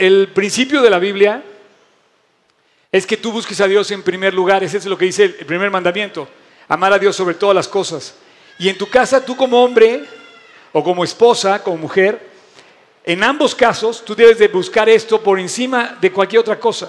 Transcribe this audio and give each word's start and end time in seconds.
el 0.00 0.28
principio 0.28 0.80
de 0.80 0.88
la 0.88 0.98
Biblia 0.98 1.44
es 2.90 3.06
que 3.06 3.18
tú 3.18 3.32
busques 3.32 3.60
a 3.60 3.68
Dios 3.68 3.90
en 3.90 4.02
primer 4.02 4.32
lugar. 4.32 4.64
Ese 4.64 4.78
es 4.78 4.86
lo 4.86 4.96
que 4.96 5.04
dice 5.04 5.24
el 5.24 5.46
primer 5.46 5.70
mandamiento. 5.70 6.26
Amar 6.68 6.94
a 6.94 6.98
Dios 6.98 7.14
sobre 7.14 7.34
todas 7.34 7.54
las 7.54 7.68
cosas. 7.68 8.14
Y 8.58 8.70
en 8.70 8.78
tu 8.78 8.88
casa, 8.88 9.22
tú 9.22 9.36
como 9.36 9.62
hombre 9.62 10.04
o 10.72 10.82
como 10.82 11.04
esposa, 11.04 11.62
como 11.62 11.76
mujer, 11.76 12.18
en 13.04 13.22
ambos 13.22 13.54
casos, 13.54 14.02
tú 14.02 14.14
debes 14.14 14.38
de 14.38 14.48
buscar 14.48 14.88
esto 14.88 15.22
por 15.22 15.38
encima 15.38 15.98
de 16.00 16.10
cualquier 16.10 16.40
otra 16.40 16.58
cosa. 16.58 16.88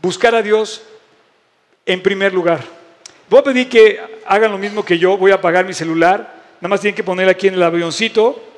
Buscar 0.00 0.34
a 0.34 0.42
Dios 0.42 0.82
en 1.86 2.02
primer 2.02 2.34
lugar. 2.34 2.64
Voy 3.30 3.38
a 3.38 3.44
pedir 3.44 3.68
que 3.68 4.00
hagan 4.26 4.50
lo 4.50 4.58
mismo 4.58 4.84
que 4.84 4.98
yo. 4.98 5.16
Voy 5.16 5.30
a 5.30 5.36
apagar 5.36 5.64
mi 5.64 5.74
celular. 5.74 6.42
Nada 6.60 6.68
más 6.68 6.80
tienen 6.80 6.96
que 6.96 7.04
poner 7.04 7.28
aquí 7.28 7.46
en 7.46 7.54
el 7.54 7.62
avioncito. 7.62 8.51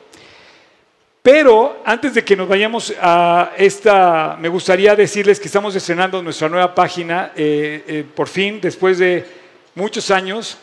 Pero 1.24 1.80
antes 1.86 2.12
de 2.12 2.22
que 2.22 2.36
nos 2.36 2.46
vayamos 2.46 2.92
a 3.00 3.52
esta, 3.56 4.36
me 4.38 4.50
gustaría 4.50 4.94
decirles 4.94 5.40
que 5.40 5.46
estamos 5.46 5.74
estrenando 5.74 6.22
nuestra 6.22 6.50
nueva 6.50 6.74
página. 6.74 7.32
Eh, 7.34 7.82
eh, 7.88 8.04
por 8.14 8.28
fin, 8.28 8.60
después 8.60 8.98
de 8.98 9.24
muchos 9.74 10.10
años, 10.10 10.58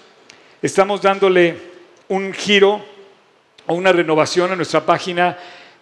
estamos 0.62 1.02
dándole 1.02 1.58
un 2.10 2.32
giro 2.32 2.80
o 3.66 3.74
una 3.74 3.92
renovación 3.92 4.52
a 4.52 4.56
nuestra 4.56 4.86
página 4.86 5.36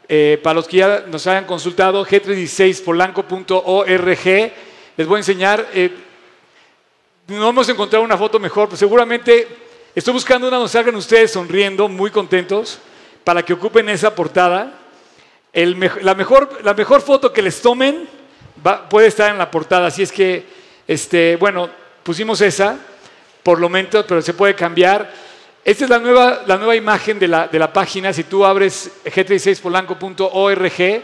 eh, 0.08 0.40
para 0.42 0.54
los 0.54 0.66
que 0.66 0.78
ya 0.78 1.04
nos 1.08 1.28
hayan 1.28 1.44
consultado, 1.44 2.06
g36polanco.org, 2.06 4.54
les 4.96 5.08
voy 5.08 5.18
a 5.18 5.20
enseñar, 5.20 5.68
eh, 5.74 5.92
no 7.28 7.50
hemos 7.50 7.68
encontrado 7.68 8.06
una 8.06 8.18
foto 8.18 8.40
mejor, 8.40 8.70
pero 8.70 8.78
seguramente 8.78 9.46
estoy 9.94 10.14
buscando 10.14 10.48
una 10.48 10.56
donde 10.56 10.72
salgan 10.72 10.96
ustedes 10.96 11.32
sonriendo, 11.32 11.90
muy 11.90 12.12
contentos, 12.12 12.80
para 13.30 13.44
que 13.44 13.54
ocupen 13.54 13.88
esa 13.90 14.16
portada. 14.16 14.74
la, 15.54 16.16
mejor, 16.16 16.50
la 16.64 16.74
mejor 16.74 17.00
foto 17.00 17.32
que 17.32 17.44
les 17.44 17.62
tomen 17.62 18.10
puede 18.90 19.06
estar 19.06 19.30
en 19.30 19.38
la 19.38 19.52
portada, 19.52 19.86
así 19.86 20.02
es 20.02 20.12
que, 20.12 20.48
este, 20.88 21.36
bueno, 21.36 21.70
pusimos 22.02 22.42
esa, 22.42 22.80
por 23.44 23.60
lo 23.60 23.70
menos, 23.70 24.04
pero 24.08 24.20
se 24.24 24.34
puede 24.34 24.56
cambiar. 24.56 25.14
Esta 25.64 25.84
es 25.84 25.90
la 25.92 26.00
nueva, 26.00 26.42
la 26.48 26.58
nueva 26.58 26.76
imagen 26.76 27.20
de 27.20 27.28
la, 27.28 27.48
de 27.48 27.60
la, 27.60 27.72
página. 27.72 28.12
Si 28.14 28.24
tú 28.24 28.44
abres 28.44 28.90
g36polanco.org, 29.06 31.04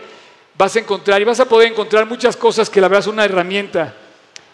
vas 0.58 0.76
a 0.76 0.80
encontrar 0.80 1.22
y 1.22 1.26
vas 1.26 1.40
a 1.42 1.46
poder 1.46 1.72
encontrar 1.72 2.08
muchas 2.08 2.36
cosas 2.36 2.72
que 2.72 2.82
la 2.82 2.88
verdad 2.88 3.02
es 3.02 3.14
una 3.14 3.26
herramienta. 3.26 3.94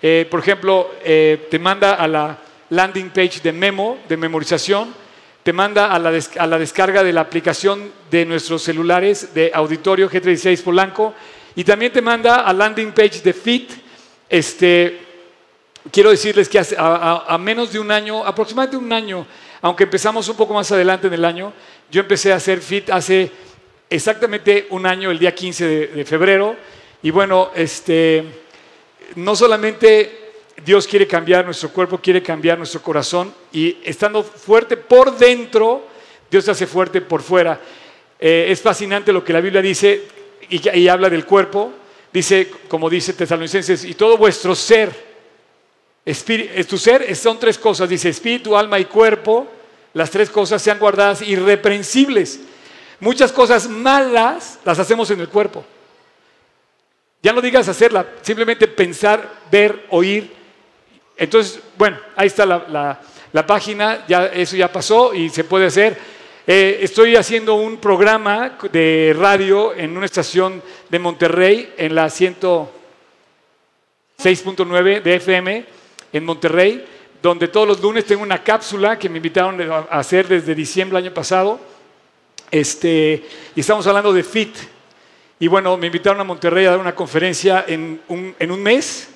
Eh, 0.02 0.28
por 0.30 0.42
ejemplo, 0.42 0.92
eh, 1.06 1.48
te 1.50 1.58
manda 1.58 1.94
a 1.94 2.06
la 2.06 2.38
landing 2.70 3.12
page 3.12 3.40
de 3.42 3.54
memo, 3.54 4.00
de 4.10 4.18
memorización, 4.18 4.94
te 5.44 5.54
manda 5.54 5.94
a 5.94 6.00
la, 6.00 6.10
a 6.10 6.48
descarga 6.58 7.04
de 7.04 7.14
la 7.14 7.22
aplicación 7.22 7.92
de 8.10 8.26
nuestros 8.26 8.62
celulares 8.64 9.34
de 9.34 9.52
auditorio 9.54 10.10
G36 10.10 10.62
Polanco 10.64 11.14
y 11.56 11.64
también 11.64 11.92
te 11.92 12.02
manda 12.02 12.46
a 12.46 12.54
landing 12.54 12.92
page 12.92 13.22
de 13.22 13.34
Fit. 13.34 13.72
Este, 14.30 15.00
quiero 15.92 16.12
decirles 16.12 16.48
que 16.48 16.60
a 16.78 17.38
menos 17.40 17.74
de 17.74 17.80
un 17.80 17.92
año, 17.92 18.26
aproximadamente 18.26 18.78
un 18.78 18.94
año, 18.94 19.26
aunque 19.62 19.84
empezamos 19.84 20.28
un 20.28 20.36
poco 20.36 20.54
más 20.54 20.72
adelante 20.72 21.08
en 21.08 21.14
el 21.14 21.26
año, 21.26 21.54
yo 21.90 22.02
empecé 22.02 22.34
a 22.34 22.38
hacer 22.38 22.62
fit 22.62 22.90
hace 22.90 23.32
exactamente 23.90 24.68
un 24.70 24.86
año, 24.86 25.12
el 25.12 25.20
día 25.20 25.36
15 25.36 25.88
de, 25.88 26.06
febrero, 26.06 26.56
y 27.04 27.12
bueno, 27.12 27.52
este, 27.54 28.24
no 29.16 29.36
solamente 29.36 30.21
Dios 30.64 30.88
quiere 30.88 31.08
cambiar 31.08 31.46
nuestro 31.46 31.70
cuerpo, 31.70 32.00
quiere 32.00 32.22
cambiar 32.22 32.58
nuestro 32.58 32.82
corazón, 32.82 33.34
y 33.52 33.78
estando 33.84 34.24
fuerte 34.24 34.78
por 34.78 35.18
dentro, 35.18 35.88
Dios 36.30 36.46
se 36.46 36.52
hace 36.52 36.68
fuerte 36.68 37.02
por 37.02 37.22
fuera. 37.22 37.60
Eh, 38.20 38.48
es 38.50 38.62
fascinante 38.62 39.12
lo 39.12 39.24
que 39.24 39.34
la 39.34 39.42
Biblia 39.42 39.62
dice 39.62 40.04
y, 40.50 40.88
habla 40.88 41.10
del 41.10 41.26
cuerpo. 41.26 41.74
Dice, 42.14 42.52
como 42.68 42.90
dice 42.90 43.14
Tesalonicenses, 43.14 43.86
y 43.86 43.94
todo 43.94 44.18
vuestro 44.18 44.54
ser, 44.54 45.12
Espíritu, 46.04 46.64
tu 46.64 46.78
ser 46.78 47.16
son 47.16 47.40
tres 47.40 47.60
cosas, 47.60 47.88
dice 47.88 48.10
espíritu, 48.10 48.58
alma 48.58 48.80
y 48.80 48.86
cuerpo. 48.86 49.48
Las 49.94 50.10
tres 50.10 50.30
cosas 50.30 50.62
sean 50.62 50.80
guardadas 50.80 51.22
irreprensibles. 51.22 52.40
Muchas 53.00 53.32
cosas 53.32 53.68
malas 53.70 54.60
las 54.64 54.80
hacemos 54.80 55.12
en 55.12 55.20
el 55.20 55.30
cuerpo. 55.30 55.64
Ya 57.22 57.34
no 57.34 57.42
digas 57.42 57.68
hacerla, 57.68 58.08
simplemente 58.22 58.68
pensar, 58.68 59.42
ver, 59.52 59.86
oír. 59.90 60.41
Entonces, 61.22 61.62
bueno, 61.78 61.98
ahí 62.16 62.26
está 62.26 62.48
la, 62.48 63.00
página, 63.46 64.04
ya, 64.08 64.26
eso 64.26 64.56
ya 64.56 64.72
pasó 64.72 65.14
y 65.14 65.30
se 65.30 65.44
puede 65.44 65.68
hacer. 65.68 65.96
Eh, 66.48 66.80
estoy 66.82 67.16
haciendo 67.16 67.54
un 67.54 67.78
programa 67.78 68.58
de 68.72 69.16
radio 69.16 69.76
en 69.76 69.96
una 69.96 70.08
estación 70.08 70.64
de 70.90 70.98
Monterrey, 70.98 71.76
en 71.78 71.94
la 71.94 72.08
106.9 72.08 75.04
de 75.04 75.16
FM 75.16 75.66
en 76.12 76.26
Monterrey, 76.26 76.84
donde 77.22 77.50
todos 77.50 77.68
los 77.68 77.80
lunes 77.80 78.06
tengo 78.06 78.24
una 78.24 78.44
cápsula 78.44 78.98
que 78.98 79.08
me 79.08 79.18
invitaron 79.18 79.62
a 79.62 80.00
hacer 80.00 80.28
desde 80.28 80.56
diciembre 80.56 80.98
del 80.98 81.06
año 81.06 81.14
pasado. 81.14 81.60
Este, 82.50 83.24
y 83.56 83.60
estamos 83.60 83.86
hablando 83.86 84.12
de 84.12 84.24
FIT. 84.24 84.58
Y 85.40 85.48
bueno, 85.48 85.78
me 85.78 85.86
invitaron 85.86 86.20
a 86.20 86.24
Monterrey 86.24 86.66
a 86.66 86.72
dar 86.72 86.80
una 86.80 86.96
conferencia 86.96 87.64
en 87.68 88.02
un, 88.08 88.36
en 88.40 88.52
un 88.52 88.64
mes. 88.64 89.11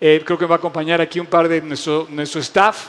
Eh, 0.00 0.22
creo 0.24 0.38
que 0.38 0.44
me 0.44 0.50
va 0.50 0.56
a 0.56 0.58
acompañar 0.58 1.00
aquí 1.00 1.20
un 1.20 1.26
par 1.26 1.48
de 1.48 1.60
nuestro, 1.60 2.06
nuestro 2.10 2.40
staff. 2.40 2.88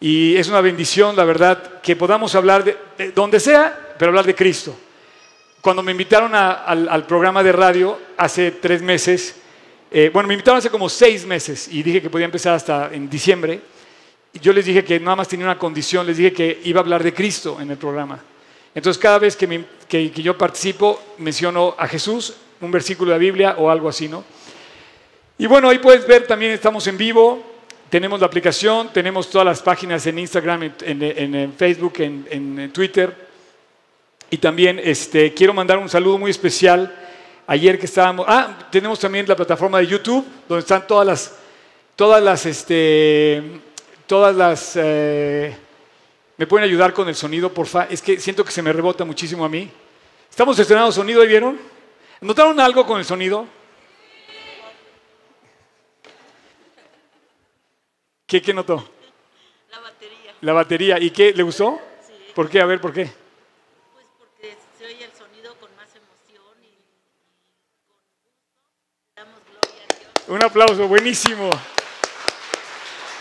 Y 0.00 0.36
es 0.36 0.48
una 0.48 0.60
bendición, 0.60 1.16
la 1.16 1.24
verdad, 1.24 1.80
que 1.80 1.96
podamos 1.96 2.34
hablar 2.34 2.64
de, 2.64 2.76
donde 3.12 3.40
sea, 3.40 3.94
pero 3.98 4.10
hablar 4.10 4.26
de 4.26 4.34
Cristo. 4.34 4.76
Cuando 5.60 5.82
me 5.82 5.92
invitaron 5.92 6.34
al, 6.34 6.88
al 6.88 7.06
programa 7.06 7.42
de 7.42 7.52
radio 7.52 7.98
hace 8.16 8.50
tres 8.50 8.82
meses, 8.82 9.36
eh, 9.94 10.10
bueno, 10.10 10.26
me 10.26 10.34
invitaron 10.34 10.56
hace 10.56 10.70
como 10.70 10.88
seis 10.88 11.26
meses 11.26 11.68
y 11.68 11.82
dije 11.82 12.00
que 12.00 12.08
podía 12.08 12.24
empezar 12.24 12.54
hasta 12.54 12.90
en 12.92 13.10
diciembre. 13.10 13.60
Y 14.32 14.38
yo 14.40 14.54
les 14.54 14.64
dije 14.64 14.82
que 14.82 14.98
nada 14.98 15.16
más 15.16 15.28
tenía 15.28 15.44
una 15.44 15.58
condición, 15.58 16.06
les 16.06 16.16
dije 16.16 16.32
que 16.32 16.62
iba 16.64 16.80
a 16.80 16.82
hablar 16.82 17.02
de 17.02 17.12
Cristo 17.12 17.58
en 17.60 17.70
el 17.70 17.76
programa. 17.76 18.18
Entonces 18.74 19.00
cada 19.00 19.18
vez 19.18 19.36
que, 19.36 19.66
que, 19.86 20.10
yo 20.10 20.38
participo 20.38 20.98
menciono 21.18 21.74
a 21.76 21.86
Jesús, 21.86 22.34
un 22.62 22.70
versículo 22.70 23.10
de 23.10 23.16
la 23.16 23.20
Biblia 23.20 23.56
o 23.58 23.68
algo 23.68 23.86
así, 23.86 24.08
¿no? 24.08 24.24
Y 25.38 25.46
bueno, 25.46 25.68
ahí 25.68 25.78
puedes 25.78 26.06
ver 26.06 26.26
también 26.26 26.52
estamos 26.52 26.86
en 26.86 26.96
vivo, 26.96 27.42
tenemos 27.90 28.20
la 28.20 28.26
aplicación, 28.26 28.92
tenemos 28.92 29.28
todas 29.28 29.44
las 29.44 29.62
páginas 29.62 30.06
en 30.06 30.18
Instagram, 30.18 30.72
en, 30.80 31.52
Facebook, 31.54 31.94
en, 31.98 32.72
Twitter. 32.72 33.32
Y 34.30 34.38
también 34.38 34.80
este, 34.82 35.34
quiero 35.34 35.52
mandar 35.52 35.78
un 35.78 35.88
saludo 35.88 36.18
muy 36.18 36.30
especial 36.30 36.94
Ayer 37.46 37.78
que 37.78 37.86
estábamos, 37.86 38.24
ah, 38.28 38.68
tenemos 38.70 39.00
también 39.00 39.26
la 39.26 39.34
plataforma 39.34 39.78
de 39.78 39.86
YouTube, 39.86 40.24
donde 40.48 40.60
están 40.60 40.86
todas 40.86 41.06
las, 41.06 41.34
todas 41.96 42.22
las, 42.22 42.46
este, 42.46 43.42
todas 44.06 44.34
las, 44.34 44.72
eh, 44.76 45.54
¿me 46.36 46.46
pueden 46.46 46.68
ayudar 46.68 46.92
con 46.92 47.08
el 47.08 47.16
sonido, 47.16 47.52
porfa? 47.52 47.88
Es 47.90 48.00
que 48.00 48.20
siento 48.20 48.44
que 48.44 48.52
se 48.52 48.62
me 48.62 48.72
rebota 48.72 49.04
muchísimo 49.04 49.44
a 49.44 49.48
mí. 49.48 49.68
Estamos 50.30 50.56
estrenando 50.58 50.92
sonido, 50.92 51.26
¿vieron? 51.26 51.58
¿Notaron 52.20 52.60
algo 52.60 52.86
con 52.86 53.00
el 53.00 53.04
sonido? 53.04 53.44
¿Qué, 58.32 58.40
qué 58.40 58.54
notó? 58.54 58.82
La 59.70 59.78
batería. 59.78 60.34
La 60.40 60.52
batería. 60.54 60.98
¿Y 60.98 61.10
qué? 61.10 61.34
¿Le 61.34 61.42
gustó? 61.42 61.78
Sí. 62.00 62.14
¿Por 62.34 62.48
qué? 62.48 62.62
A 62.62 62.64
ver, 62.64 62.80
¿por 62.80 62.90
qué? 62.90 63.12
Un 70.28 70.42
aplauso, 70.42 70.88
buenísimo. 70.88 71.50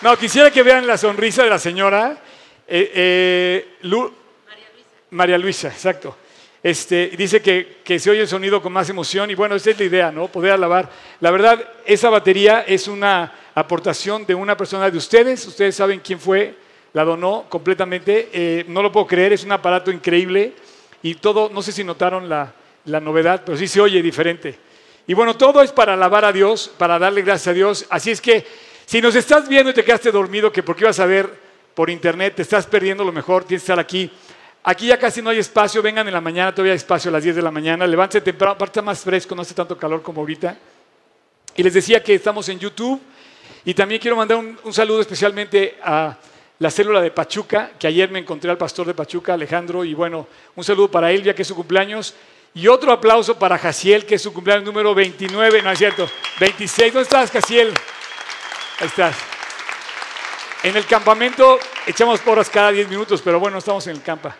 No, 0.01 0.15
quisiera 0.15 0.49
que 0.49 0.63
vean 0.63 0.87
la 0.87 0.97
sonrisa 0.97 1.43
de 1.43 1.49
la 1.49 1.59
señora. 1.59 2.17
Eh, 2.65 2.91
eh, 2.95 3.77
María 3.81 4.69
Luisa. 4.71 4.89
María 5.09 5.37
Luisa, 5.37 5.67
exacto. 5.67 6.15
Este, 6.63 7.09
dice 7.17 7.41
que, 7.41 7.81
que, 7.83 7.99
se 7.99 8.11
oye 8.11 8.21
el 8.21 8.29
sonido 8.29 8.61
con 8.61 8.71
más 8.71 8.87
emoción 8.89 9.29
y 9.29 9.35
bueno, 9.35 9.55
esa 9.55 9.71
es 9.71 9.79
la 9.79 9.83
idea, 9.83 10.09
¿no? 10.09 10.29
Poder 10.29 10.53
alabar. 10.53 10.89
La 11.19 11.31
verdad, 11.31 11.67
esa 11.85 12.09
batería 12.09 12.61
es 12.61 12.87
una 12.87 13.40
aportación 13.55 14.25
de 14.25 14.35
una 14.35 14.55
persona 14.57 14.89
de 14.89 14.97
ustedes. 14.97 15.45
Ustedes 15.45 15.75
saben 15.75 15.99
quién 15.99 16.19
fue, 16.19 16.55
la 16.93 17.03
donó 17.03 17.45
completamente. 17.49 18.29
Eh, 18.33 18.65
no 18.67 18.81
lo 18.81 18.91
puedo 18.91 19.07
creer, 19.07 19.33
es 19.33 19.43
un 19.43 19.51
aparato 19.51 19.91
increíble 19.91 20.53
y 21.03 21.15
todo, 21.15 21.49
no 21.49 21.61
sé 21.61 21.71
si 21.71 21.83
notaron 21.83 22.29
la, 22.29 22.53
la 22.85 22.99
novedad, 22.99 23.43
pero 23.45 23.57
sí 23.57 23.67
se 23.67 23.81
oye 23.81 24.01
diferente. 24.01 24.57
Y 25.07 25.13
bueno, 25.13 25.35
todo 25.35 25.61
es 25.61 25.71
para 25.71 25.93
alabar 25.93 26.25
a 26.25 26.31
Dios, 26.31 26.71
para 26.77 26.99
darle 26.99 27.21
gracias 27.21 27.47
a 27.47 27.53
Dios. 27.53 27.85
Así 27.89 28.11
es 28.11 28.21
que 28.21 28.45
si 28.85 29.01
nos 29.01 29.15
estás 29.15 29.47
viendo 29.47 29.71
y 29.71 29.73
te 29.73 29.83
quedaste 29.83 30.11
dormido, 30.11 30.51
que 30.51 30.63
porque 30.63 30.83
ibas 30.83 30.99
a 30.99 31.05
ver 31.05 31.29
por 31.73 31.89
internet, 31.89 32.35
te 32.35 32.41
estás 32.43 32.67
perdiendo 32.67 33.03
lo 33.03 33.11
mejor, 33.11 33.43
tienes 33.43 33.61
que 33.61 33.65
estar 33.65 33.79
aquí. 33.79 34.11
Aquí 34.63 34.87
ya 34.87 34.99
casi 34.99 35.21
no 35.21 35.31
hay 35.31 35.39
espacio, 35.39 35.81
vengan 35.81 36.07
en 36.07 36.13
la 36.13 36.21
mañana, 36.21 36.53
todavía 36.53 36.73
hay 36.73 36.77
espacio 36.77 37.09
a 37.09 37.13
las 37.13 37.23
10 37.23 37.37
de 37.37 37.41
la 37.41 37.49
mañana, 37.49 37.87
levántate 37.87 38.21
temprano, 38.21 38.53
aparte 38.53 38.79
está 38.79 38.81
más 38.83 38.99
fresco, 38.99 39.33
no 39.33 39.41
hace 39.41 39.55
tanto 39.55 39.75
calor 39.75 40.03
como 40.03 40.21
ahorita. 40.21 40.55
Y 41.55 41.63
les 41.63 41.73
decía 41.73 42.03
que 42.03 42.13
estamos 42.13 42.47
en 42.49 42.59
YouTube 42.59 43.01
y 43.65 43.73
también 43.73 44.01
quiero 44.01 44.17
mandar 44.17 44.37
un, 44.37 44.73
saludo 44.73 45.01
especialmente 45.01 45.77
a 45.83 46.17
la 46.59 46.71
célula 46.71 47.01
de 47.01 47.11
Pachuca, 47.11 47.71
que 47.77 47.87
ayer 47.87 48.09
me 48.09 48.19
encontré 48.19 48.49
al 48.49 48.57
pastor 48.57 48.87
de 48.87 48.93
Pachuca, 48.93 49.33
Alejandro, 49.33 49.83
y 49.83 49.93
bueno, 49.93 50.27
un 50.55 50.63
saludo 50.63 50.89
para 50.89 51.11
ya 51.13 51.33
que 51.35 51.41
es 51.43 51.47
su 51.47 51.55
cumpleaños. 51.55 52.13
Y 52.53 52.67
otro 52.67 52.91
aplauso 52.91 53.39
para 53.39 53.57
Jaciel, 53.57 54.05
que 54.05 54.15
es 54.15 54.21
su 54.21 54.33
cumpleaños 54.33 54.65
número 54.65 54.93
29, 54.93 55.61
no 55.61 55.71
es 55.71 55.77
cierto, 55.77 56.09
26. 56.39 56.93
¿Dónde 56.93 57.03
estás, 57.03 57.31
Jaciel? 57.31 57.73
Ahí 58.79 58.87
estás. 58.87 59.15
En 60.63 60.75
el 60.75 60.85
campamento 60.85 61.59
echamos 61.87 62.19
porras 62.19 62.49
cada 62.49 62.71
10 62.71 62.89
minutos, 62.89 63.21
pero 63.23 63.39
bueno, 63.39 63.57
estamos 63.57 63.87
en 63.87 63.95
el 63.95 64.01
campa. 64.01 64.35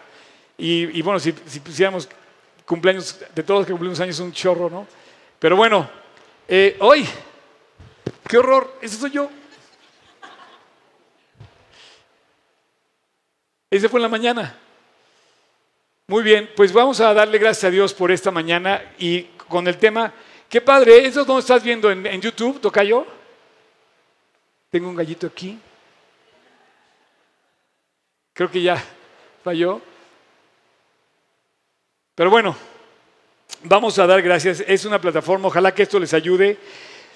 Y, 0.57 1.01
bueno, 1.01 1.19
si, 1.19 1.33
si, 1.47 1.59
pusiéramos 1.59 2.07
cumpleaños 2.65 3.17
de 3.33 3.41
todos 3.41 3.61
los 3.61 3.65
que 3.65 3.71
cumplimos 3.71 3.99
años, 3.99 4.19
un 4.19 4.31
chorro, 4.31 4.69
¿no? 4.69 4.85
Pero 5.39 5.55
bueno, 5.55 5.89
eh, 6.47 6.75
hoy, 6.81 7.07
qué 8.31 8.37
horror, 8.37 8.73
ese 8.81 8.95
soy 8.95 9.11
yo. 9.11 9.29
Ese 13.69 13.89
fue 13.89 13.97
en 13.97 14.03
la 14.03 14.07
mañana. 14.07 14.57
Muy 16.07 16.23
bien, 16.23 16.49
pues 16.55 16.71
vamos 16.71 17.01
a 17.01 17.13
darle 17.13 17.37
gracias 17.37 17.65
a 17.65 17.71
Dios 17.71 17.93
por 17.93 18.09
esta 18.09 18.31
mañana 18.31 18.93
y 18.97 19.23
con 19.49 19.67
el 19.67 19.77
tema, 19.77 20.13
qué 20.47 20.61
padre, 20.61 21.05
¿eso 21.05 21.25
dónde 21.25 21.41
estás 21.41 21.61
viendo 21.61 21.91
en, 21.91 22.05
en 22.05 22.21
YouTube, 22.21 22.61
Tocayo? 22.61 23.05
Tengo 24.69 24.87
un 24.87 24.95
gallito 24.95 25.27
aquí. 25.27 25.59
Creo 28.31 28.49
que 28.49 28.61
ya 28.61 28.81
falló. 29.43 29.81
Pero 32.15 32.29
bueno, 32.29 32.55
vamos 33.63 33.99
a 33.99 34.07
dar 34.07 34.21
gracias. 34.21 34.63
Es 34.65 34.85
una 34.85 35.01
plataforma, 35.01 35.49
ojalá 35.49 35.75
que 35.75 35.83
esto 35.83 35.99
les 35.99 36.13
ayude. 36.13 36.57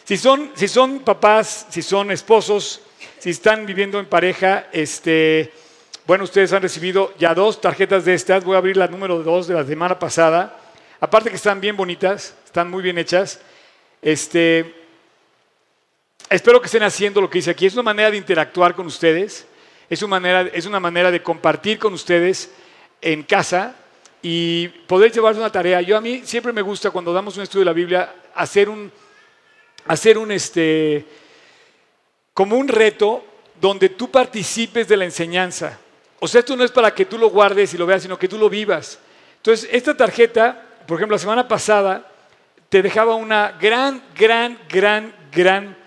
Si 0.05 0.17
son, 0.17 0.51
si 0.53 0.67
son 0.67 0.99
papás, 0.99 1.65
si 1.71 1.81
son 1.81 2.11
esposos, 2.11 2.79
si 3.17 3.31
están 3.31 3.65
viviendo 3.65 3.99
en 3.99 4.05
pareja, 4.05 4.67
este, 4.71 5.51
bueno, 6.05 6.25
ustedes 6.25 6.53
han 6.53 6.61
recibido 6.61 7.11
ya 7.17 7.33
dos 7.33 7.59
tarjetas 7.59 8.05
de 8.05 8.13
estas. 8.13 8.43
Voy 8.43 8.53
a 8.53 8.59
abrir 8.59 8.77
la 8.77 8.87
número 8.87 9.23
dos 9.23 9.47
de 9.47 9.55
la 9.55 9.65
semana 9.65 9.97
pasada. 9.97 10.59
Aparte 10.99 11.31
que 11.31 11.37
están 11.37 11.59
bien 11.59 11.75
bonitas, 11.75 12.35
están 12.45 12.69
muy 12.69 12.83
bien 12.83 12.99
hechas. 12.99 13.41
Este, 13.99 14.75
espero 16.29 16.61
que 16.61 16.67
estén 16.67 16.83
haciendo 16.83 17.19
lo 17.19 17.27
que 17.27 17.39
dice 17.39 17.49
aquí. 17.49 17.65
Es 17.65 17.73
una 17.73 17.81
manera 17.81 18.11
de 18.11 18.17
interactuar 18.17 18.75
con 18.75 18.85
ustedes. 18.85 19.47
Es 19.89 20.03
una 20.03 20.19
manera, 20.19 20.41
es 20.53 20.67
una 20.67 20.79
manera 20.79 21.09
de 21.09 21.23
compartir 21.23 21.79
con 21.79 21.95
ustedes 21.95 22.51
en 23.01 23.23
casa 23.23 23.73
y 24.21 24.67
poder 24.67 25.11
llevarse 25.11 25.39
una 25.39 25.51
tarea. 25.51 25.81
Yo 25.81 25.97
a 25.97 26.01
mí 26.01 26.21
siempre 26.25 26.53
me 26.53 26.61
gusta 26.61 26.91
cuando 26.91 27.11
damos 27.11 27.37
un 27.37 27.41
estudio 27.41 27.61
de 27.61 27.65
la 27.65 27.73
Biblia 27.73 28.13
hacer 28.35 28.69
un, 28.69 28.91
hacer 29.87 30.17
un 30.17 30.31
este, 30.31 31.05
como 32.33 32.57
un 32.57 32.67
reto 32.67 33.23
donde 33.59 33.89
tú 33.89 34.11
participes 34.11 34.87
de 34.87 34.97
la 34.97 35.05
enseñanza. 35.05 35.79
O 36.19 36.27
sea, 36.27 36.39
esto 36.39 36.55
no 36.55 36.63
es 36.63 36.71
para 36.71 36.93
que 36.93 37.05
tú 37.05 37.17
lo 37.17 37.29
guardes 37.29 37.73
y 37.73 37.77
lo 37.77 37.85
veas, 37.85 38.01
sino 38.01 38.17
que 38.17 38.27
tú 38.27 38.37
lo 38.37 38.49
vivas. 38.49 38.99
Entonces, 39.37 39.69
esta 39.71 39.95
tarjeta, 39.95 40.61
por 40.87 40.97
ejemplo, 40.97 41.15
la 41.15 41.19
semana 41.19 41.47
pasada, 41.47 42.11
te 42.69 42.81
dejaba 42.81 43.15
una 43.15 43.51
gran, 43.53 44.03
gran, 44.17 44.59
gran, 44.69 45.13
gran 45.31 45.77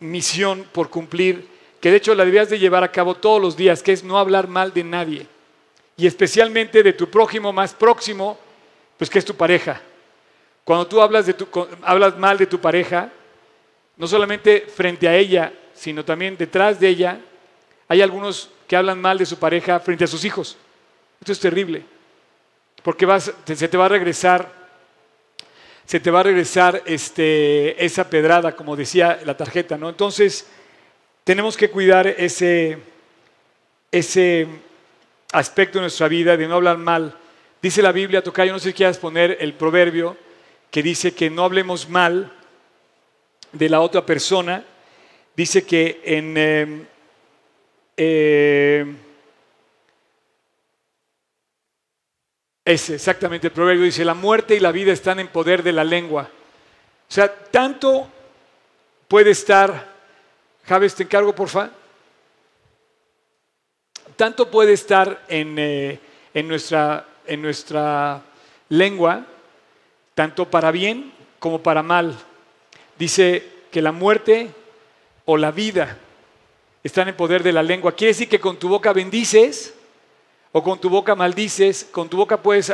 misión 0.00 0.66
por 0.72 0.90
cumplir, 0.90 1.48
que 1.80 1.90
de 1.90 1.96
hecho 1.96 2.14
la 2.14 2.24
debías 2.24 2.50
de 2.50 2.58
llevar 2.58 2.82
a 2.84 2.92
cabo 2.92 3.14
todos 3.14 3.40
los 3.40 3.56
días, 3.56 3.82
que 3.82 3.92
es 3.92 4.02
no 4.02 4.18
hablar 4.18 4.48
mal 4.48 4.72
de 4.72 4.84
nadie. 4.84 5.26
Y 5.96 6.06
especialmente 6.06 6.82
de 6.82 6.92
tu 6.92 7.08
prójimo 7.08 7.52
más 7.52 7.72
próximo, 7.72 8.38
pues 8.98 9.08
que 9.08 9.18
es 9.18 9.24
tu 9.24 9.34
pareja. 9.34 9.80
Cuando 10.64 10.86
tú 10.86 11.00
hablas, 11.00 11.26
de 11.26 11.34
tu, 11.34 11.46
hablas 11.82 12.18
mal 12.18 12.36
de 12.36 12.46
tu 12.46 12.60
pareja, 12.60 13.10
no 13.96 14.06
solamente 14.06 14.60
frente 14.62 15.08
a 15.08 15.16
ella, 15.16 15.52
sino 15.74 16.04
también 16.04 16.36
detrás 16.36 16.78
de 16.80 16.88
ella, 16.88 17.20
hay 17.88 18.02
algunos 18.02 18.50
que 18.66 18.76
hablan 18.76 19.00
mal 19.00 19.18
de 19.18 19.26
su 19.26 19.38
pareja 19.38 19.80
frente 19.80 20.04
a 20.04 20.08
sus 20.08 20.24
hijos. 20.24 20.56
Esto 21.20 21.32
es 21.32 21.40
terrible, 21.40 21.84
porque 22.82 23.06
vas, 23.06 23.32
se 23.44 23.68
te 23.68 23.76
va 23.76 23.86
a 23.86 23.90
regresar, 23.90 24.50
se 25.84 26.00
te 26.00 26.10
va 26.10 26.20
a 26.20 26.24
regresar 26.24 26.82
este, 26.84 27.82
esa 27.84 28.10
pedrada, 28.10 28.54
como 28.54 28.76
decía 28.76 29.20
la 29.24 29.36
tarjeta, 29.36 29.78
¿no? 29.78 29.88
Entonces, 29.88 30.46
tenemos 31.24 31.56
que 31.56 31.70
cuidar 31.70 32.06
ese, 32.06 32.78
ese 33.90 34.46
aspecto 35.32 35.78
de 35.78 35.82
nuestra 35.82 36.08
vida 36.08 36.36
de 36.36 36.46
no 36.46 36.56
hablar 36.56 36.78
mal. 36.78 37.16
Dice 37.62 37.82
la 37.82 37.92
Biblia, 37.92 38.22
Tocayo, 38.22 38.52
no 38.52 38.58
sé 38.58 38.70
si 38.70 38.74
quieras 38.74 38.98
poner 38.98 39.38
el 39.40 39.54
proverbio 39.54 40.16
que 40.70 40.82
dice 40.82 41.14
que 41.14 41.30
no 41.30 41.44
hablemos 41.44 41.88
mal 41.88 42.32
de 43.52 43.68
la 43.68 43.80
otra 43.80 44.04
persona. 44.04 44.64
Dice 45.36 45.64
que 45.64 46.00
en... 46.04 46.34
Eh, 46.36 46.86
eh, 47.98 48.94
ese, 52.64 52.94
exactamente, 52.96 53.46
el 53.46 53.52
proverbio 53.52 53.84
dice, 53.84 54.04
la 54.04 54.14
muerte 54.14 54.56
y 54.56 54.60
la 54.60 54.72
vida 54.72 54.92
están 54.92 55.20
en 55.20 55.28
poder 55.28 55.62
de 55.62 55.72
la 55.72 55.84
lengua. 55.84 56.28
O 57.08 57.12
sea, 57.12 57.32
tanto 57.32 58.08
puede 59.08 59.30
estar, 59.30 59.94
Javes, 60.64 60.94
te 60.94 61.04
encargo, 61.04 61.34
porfa, 61.34 61.70
tanto 64.16 64.50
puede 64.50 64.72
estar 64.72 65.22
en, 65.28 65.58
eh, 65.58 66.00
en, 66.34 66.48
nuestra, 66.48 67.06
en 67.26 67.42
nuestra 67.42 68.22
lengua, 68.68 69.26
tanto 70.14 70.50
para 70.50 70.70
bien 70.70 71.12
como 71.38 71.62
para 71.62 71.82
mal. 71.82 72.16
Dice 72.98 73.42
que 73.70 73.82
la 73.82 73.92
muerte 73.92 74.48
o 75.24 75.36
la 75.36 75.50
vida 75.50 75.98
están 76.82 77.08
en 77.08 77.16
poder 77.16 77.42
de 77.42 77.52
la 77.52 77.62
lengua. 77.62 77.92
Quiere 77.92 78.12
decir 78.12 78.28
que 78.28 78.40
con 78.40 78.58
tu 78.58 78.68
boca 78.68 78.92
bendices 78.92 79.74
o 80.52 80.62
con 80.62 80.80
tu 80.80 80.88
boca 80.88 81.14
maldices, 81.14 81.86
con 81.90 82.08
tu 82.08 82.16
boca 82.16 82.42
puedes 82.42 82.72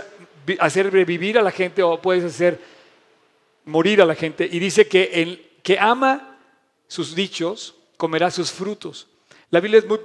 hacer 0.58 0.92
revivir 0.92 1.38
a 1.38 1.42
la 1.42 1.50
gente 1.50 1.82
o 1.82 2.00
puedes 2.00 2.24
hacer 2.24 2.60
morir 3.64 4.02
a 4.02 4.06
la 4.06 4.14
gente. 4.14 4.48
Y 4.50 4.58
dice 4.58 4.86
que 4.86 5.10
el 5.14 5.50
que 5.62 5.78
ama 5.78 6.38
sus 6.88 7.14
dichos 7.14 7.74
comerá 7.96 8.30
sus 8.30 8.52
frutos. 8.52 9.08
La 9.50 9.60
Biblia 9.60 9.78
es 9.78 9.86
muy, 9.86 9.98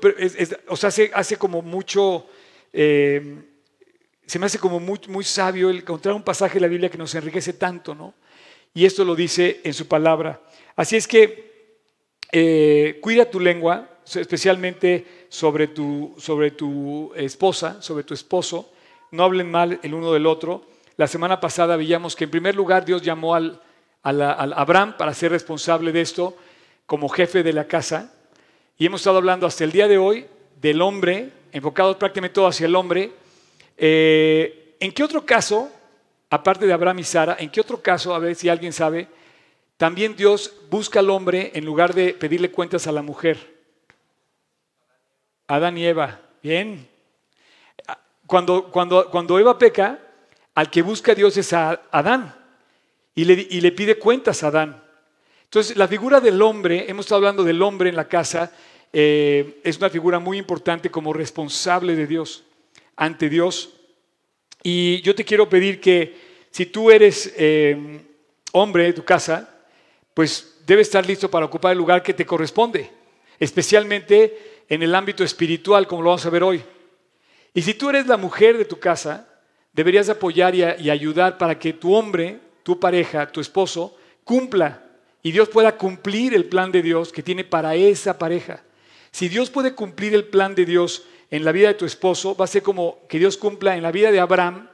o 0.68 0.76
sea, 0.76 0.90
hace, 0.90 1.12
hace 1.14 1.38
como 1.38 1.62
mucho, 1.62 2.28
eh, 2.74 3.44
se 4.26 4.40
me 4.40 4.46
hace 4.46 4.60
como 4.60 4.80
muy, 4.80 5.00
muy 5.08 5.24
sabio 5.24 5.70
el 5.70 5.78
encontrar 5.78 6.16
un 6.16 6.24
pasaje 6.24 6.56
de 6.56 6.62
la 6.62 6.68
Biblia 6.68 6.90
que 6.90 6.98
nos 6.98 7.14
enriquece 7.16 7.54
tanto, 7.54 7.96
¿no? 7.96 8.14
Y 8.78 8.86
esto 8.86 9.04
lo 9.04 9.16
dice 9.16 9.60
en 9.64 9.74
su 9.74 9.88
palabra. 9.88 10.40
Así 10.76 10.98
es 10.98 11.08
que 11.08 11.80
eh, 12.32 13.00
cuida 13.02 13.26
tu 13.26 13.40
lengua, 13.40 13.90
especialmente 14.06 15.26
sobre 15.30 15.66
tu, 15.66 16.14
sobre 16.20 16.52
tu 16.52 17.12
esposa, 17.16 17.82
sobre 17.82 18.04
tu 18.04 18.14
esposo. 18.14 18.72
No 19.10 19.24
hablen 19.24 19.50
mal 19.50 19.80
el 19.82 19.96
uno 19.96 20.14
del 20.14 20.28
otro. 20.28 20.68
La 20.96 21.08
semana 21.08 21.40
pasada 21.40 21.76
veíamos 21.76 22.16
que 22.16 22.26
en 22.26 22.30
primer 22.30 22.54
lugar 22.54 22.86
Dios 22.86 23.02
llamó 23.02 23.34
al, 23.34 23.60
al 24.04 24.54
Abraham 24.54 24.96
para 24.96 25.16
ser 25.16 25.32
responsable 25.32 25.92
de 25.92 26.02
esto 26.02 26.38
como 26.86 27.10
jefe 27.10 27.42
de 27.42 27.54
la 27.54 27.66
casa. 27.66 28.14
Y 28.78 28.86
hemos 28.86 29.02
estado 29.02 29.18
hablando 29.18 29.48
hasta 29.48 29.64
el 29.64 29.72
día 29.72 29.88
de 29.88 29.98
hoy 29.98 30.28
del 30.62 30.84
hombre, 30.84 31.32
enfocado 31.52 31.98
prácticamente 31.98 32.36
todo 32.36 32.46
hacia 32.46 32.68
el 32.68 32.76
hombre. 32.76 33.12
Eh, 33.76 34.76
¿En 34.80 34.92
qué 34.92 35.04
otro 35.04 35.26
caso, 35.26 35.72
aparte 36.30 36.66
de 36.66 36.74
Abraham 36.74 37.00
y 37.00 37.04
Sara, 37.04 37.38
en 37.40 37.50
qué 37.50 37.62
otro 37.62 37.82
caso, 37.82 38.14
a 38.14 38.20
ver 38.20 38.36
si 38.36 38.50
alguien 38.50 38.74
sabe, 38.74 39.08
también 39.78 40.16
Dios 40.16 40.54
busca 40.70 41.00
al 41.00 41.10
hombre 41.10 41.52
en 41.54 41.66
lugar 41.66 41.94
de 41.94 42.14
pedirle 42.14 42.52
cuentas 42.52 42.88
a 42.88 42.92
la 42.92 43.02
mujer? 43.02 43.56
Adán 45.48 45.78
y 45.78 45.86
Eva. 45.86 46.20
Bien. 46.42 46.88
Cuando, 48.26 48.72
cuando, 48.72 49.10
cuando 49.10 49.40
Eva 49.40 49.58
peca, 49.58 50.00
al 50.56 50.70
que 50.70 50.82
busca 50.82 51.12
a 51.12 51.16
Dios 51.16 51.38
es 51.38 51.54
a 51.54 51.82
Adán 51.92 52.36
y 53.14 53.26
le, 53.26 53.48
y 53.50 53.62
le 53.62 53.72
pide 53.72 53.98
cuentas 53.98 54.44
a 54.44 54.48
Adán. 54.48 54.84
Entonces, 55.44 55.78
la 55.78 55.88
figura 55.88 56.20
del 56.20 56.42
hombre, 56.42 56.90
hemos 56.90 57.06
estado 57.06 57.20
hablando 57.20 57.44
del 57.44 57.62
hombre 57.62 57.90
en 57.90 57.96
la 57.96 58.08
casa, 58.08 58.52
eh, 58.92 59.62
es 59.64 59.78
una 59.78 59.90
figura 59.90 60.20
muy 60.20 60.38
importante 60.38 60.90
como 60.90 61.14
responsable 61.14 61.96
de 61.96 62.08
Dios, 62.08 62.44
ante 62.96 63.30
Dios. 63.30 63.77
Y 64.70 65.00
yo 65.02 65.16
te 65.16 65.24
quiero 65.24 65.48
pedir 65.48 65.80
que 65.80 66.14
si 66.52 66.66
tú 66.66 66.92
eres 66.92 67.34
eh, 67.38 68.02
hombre 68.52 68.84
de 68.84 68.92
tu 68.92 69.06
casa, 69.06 69.50
pues 70.14 70.58
debes 70.66 70.88
estar 70.88 71.06
listo 71.06 71.32
para 71.32 71.46
ocupar 71.46 71.72
el 71.72 71.78
lugar 71.78 72.04
que 72.04 72.14
te 72.14 72.26
corresponde, 72.26 72.92
especialmente 73.40 74.66
en 74.68 74.84
el 74.84 74.94
ámbito 74.94 75.24
espiritual, 75.24 75.88
como 75.88 76.02
lo 76.02 76.10
vamos 76.10 76.26
a 76.26 76.30
ver 76.30 76.44
hoy. 76.44 76.62
Y 77.54 77.62
si 77.62 77.76
tú 77.76 77.90
eres 77.90 78.08
la 78.08 78.18
mujer 78.18 78.58
de 78.58 78.66
tu 78.66 78.78
casa, 78.78 79.30
deberías 79.72 80.10
apoyar 80.10 80.54
y 80.54 80.90
ayudar 80.90 81.38
para 81.38 81.58
que 81.58 81.72
tu 81.72 81.96
hombre, 81.96 82.38
tu 82.64 82.78
pareja, 82.78 83.32
tu 83.32 83.40
esposo, 83.40 83.96
cumpla 84.26 84.84
y 85.24 85.32
Dios 85.32 85.48
pueda 85.48 85.78
cumplir 85.78 86.34
el 86.34 86.44
plan 86.44 86.74
de 86.74 86.82
Dios 86.82 87.14
que 87.14 87.24
tiene 87.24 87.46
para 87.46 87.74
esa 87.76 88.18
pareja. 88.18 88.66
Si 89.12 89.30
Dios 89.30 89.50
puede 89.50 89.74
cumplir 89.74 90.14
el 90.14 90.26
plan 90.26 90.56
de 90.56 90.66
Dios 90.66 91.04
en 91.30 91.44
la 91.44 91.52
vida 91.52 91.70
de 91.70 91.74
tu 91.74 91.86
esposo, 91.86 92.36
va 92.36 92.46
a 92.46 92.48
ser 92.48 92.64
como 92.64 93.00
que 93.08 93.20
Dios 93.20 93.38
cumpla 93.38 93.76
en 93.76 93.84
la 93.84 93.92
vida 93.92 94.12
de 94.12 94.20
Abraham 94.20 94.70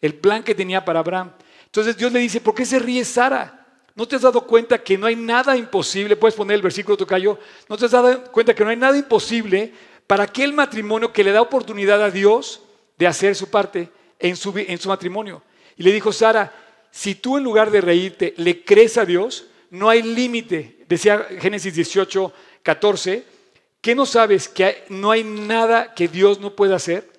el 0.00 0.14
plan 0.14 0.42
que 0.42 0.54
tenía 0.54 0.84
para 0.84 0.98
Abraham. 0.98 1.32
Entonces 1.66 1.96
Dios 1.96 2.12
le 2.12 2.18
dice, 2.18 2.40
¿por 2.40 2.54
qué 2.54 2.66
se 2.66 2.78
ríe 2.78 3.04
Sara? 3.04 3.66
¿No 3.94 4.06
te 4.06 4.16
has 4.16 4.22
dado 4.22 4.46
cuenta 4.46 4.82
que 4.82 4.98
no 4.98 5.06
hay 5.06 5.16
nada 5.16 5.56
imposible? 5.56 6.16
Puedes 6.16 6.34
poner 6.34 6.56
el 6.56 6.62
versículo 6.62 6.96
tocayo. 6.96 7.38
¿No 7.68 7.76
te 7.76 7.84
has 7.84 7.90
dado 7.90 8.24
cuenta 8.32 8.54
que 8.54 8.64
no 8.64 8.70
hay 8.70 8.76
nada 8.76 8.96
imposible 8.96 9.72
para 10.06 10.24
aquel 10.24 10.52
matrimonio 10.52 11.12
que 11.12 11.24
le 11.24 11.32
da 11.32 11.40
oportunidad 11.40 12.02
a 12.02 12.10
Dios 12.10 12.62
de 12.98 13.06
hacer 13.06 13.34
su 13.34 13.48
parte 13.48 13.90
en 14.18 14.36
su, 14.36 14.52
en 14.56 14.78
su 14.78 14.88
matrimonio? 14.88 15.42
Y 15.76 15.82
le 15.82 15.92
dijo, 15.92 16.12
Sara, 16.12 16.52
si 16.90 17.14
tú 17.14 17.38
en 17.38 17.44
lugar 17.44 17.70
de 17.70 17.80
reírte 17.80 18.34
le 18.38 18.64
crees 18.64 18.98
a 18.98 19.04
Dios, 19.04 19.46
no 19.70 19.88
hay 19.88 20.02
límite. 20.02 20.84
Decía 20.88 21.26
Génesis 21.40 21.74
18, 21.74 22.32
14, 22.62 23.24
¿qué 23.82 23.94
no 23.94 24.06
sabes? 24.06 24.48
Que 24.48 24.84
no 24.88 25.10
hay 25.10 25.24
nada 25.24 25.92
que 25.92 26.08
Dios 26.08 26.40
no 26.40 26.56
pueda 26.56 26.76
hacer. 26.76 27.12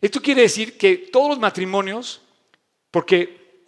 Esto 0.00 0.20
quiere 0.20 0.42
decir 0.42 0.76
que 0.76 0.96
todos 0.96 1.28
los 1.28 1.38
matrimonios, 1.38 2.22
porque 2.90 3.66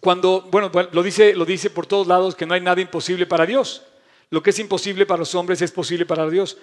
cuando, 0.00 0.42
bueno, 0.42 0.70
lo 0.92 1.02
dice, 1.02 1.34
lo 1.34 1.44
dice 1.44 1.70
por 1.70 1.86
todos 1.86 2.06
lados 2.06 2.36
que 2.36 2.46
no 2.46 2.54
hay 2.54 2.60
nada 2.60 2.80
imposible 2.80 3.26
para 3.26 3.46
Dios. 3.46 3.82
Lo 4.30 4.42
que 4.42 4.50
es 4.50 4.58
imposible 4.58 5.06
para 5.06 5.18
los 5.18 5.34
hombres 5.34 5.60
es 5.60 5.72
posible 5.72 6.06
para 6.06 6.28
Dios. 6.28 6.56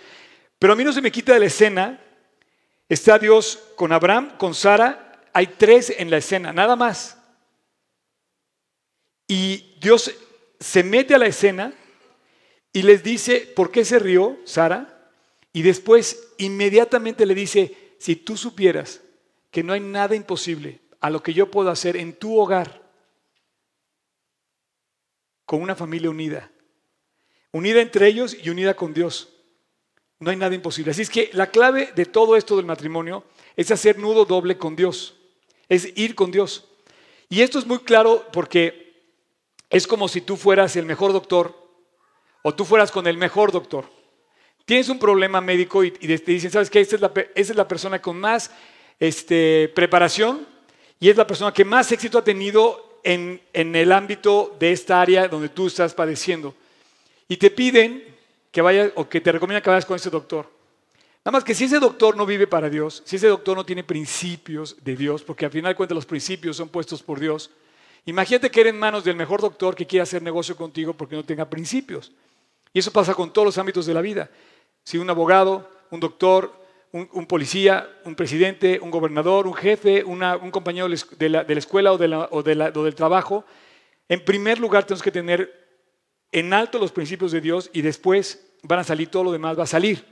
Pero 0.58 0.74
a 0.74 0.76
mí 0.76 0.84
no 0.84 0.94
se 0.94 1.02
me 1.02 1.12
quita 1.12 1.34
de 1.34 1.40
la 1.40 1.46
escena. 1.48 2.02
Está 2.88 3.20
Dios 3.20 3.60
con 3.76 3.92
Abraham, 3.92 4.38
con 4.38 4.54
Sara. 4.54 5.22
Hay 5.34 5.48
tres 5.48 5.94
en 5.98 6.10
la 6.10 6.18
escena, 6.18 6.54
nada 6.54 6.76
más. 6.76 7.18
Y 9.28 9.76
Dios 9.80 10.12
se 10.60 10.84
mete 10.84 11.14
a 11.14 11.20
la 11.20 11.28
escena 11.28 11.74
y 12.72 12.82
les 12.84 13.04
dice, 13.04 13.52
¿por 13.56 13.72
qué 13.72 13.84
se 13.84 14.00
rió 14.00 14.38
Sara? 14.46 14.97
Y 15.58 15.64
después 15.64 16.34
inmediatamente 16.38 17.26
le 17.26 17.34
dice, 17.34 17.96
si 17.98 18.16
tú 18.16 18.38
supieras 18.38 19.02
que 19.50 19.64
no 19.64 19.74
hay 19.74 19.80
nada 19.80 20.14
imposible 20.14 20.82
a 21.00 21.10
lo 21.10 21.24
que 21.24 21.34
yo 21.34 21.50
puedo 21.50 21.72
hacer 21.72 21.98
en 21.98 22.14
tu 22.14 22.40
hogar 22.40 22.88
con 25.48 25.64
una 25.64 25.74
familia 25.74 26.12
unida, 26.12 26.52
unida 27.52 27.82
entre 27.82 28.06
ellos 28.06 28.38
y 28.40 28.52
unida 28.52 28.76
con 28.76 28.94
Dios, 28.94 29.30
no 30.20 30.30
hay 30.30 30.38
nada 30.38 30.54
imposible. 30.54 30.92
Así 30.92 31.02
es 31.02 31.10
que 31.10 31.32
la 31.34 31.50
clave 31.50 31.92
de 31.96 32.06
todo 32.06 32.36
esto 32.36 32.56
del 32.56 32.68
matrimonio 32.68 33.24
es 33.56 33.72
hacer 33.72 33.98
nudo 33.98 34.26
doble 34.26 34.60
con 34.60 34.76
Dios, 34.76 35.16
es 35.70 35.92
ir 35.98 36.14
con 36.14 36.30
Dios. 36.30 36.66
Y 37.30 37.42
esto 37.42 37.58
es 37.58 37.66
muy 37.66 37.80
claro 37.80 38.28
porque 38.32 39.10
es 39.72 39.88
como 39.88 40.08
si 40.08 40.22
tú 40.22 40.38
fueras 40.38 40.76
el 40.76 40.86
mejor 40.86 41.14
doctor 41.14 41.56
o 42.44 42.54
tú 42.54 42.64
fueras 42.64 42.92
con 42.92 43.08
el 43.08 43.18
mejor 43.18 43.52
doctor. 43.52 43.97
Tienes 44.68 44.90
un 44.90 45.00
problema 45.00 45.40
médico 45.40 45.84
y, 45.84 45.92
te 45.92 46.32
dicen, 46.32 46.52
¿sabes 46.52 46.70
qué? 46.70 46.82
Esta 46.82 46.98
es 46.98 47.02
la, 47.02 47.12
es 47.34 47.56
la 47.56 47.68
persona 47.68 48.02
con 48.02 48.20
más 48.20 48.52
este, 49.00 49.72
preparación 49.74 50.46
y 51.00 51.10
es 51.10 51.16
la 51.16 51.26
persona 51.26 51.54
que 51.54 51.64
más 51.64 51.90
éxito 51.92 52.18
ha 52.18 52.24
tenido 52.24 53.00
en, 53.02 53.42
en 53.54 53.74
el 53.76 53.92
ámbito 53.94 54.56
de 54.60 54.74
esta 54.74 55.00
área 55.00 55.30
donde 55.30 55.48
tú 55.48 55.68
estás 55.68 55.94
padeciendo. 55.94 56.54
Y 57.30 57.38
te 57.38 57.50
piden 57.50 58.04
que 58.52 58.62
vayas 58.62 58.92
o 58.96 59.08
que 59.08 59.22
te 59.22 59.32
recomiendan 59.32 59.64
que 59.64 59.70
vayas 59.70 59.86
con 59.86 59.96
ese 59.96 60.10
doctor. 60.10 60.52
Nada 61.24 61.32
más 61.32 61.46
que 61.46 61.56
si 61.56 61.64
ese 61.64 61.80
doctor 61.80 62.18
no 62.18 62.26
vive 62.26 62.46
para 62.46 62.70
Dios, 62.70 63.02
si 63.06 63.16
ese 63.16 63.28
doctor 63.28 63.56
no 63.56 63.66
tiene 63.66 63.84
principios 63.84 64.76
de 64.84 64.96
Dios, 64.96 65.24
porque 65.24 65.46
al 65.46 65.52
final 65.52 65.72
de 65.72 65.76
cuentas 65.78 65.96
los 65.96 66.06
principios 66.06 66.58
son 66.58 66.70
puestos 66.70 67.02
por 67.02 67.20
Dios, 67.20 67.50
Imagínate 68.08 68.50
que 68.50 68.62
eres 68.62 68.74
en 68.74 68.80
manos 68.80 69.04
del 69.04 69.18
mejor 69.18 69.42
doctor 69.42 69.76
que 69.76 69.86
quiere 69.86 70.04
hacer 70.04 70.22
negocio 70.22 70.56
contigo 70.56 70.94
porque 70.94 71.18
no 71.18 71.26
tenga 71.26 71.44
principios. 71.44 72.14
Y 72.72 72.80
eso 72.80 72.90
pasa 72.90 73.14
con 73.14 73.34
todos 73.34 73.48
los 73.48 73.58
ámbitos 73.58 73.86
de 73.86 73.94
la 73.94 74.00
vida. 74.00 74.30
Si 74.88 74.98
un 74.98 75.10
abogado, 75.10 75.70
un 75.92 76.00
doctor, 76.00 76.54
un, 76.94 77.26
policía, 77.26 77.90
un 78.06 78.16
presidente, 78.16 78.80
un 78.82 78.90
gobernador, 78.90 79.46
un 79.46 79.54
jefe, 79.54 80.02
un 80.06 80.50
compañero 80.50 80.88
de 80.88 81.28
la, 81.28 81.42
escuela 81.42 81.92
o, 81.92 81.98
del 81.98 82.96
trabajo, 82.96 83.44
en 84.08 84.24
primer 84.24 84.60
lugar 84.60 84.86
tenemos 84.86 85.04
que 85.04 85.12
tener 85.12 85.54
en 86.32 86.54
alto 86.54 86.80
los 86.80 86.94
principios 86.94 87.34
de 87.34 87.42
Dios 87.42 87.70
y 87.74 87.82
después 87.82 88.48
van 88.64 88.80
a 88.80 88.86
salir 88.86 89.10
todo 89.10 89.26
lo 89.26 89.34
demás, 89.34 89.60
va 89.60 89.64
a 89.64 89.68
salir. 89.68 90.06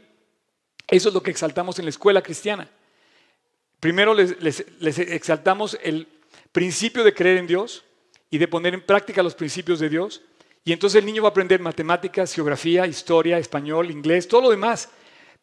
Eso 0.90 1.08
es 1.08 1.16
lo 1.16 1.24
que 1.24 1.32
exaltamos 1.32 1.80
en 1.80 1.86
la 1.86 1.90
escuela 1.92 2.22
cristiana. 2.22 2.70
Primero 3.80 4.14
les 4.14 5.00
exaltamos 5.00 5.80
el 5.84 6.06
principio 6.52 7.06
de 7.06 7.14
creer 7.14 7.38
en 7.38 7.48
Dios 7.48 7.86
y 8.30 8.40
de 8.40 8.50
poner 8.50 8.74
en 8.74 8.86
práctica 8.86 9.24
los 9.24 9.36
principios 9.36 9.80
de 9.80 9.88
Dios. 9.88 10.22
Y 10.68 10.74
entonces 10.74 11.00
el 11.00 11.06
niño 11.06 11.22
va 11.22 11.30
a 11.30 11.32
aprender 11.32 11.60
matemáticas, 11.60 12.34
geografía, 12.34 12.88
historia, 12.88 13.38
español, 13.38 13.92
inglés, 13.92 14.28
todo 14.28 14.42
lo 14.42 14.50
demás. 14.50 14.90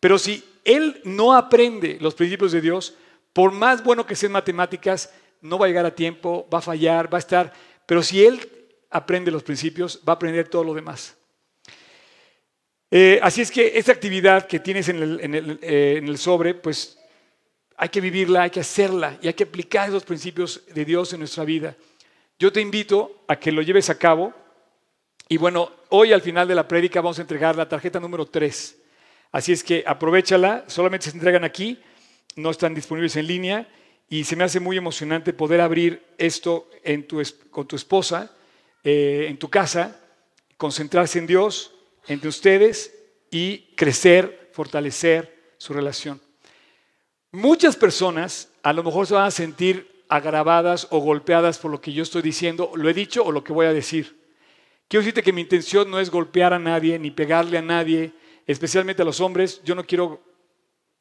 Pero 0.00 0.19
si 0.19 0.45
él 0.64 1.00
no 1.05 1.33
aprende 1.33 1.97
los 2.00 2.14
principios 2.14 2.50
de 2.50 2.61
Dios, 2.61 2.97
por 3.33 3.52
más 3.52 3.85
bueno 3.85 4.05
que 4.05 4.17
sean 4.17 4.33
matemáticas, 4.33 5.14
no 5.41 5.59
va 5.59 5.67
a 5.67 5.69
llegar 5.69 5.87
a 5.87 5.95
tiempo, 5.95 6.49
va 6.52 6.59
a 6.59 6.62
fallar, 6.62 7.11
va 7.11 7.19
a 7.19 7.21
estar. 7.21 7.52
Pero 7.87 8.02
si 8.02 8.25
él 8.25 8.41
aprende 8.91 9.31
los 9.31 9.45
principios, 9.45 10.00
va 10.07 10.14
a 10.14 10.17
aprender 10.17 10.49
todo 10.49 10.64
lo 10.64 10.75
demás. 10.75 11.17
Eh, 12.91 13.21
así 13.23 13.43
es 13.43 13.50
que 13.52 13.79
esta 13.79 13.93
actividad 13.93 14.49
que 14.49 14.59
tienes 14.59 14.88
en 14.88 15.02
el, 15.02 15.59
eh, 15.62 15.99
en 15.99 16.09
el 16.09 16.19
sobre, 16.19 16.55
pues 16.55 16.99
hay 17.76 17.88
que 17.91 18.00
vivirla, 18.00 18.43
hay 18.43 18.50
que 18.50 18.61
hacerla 18.61 19.19
y 19.23 19.29
hay 19.29 19.35
que 19.35 19.45
aplicar 19.45 19.88
esos 19.88 20.05
principios 20.05 20.62
de 20.75 20.85
Dios 20.85 21.12
en 21.12 21.21
nuestra 21.21 21.45
vida. 21.45 21.76
Yo 22.41 22.52
te 22.52 22.61
invito 22.61 23.23
a 23.29 23.37
que 23.37 23.52
lo 23.52 23.62
lleves 23.62 23.88
a 23.88 23.97
cabo 23.97 24.35
y 25.33 25.39
bueno, 25.39 25.71
hoy 25.89 26.12
al 26.12 26.21
final 26.21 26.47
de 26.47 26.55
la 26.55 26.69
prédica 26.69 27.01
vamos 27.01 27.19
a 27.19 27.23
entregar 27.23 27.57
la 27.57 27.67
tarjeta 27.67 27.99
número 27.99 28.27
3. 28.27 28.77
Así 29.31 29.53
es 29.53 29.65
que 29.65 29.83
aprovechala, 29.87 30.65
solamente 30.67 31.09
se 31.09 31.17
entregan 31.17 31.43
aquí, 31.43 31.79
no 32.37 32.51
están 32.51 32.75
disponibles 32.75 33.17
en 33.17 33.27
línea 33.27 33.67
y 34.11 34.25
se 34.25 34.37
me 34.37 34.45
hace 34.45 34.61
muy 34.61 34.77
emocionante 34.77 35.33
poder 35.33 35.62
abrir 35.62 36.05
esto 36.19 36.69
con 37.51 37.67
tu 37.67 37.77
esposa, 37.77 38.31
eh, 38.85 39.25
en 39.31 39.39
tu 39.39 39.49
casa, 39.49 39.99
concentrarse 40.59 41.19
en 41.19 41.27
Dios, 41.27 41.73
entre 42.09 42.29
ustedes 42.29 42.95
y 43.31 43.75
crecer, 43.75 44.51
fortalecer 44.53 45.55
su 45.57 45.73
relación. 45.73 46.21
Muchas 47.31 47.75
personas 47.75 48.51
a 48.62 48.75
lo 48.75 48.83
mejor 48.83 49.07
se 49.07 49.15
van 49.15 49.29
a 49.29 49.31
sentir 49.31 50.05
agravadas 50.11 50.89
o 50.91 50.99
golpeadas 50.99 51.57
por 51.57 51.71
lo 51.71 51.81
que 51.81 51.95
yo 51.95 52.03
estoy 52.03 52.21
diciendo, 52.21 52.71
lo 52.75 52.91
he 52.91 52.93
dicho 52.93 53.25
o 53.25 53.33
lo 53.33 53.43
que 53.43 53.55
voy 53.55 53.65
a 53.65 53.73
decir. 53.73 54.21
Quiero 54.93 55.05
decirte 55.05 55.23
que 55.23 55.33
mi 55.33 55.41
intención 55.41 55.91
no 55.91 55.99
es 55.99 56.11
golpear 56.11 56.53
a 56.53 56.59
nadie 56.59 56.99
ni 56.99 57.11
pegarle 57.11 57.57
a 57.57 57.63
nadie, 57.63 58.13
especialmente 58.47 59.01
a 59.01 59.07
los 59.07 59.23
hombres. 59.23 59.63
Yo 59.65 59.75
no 59.75 59.87
quiero 59.87 60.23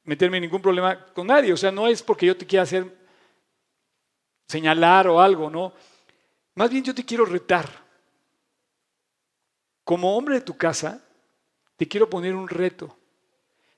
meterme 0.05 0.37
en 0.37 0.43
ningún 0.43 0.61
problema 0.61 1.07
con 1.07 1.27
nadie. 1.27 1.51
O 1.51 1.57
sea, 1.57 1.73
no 1.73 1.89
es 1.89 2.01
porque 2.01 2.25
yo 2.25 2.37
te 2.37 2.45
quiera 2.45 2.63
hacer 2.63 2.89
señalar 4.47 5.09
o 5.09 5.19
algo, 5.19 5.49
no. 5.49 5.73
Más 6.55 6.69
bien 6.69 6.85
yo 6.85 6.95
te 6.95 7.03
quiero 7.03 7.25
retar. 7.25 7.67
Como 9.83 10.15
hombre 10.15 10.35
de 10.35 10.41
tu 10.41 10.55
casa, 10.55 11.03
te 11.75 11.85
quiero 11.85 12.09
poner 12.09 12.33
un 12.33 12.47
reto 12.47 12.97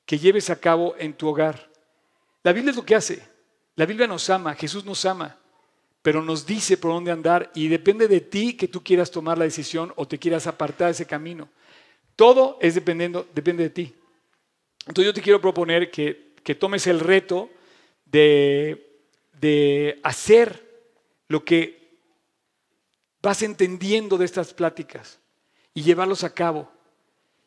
que 0.05 0.19
lleves 0.19 0.51
a 0.51 0.59
cabo 0.59 0.93
en 0.99 1.15
tu 1.15 1.27
hogar. 1.27 1.71
La 2.43 2.53
Biblia 2.53 2.69
es 2.69 2.77
lo 2.77 2.85
que 2.85 2.93
hace. 2.93 3.27
La 3.73 3.87
Biblia 3.87 4.05
nos 4.05 4.29
ama, 4.29 4.53
Jesús 4.53 4.85
nos 4.85 5.05
ama, 5.05 5.39
pero 6.03 6.21
nos 6.21 6.45
dice 6.45 6.75
por 6.77 6.91
dónde 6.91 7.11
andar 7.11 7.49
y 7.55 7.69
depende 7.69 8.09
de 8.09 8.19
ti 8.19 8.53
que 8.53 8.67
tú 8.67 8.83
quieras 8.83 9.09
tomar 9.09 9.37
la 9.37 9.45
decisión 9.45 9.93
o 9.95 10.05
te 10.05 10.19
quieras 10.19 10.45
apartar 10.45 10.87
de 10.87 10.91
ese 10.91 11.07
camino. 11.07 11.47
Todo 12.17 12.59
es 12.61 12.75
dependiendo, 12.75 13.25
depende 13.33 13.63
de 13.63 13.69
ti. 13.69 13.95
Entonces 14.85 15.05
yo 15.05 15.13
te 15.13 15.21
quiero 15.21 15.39
proponer 15.39 15.89
que, 15.89 16.33
tomes 16.59 16.87
el 16.87 16.99
reto 16.99 17.49
de, 18.05 18.99
de 19.39 20.01
hacer 20.03 20.61
lo 21.29 21.45
que 21.45 21.95
vas 23.21 23.41
entendiendo 23.41 24.17
de 24.17 24.25
estas 24.25 24.53
pláticas 24.53 25.19
y 25.73 25.83
llevarlos 25.83 26.25
a 26.25 26.33
cabo. 26.33 26.69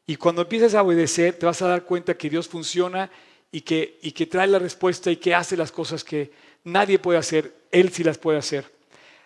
Y 0.06 0.16
cuando 0.16 0.42
empieces 0.42 0.74
a 0.74 0.82
obedecer, 0.82 1.38
te 1.38 1.44
vas 1.44 1.60
a 1.60 1.68
dar 1.68 1.84
cuenta 1.84 2.16
que 2.16 2.30
Dios 2.30 2.48
funciona 2.48 3.10
y 3.52 3.60
que, 3.60 3.98
y 4.00 4.12
que 4.12 4.24
trae 4.24 4.46
la 4.46 4.58
respuesta 4.58 5.10
y 5.10 5.16
que 5.16 5.34
hace 5.34 5.58
las 5.58 5.70
cosas 5.70 6.02
que 6.02 6.32
nadie 6.66 6.98
puede 6.98 7.18
hacer, 7.18 7.54
Él 7.70 7.92
sí 7.92 8.02
las 8.02 8.18
puede 8.18 8.38
hacer. 8.38 8.70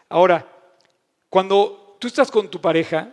Ahora, 0.09 0.47
cuando 1.29 1.97
tú 1.99 2.07
estás 2.07 2.31
con 2.31 2.51
tu 2.51 2.61
pareja, 2.61 3.13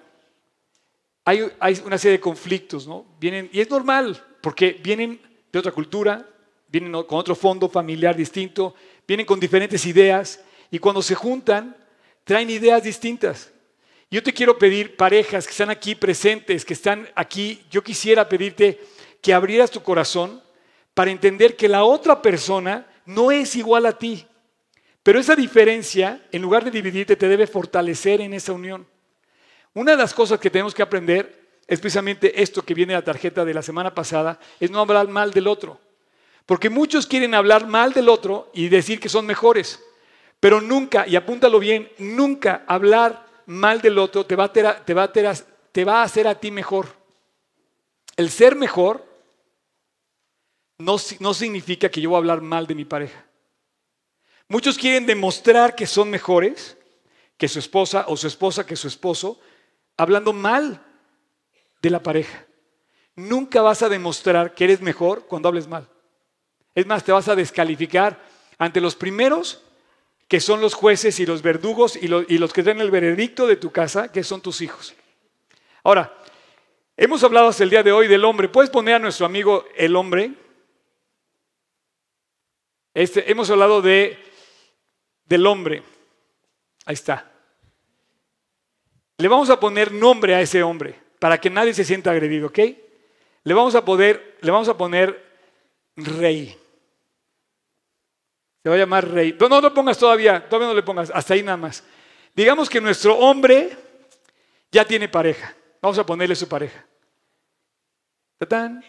hay, 1.23 1.41
una 1.85 1.97
serie 1.97 2.17
de 2.17 2.19
conflictos, 2.19 2.87
¿no? 2.87 3.05
Vienen, 3.19 3.49
y 3.51 3.61
es 3.61 3.69
normal, 3.69 4.21
porque 4.41 4.71
vienen 4.71 5.19
de 5.51 5.59
otra 5.59 5.71
cultura, 5.71 6.27
vienen 6.67 6.91
con 7.03 7.19
otro 7.19 7.35
fondo 7.35 7.69
familiar 7.69 8.15
distinto, 8.15 8.75
vienen 9.07 9.25
con 9.25 9.39
diferentes 9.39 9.85
ideas, 9.85 10.41
y 10.71 10.79
cuando 10.79 11.01
se 11.01 11.15
juntan, 11.15 11.75
traen 12.23 12.49
ideas 12.49 12.83
distintas. 12.83 13.51
Yo 14.11 14.21
te 14.21 14.33
quiero 14.33 14.57
pedir, 14.57 14.97
parejas 14.97 15.45
que 15.45 15.51
están 15.51 15.69
aquí 15.69 15.95
presentes, 15.95 16.65
que 16.65 16.73
están 16.73 17.07
aquí, 17.15 17.63
yo 17.71 17.81
quisiera 17.81 18.27
pedirte 18.27 18.79
que 19.21 19.33
abrieras 19.33 19.71
tu 19.71 19.81
corazón 19.81 20.41
para 20.93 21.11
entender 21.11 21.55
que 21.55 21.69
la 21.69 21.83
otra 21.85 22.21
persona 22.21 22.85
no 23.07 23.31
es 23.31 23.55
igual 23.55 23.85
a 23.85 23.97
ti. 23.97 24.27
Pero 25.01 25.19
esa 25.19 25.35
diferencia, 25.35 26.21
en 26.31 26.41
lugar 26.41 26.63
de 26.63 26.71
dividirte, 26.71 27.15
te 27.15 27.27
debe 27.27 27.47
fortalecer 27.47 28.21
en 28.21 28.33
esa 28.33 28.51
unión. 28.53 28.85
Una 29.73 29.91
de 29.91 29.97
las 29.97 30.13
cosas 30.13 30.39
que 30.39 30.49
tenemos 30.49 30.75
que 30.75 30.81
aprender 30.81 31.47
es 31.67 31.79
precisamente 31.79 32.41
esto 32.41 32.61
que 32.61 32.73
viene 32.73 32.93
en 32.93 32.99
la 32.99 33.05
tarjeta 33.05 33.45
de 33.45 33.53
la 33.53 33.61
semana 33.61 33.93
pasada, 33.93 34.39
es 34.59 34.69
no 34.69 34.79
hablar 34.79 35.07
mal 35.07 35.31
del 35.31 35.47
otro. 35.47 35.79
Porque 36.45 36.69
muchos 36.69 37.07
quieren 37.07 37.33
hablar 37.33 37.67
mal 37.67 37.93
del 37.93 38.09
otro 38.09 38.49
y 38.53 38.69
decir 38.69 38.99
que 38.99 39.09
son 39.09 39.25
mejores. 39.25 39.83
Pero 40.39 40.61
nunca, 40.61 41.07
y 41.07 41.15
apúntalo 41.15 41.59
bien, 41.59 41.89
nunca 41.97 42.63
hablar 42.67 43.25
mal 43.45 43.81
del 43.81 43.97
otro 43.97 44.25
te 44.25 44.35
va 44.35 44.45
a, 44.45 44.53
te 44.53 44.93
va 44.93 45.03
a, 45.03 45.11
te 45.11 45.85
va 45.85 46.01
a 46.01 46.03
hacer 46.03 46.27
a 46.27 46.35
ti 46.35 46.51
mejor. 46.51 46.87
El 48.17 48.29
ser 48.29 48.55
mejor 48.55 49.05
no, 50.77 51.33
significa 51.33 51.89
que 51.89 52.01
yo 52.01 52.09
voy 52.09 52.17
a 52.17 52.19
hablar 52.19 52.41
mal 52.41 52.67
de 52.67 52.75
mi 52.75 52.85
pareja. 52.85 53.25
Muchos 54.47 54.77
quieren 54.77 55.05
demostrar 55.05 55.75
que 55.75 55.87
son 55.87 56.09
mejores 56.09 56.77
que 57.37 57.47
su 57.47 57.59
esposa 57.59 58.05
o 58.07 58.17
su 58.17 58.27
esposa 58.27 58.65
que 58.65 58.75
su 58.75 58.87
esposo, 58.87 59.39
hablando 59.95 60.33
mal 60.33 60.81
de 61.81 61.89
la 61.89 62.01
pareja. 62.01 62.45
Nunca 63.15 63.61
vas 63.61 63.81
a 63.81 63.89
demostrar 63.89 64.53
que 64.53 64.63
eres 64.63 64.81
mejor 64.81 65.25
cuando 65.27 65.49
hables 65.49 65.67
mal. 65.67 65.87
Es 66.73 66.85
más, 66.85 67.03
te 67.03 67.11
vas 67.11 67.27
a 67.27 67.35
descalificar 67.35 68.19
ante 68.57 68.81
los 68.81 68.95
primeros, 68.95 69.63
que 70.27 70.39
son 70.39 70.61
los 70.61 70.73
jueces 70.73 71.19
y 71.19 71.25
los 71.25 71.41
verdugos 71.41 71.95
y, 71.95 72.07
los 72.07 72.53
que 72.53 72.63
dan 72.63 72.81
el 72.81 72.91
veredicto 72.91 73.47
de 73.47 73.55
tu 73.55 73.71
casa, 73.71 74.11
que 74.11 74.23
son 74.23 74.41
tus 74.41 74.61
hijos. 74.61 74.93
Ahora, 75.83 76.15
hemos 76.95 77.23
hablado 77.23 77.47
hasta 77.47 77.63
el 77.63 77.69
día 77.69 77.81
de 77.81 77.91
hoy 77.91 78.07
del 78.07 78.25
hombre. 78.25 78.49
¿Puedes 78.49 78.69
poner 78.69 78.95
a 78.95 78.99
nuestro 78.99 79.25
amigo 79.25 79.65
el 79.75 79.95
hombre? 79.95 80.33
Este, 82.97 83.29
hemos 83.29 83.47
hablado 83.51 83.79
de, 83.83 84.17
del 85.25 85.45
hombre. 85.45 85.83
Ahí 86.83 86.95
está. 86.95 87.31
Le 89.19 89.27
vamos 89.27 89.51
a 89.51 89.59
poner 89.59 89.91
nombre 89.91 90.33
a 90.33 90.41
ese 90.41 90.63
hombre 90.63 90.99
para 91.19 91.39
que 91.39 91.51
nadie 91.51 91.75
se 91.75 91.83
sienta 91.83 92.09
agredido, 92.09 92.47
¿ok? 92.47 92.57
Le 93.43 93.53
vamos 93.53 93.75
a 93.75 93.85
poder, 93.85 94.39
le 94.41 94.49
vamos 94.49 94.67
a 94.67 94.75
poner 94.75 95.23
rey. 95.95 96.57
Se 98.63 98.69
va 98.69 98.73
a 98.73 98.79
llamar 98.79 99.07
rey. 99.07 99.37
No, 99.39 99.47
no 99.47 99.61
lo 99.61 99.71
pongas 99.75 99.99
todavía, 99.99 100.49
todavía 100.49 100.69
no 100.69 100.73
le 100.73 100.81
pongas, 100.81 101.11
hasta 101.13 101.35
ahí 101.35 101.43
nada 101.43 101.57
más. 101.57 101.83
Digamos 102.35 102.67
que 102.67 102.81
nuestro 102.81 103.15
hombre 103.15 103.77
ya 104.71 104.83
tiene 104.83 105.07
pareja. 105.07 105.55
Vamos 105.83 105.99
a 105.99 106.05
ponerle 106.07 106.35
su 106.35 106.49
pareja. 106.49 106.83
¿Tatán? 108.39 108.83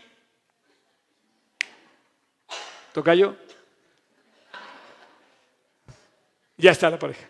¿Tocayo? 2.94 3.47
Ya 6.58 6.72
está 6.72 6.90
la 6.90 6.98
pareja. 6.98 7.26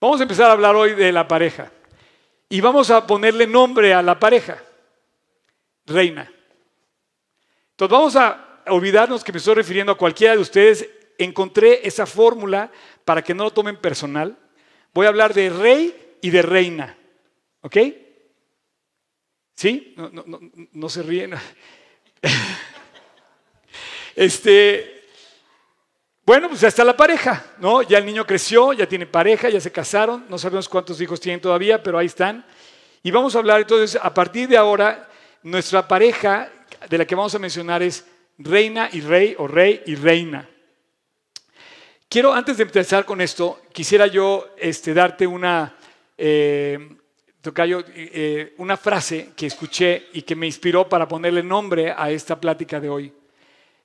Vamos 0.00 0.20
a 0.20 0.24
empezar 0.24 0.50
a 0.50 0.52
hablar 0.52 0.76
hoy 0.76 0.94
de 0.94 1.10
la 1.12 1.26
pareja. 1.26 1.72
Y 2.48 2.60
vamos 2.60 2.90
a 2.90 3.06
ponerle 3.06 3.46
nombre 3.46 3.94
a 3.94 4.02
la 4.02 4.18
pareja. 4.18 4.62
Reina. 5.86 6.30
Entonces 7.70 7.92
vamos 7.92 8.16
a 8.16 8.62
olvidarnos 8.66 9.24
que 9.24 9.32
me 9.32 9.38
estoy 9.38 9.54
refiriendo 9.54 9.92
a 9.92 9.98
cualquiera 9.98 10.34
de 10.34 10.40
ustedes. 10.40 10.88
Encontré 11.16 11.86
esa 11.86 12.06
fórmula 12.06 12.70
para 13.04 13.22
que 13.22 13.34
no 13.34 13.44
lo 13.44 13.52
tomen 13.52 13.76
personal. 13.76 14.36
Voy 14.92 15.06
a 15.06 15.10
hablar 15.10 15.32
de 15.32 15.50
rey 15.50 16.16
y 16.20 16.30
de 16.30 16.42
reina. 16.42 16.98
¿Ok? 17.60 17.76
¿Sí? 19.54 19.94
No, 19.96 20.10
no, 20.72 20.88
se 20.88 21.02
ríen. 21.02 21.34
este, 24.16 24.93
bueno, 26.26 26.48
pues 26.48 26.62
ya 26.62 26.68
está 26.68 26.84
la 26.84 26.96
pareja, 26.96 27.44
¿no? 27.58 27.82
Ya 27.82 27.98
el 27.98 28.06
niño 28.06 28.26
creció, 28.26 28.72
ya 28.72 28.88
tiene 28.88 29.06
pareja, 29.06 29.50
ya 29.50 29.60
se 29.60 29.70
casaron, 29.70 30.24
no 30.30 30.38
sabemos 30.38 30.68
cuántos 30.70 30.98
hijos 31.00 31.20
tienen 31.20 31.40
todavía, 31.40 31.82
pero 31.82 31.98
ahí 31.98 32.06
están. 32.06 32.46
Y 33.02 33.10
vamos 33.10 33.36
a 33.36 33.38
hablar 33.40 33.60
entonces, 33.60 34.00
a 34.02 34.14
partir 34.14 34.48
de 34.48 34.56
ahora, 34.56 35.06
nuestra 35.42 35.86
pareja 35.86 36.50
de 36.88 36.96
la 36.96 37.04
que 37.04 37.14
vamos 37.14 37.34
a 37.34 37.38
mencionar 37.38 37.82
es 37.82 38.06
reina 38.38 38.88
y 38.90 39.02
rey 39.02 39.34
o 39.38 39.46
rey 39.46 39.82
y 39.84 39.94
reina. 39.96 40.48
Quiero, 42.08 42.32
antes 42.32 42.56
de 42.56 42.62
empezar 42.62 43.04
con 43.04 43.20
esto, 43.20 43.60
quisiera 43.72 44.06
yo 44.06 44.54
este, 44.56 44.94
darte 44.94 45.26
una, 45.26 45.76
eh, 46.16 46.78
eh, 47.44 48.54
una 48.56 48.76
frase 48.78 49.32
que 49.36 49.46
escuché 49.46 50.06
y 50.14 50.22
que 50.22 50.36
me 50.36 50.46
inspiró 50.46 50.88
para 50.88 51.06
ponerle 51.06 51.42
nombre 51.42 51.92
a 51.94 52.10
esta 52.10 52.40
plática 52.40 52.80
de 52.80 52.88
hoy. 52.88 53.12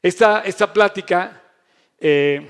Esta, 0.02 0.42
esta 0.46 0.72
plática 0.72 1.42
eh, 2.00 2.48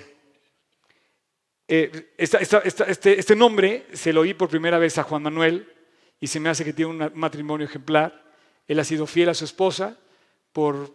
eh, 1.72 2.14
este, 2.18 3.20
este, 3.20 3.36
nombre 3.36 3.86
se 3.94 4.12
lo 4.12 4.22
oí 4.22 4.34
por 4.34 4.50
primera 4.50 4.80
vez 4.80 4.98
a 4.98 5.04
Juan 5.04 5.22
Manuel 5.22 5.72
y 6.20 6.26
se 6.26 6.40
me 6.40 6.50
hace 6.50 6.66
que 6.66 6.74
tiene 6.74 6.92
un 6.92 7.12
matrimonio 7.14 7.68
ejemplar. 7.68 8.24
Él 8.68 8.80
ha 8.80 8.84
sido 8.84 9.06
fiel 9.06 9.30
a 9.30 9.36
su 9.36 9.46
esposa 9.46 9.96
por 10.52 10.92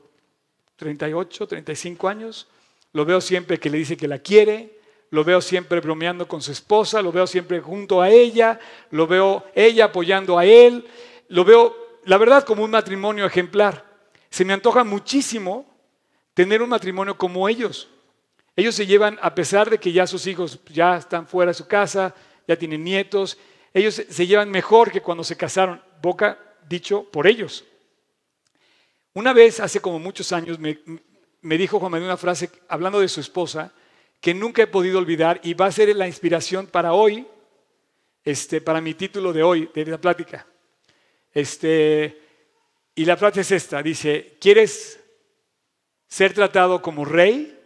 38, 0.77 1.47
35 1.47 2.09
años. 2.09 2.49
Lo 2.93 3.05
veo 3.05 3.21
siempre 3.21 3.59
que 3.59 3.71
le 3.71 3.79
dice 3.79 3.97
que 3.97 4.09
la 4.09 4.19
quiere, 4.19 4.79
lo 5.11 5.23
veo 5.23 5.41
siempre 5.41 5.81
bromeando 5.81 6.27
con 6.27 6.43
su 6.43 6.51
esposa, 6.51 7.03
lo 7.03 7.13
veo 7.13 7.29
siempre 7.29 7.61
junto 7.61 8.03
a 8.03 8.11
ella, 8.11 8.59
lo 8.91 9.07
veo 9.07 9.45
ella 9.55 9.87
apoyando 9.87 10.39
a 10.39 10.45
él, 10.45 10.85
lo 11.29 11.45
veo, 11.45 12.01
la 12.05 12.19
verdad, 12.19 12.45
como 12.45 12.65
un 12.65 12.73
matrimonio 12.73 13.27
ejemplar. 13.27 13.85
Se 14.29 14.45
me 14.45 14.53
antoja 14.53 14.83
muchísimo 14.83 15.73
tener 16.35 16.63
un 16.63 16.69
matrimonio 16.69 17.17
como 17.17 17.49
ellos. 17.49 17.89
Ellos 18.57 18.75
se 18.75 18.87
llevan, 18.87 19.19
a 19.21 19.35
pesar 19.35 19.69
de 19.69 19.79
que 19.79 19.93
ya 19.93 20.07
sus 20.07 20.27
hijos 20.27 20.61
ya 20.69 20.97
están 20.97 21.27
fuera 21.27 21.51
de 21.51 21.55
su 21.55 21.67
casa, 21.67 22.15
ya 22.47 22.57
tienen 22.57 22.85
nietos, 22.85 23.37
ellos 23.73 23.95
se 24.09 24.27
llevan 24.27 24.51
mejor 24.51 24.93
que 24.93 25.01
cuando 25.01 25.25
se 25.25 25.37
casaron, 25.37 25.83
boca 26.01 26.39
dicho 26.69 27.11
por 27.11 27.27
ellos. 27.27 27.65
Una 29.13 29.33
vez, 29.33 29.59
hace 29.61 29.81
como 29.81 29.99
muchos 29.99 30.33
años, 30.33 30.59
me, 30.59 31.59
dijo 31.59 31.81
Juan 31.81 31.91
Manuel 31.91 32.11
una 32.11 32.17
frase 32.17 32.51
hablando 32.69 33.01
de 33.01 33.09
su 33.09 33.21
esposa 33.21 33.73
que 34.21 34.35
nunca 34.35 34.63
he 34.63 34.67
podido 34.67 34.99
olvidar 34.99 35.41
y 35.43 35.55
va 35.55 35.67
a 35.67 35.73
ser 35.73 35.95
la 35.95 36.07
inspiración 36.07 36.67
para 36.67 36.93
hoy, 36.93 37.27
este, 38.25 38.61
para 38.61 38.81
mi 38.81 38.95
título 38.95 39.33
de 39.33 39.43
hoy, 39.43 39.71
de 39.75 39.87
la 39.87 40.01
plática. 40.01 40.47
Este, 41.33 42.21
y 42.95 43.05
la 43.05 43.17
frase 43.17 43.41
es 43.41 43.51
esta, 43.51 43.83
dice, 43.83 44.37
¿quieres 44.41 45.01
ser 46.09 46.33
tratado 46.33 46.81
como 46.81 47.05
rey? 47.05 47.59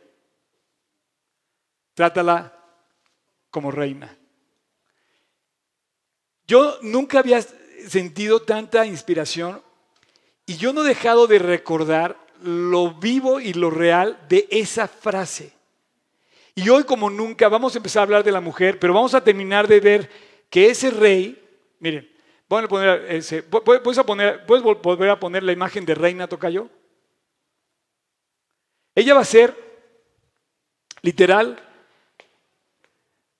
Trátala 1.98 2.54
como 3.50 3.72
reina. 3.72 4.16
Yo 6.46 6.78
nunca 6.80 7.18
había 7.18 7.42
sentido 7.42 8.40
tanta 8.40 8.86
inspiración 8.86 9.60
y 10.46 10.58
yo 10.58 10.72
no 10.72 10.84
he 10.84 10.88
dejado 10.88 11.26
de 11.26 11.40
recordar 11.40 12.16
lo 12.40 12.92
vivo 12.92 13.40
y 13.40 13.52
lo 13.52 13.70
real 13.70 14.16
de 14.28 14.46
esa 14.48 14.86
frase. 14.86 15.52
Y 16.54 16.68
hoy 16.68 16.84
como 16.84 17.10
nunca 17.10 17.48
vamos 17.48 17.74
a 17.74 17.78
empezar 17.78 18.02
a 18.02 18.04
hablar 18.04 18.22
de 18.22 18.30
la 18.30 18.40
mujer, 18.40 18.78
pero 18.78 18.94
vamos 18.94 19.14
a 19.14 19.24
terminar 19.24 19.66
de 19.66 19.80
ver 19.80 20.10
que 20.48 20.70
ese 20.70 20.92
rey, 20.92 21.44
miren, 21.80 22.08
voy 22.48 22.62
a 22.62 22.68
poner 22.68 23.06
ese, 23.12 23.42
¿puedes, 23.42 23.98
poner, 24.04 24.46
¿puedes 24.46 24.62
volver 24.62 25.10
a 25.10 25.18
poner 25.18 25.42
la 25.42 25.50
imagen 25.50 25.84
de 25.84 25.96
reina 25.96 26.28
Tocayo? 26.28 26.70
Ella 28.94 29.14
va 29.14 29.22
a 29.22 29.24
ser, 29.24 29.52
literal, 31.02 31.64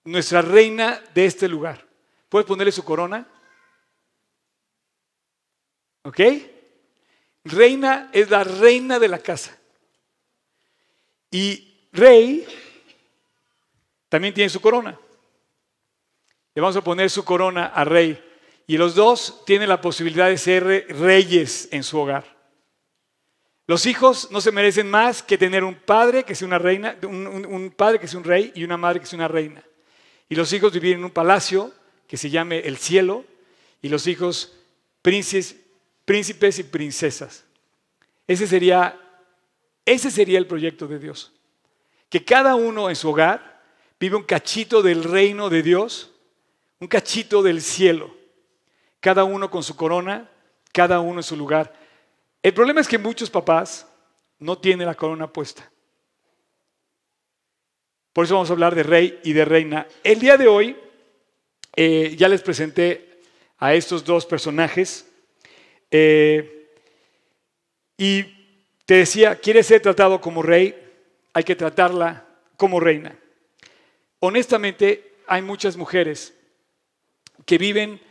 nuestra 0.03 0.41
reina 0.41 1.01
de 1.13 1.25
este 1.25 1.47
lugar. 1.47 1.85
¿Puedes 2.29 2.47
ponerle 2.47 2.71
su 2.71 2.83
corona? 2.83 3.27
¿Ok? 6.03 6.19
Reina 7.43 8.09
es 8.13 8.29
la 8.29 8.43
reina 8.43 8.99
de 8.99 9.07
la 9.07 9.19
casa. 9.19 9.57
Y 11.31 11.87
rey 11.91 12.45
también 14.07 14.33
tiene 14.33 14.49
su 14.49 14.61
corona. 14.61 14.99
Le 16.53 16.61
vamos 16.61 16.75
a 16.75 16.83
poner 16.83 17.09
su 17.09 17.23
corona 17.23 17.67
a 17.67 17.83
rey. 17.83 18.23
Y 18.67 18.77
los 18.77 18.95
dos 18.95 19.43
tienen 19.45 19.69
la 19.69 19.81
posibilidad 19.81 20.27
de 20.27 20.37
ser 20.37 20.63
reyes 20.89 21.69
en 21.71 21.83
su 21.83 21.97
hogar. 21.97 22.39
Los 23.69 23.85
hijos 23.85 24.31
no 24.31 24.41
se 24.41 24.51
merecen 24.51 24.89
más 24.89 25.21
que 25.21 25.37
tener 25.37 25.63
un 25.63 25.75
padre 25.75 26.23
que 26.23 26.33
sea 26.33 26.47
una 26.47 26.57
reina, 26.57 26.97
un, 27.03 27.71
padre 27.75 27.99
que 27.99 28.07
sea 28.07 28.17
un 28.17 28.25
rey 28.25 28.51
y 28.55 28.63
una 28.63 28.77
madre 28.77 28.99
que 28.99 29.05
sea 29.05 29.17
una 29.17 29.27
reina. 29.27 29.63
Y 30.29 30.35
los 30.35 30.53
hijos 30.53 30.71
vivir 30.71 30.95
en 30.95 31.03
un 31.03 31.11
palacio 31.11 31.73
que 32.07 32.15
se 32.15 32.29
llame 32.29 32.59
el 32.59 32.77
cielo 32.77 33.25
y 33.81 33.89
los 33.89 34.07
hijos 34.07 34.55
príncipes 35.01 36.59
y 36.59 36.63
princesas. 36.63 37.45
Ese 38.27 38.47
sería, 38.47 38.99
ese 39.85 40.11
sería 40.11 40.37
el 40.37 40.47
proyecto 40.47 40.87
de 40.87 40.99
Dios. 40.99 41.33
Que 42.09 42.23
cada 42.23 42.55
uno 42.55 42.89
en 42.89 42.95
su 42.95 43.09
hogar 43.09 43.61
vive 43.99 44.15
un 44.15 44.23
cachito 44.23 44.81
del 44.81 45.03
reino 45.03 45.49
de 45.49 45.63
Dios, 45.63 46.11
un 46.79 46.87
cachito 46.87 47.41
del 47.41 47.61
cielo. 47.61 48.15
Cada 48.99 49.23
uno 49.23 49.49
con 49.49 49.63
su 49.63 49.75
corona, 49.75 50.29
cada 50.71 50.99
uno 50.99 51.19
en 51.19 51.23
su 51.23 51.35
lugar. 51.35 51.73
El 52.43 52.53
problema 52.53 52.81
es 52.81 52.87
que 52.87 52.97
muchos 52.97 53.29
papás 53.29 53.87
no 54.37 54.57
tienen 54.57 54.87
la 54.87 54.95
corona 54.95 55.31
puesta. 55.31 55.69
Por 58.19 58.25
eso 58.25 58.33
vamos 58.33 58.49
a 58.49 58.53
hablar 58.53 58.75
de 58.75 58.83
rey 58.83 59.17
y 59.23 59.31
de 59.31 59.45
reina. 59.45 59.87
El 60.03 60.19
día 60.19 60.35
de 60.35 60.49
hoy 60.49 60.75
eh, 61.73 62.15
ya 62.17 62.27
les 62.27 62.41
presenté 62.41 63.21
a 63.57 63.73
estos 63.73 64.03
dos 64.03 64.25
personajes 64.25 65.07
eh, 65.89 66.69
y 67.97 68.23
te 68.85 68.95
decía, 68.95 69.37
¿quieres 69.37 69.67
ser 69.67 69.81
tratado 69.81 70.19
como 70.19 70.41
rey? 70.41 70.75
Hay 71.31 71.45
que 71.45 71.55
tratarla 71.55 72.27
como 72.57 72.81
reina. 72.81 73.17
Honestamente, 74.19 75.13
hay 75.25 75.41
muchas 75.41 75.77
mujeres 75.77 76.33
que 77.45 77.57
viven 77.57 78.01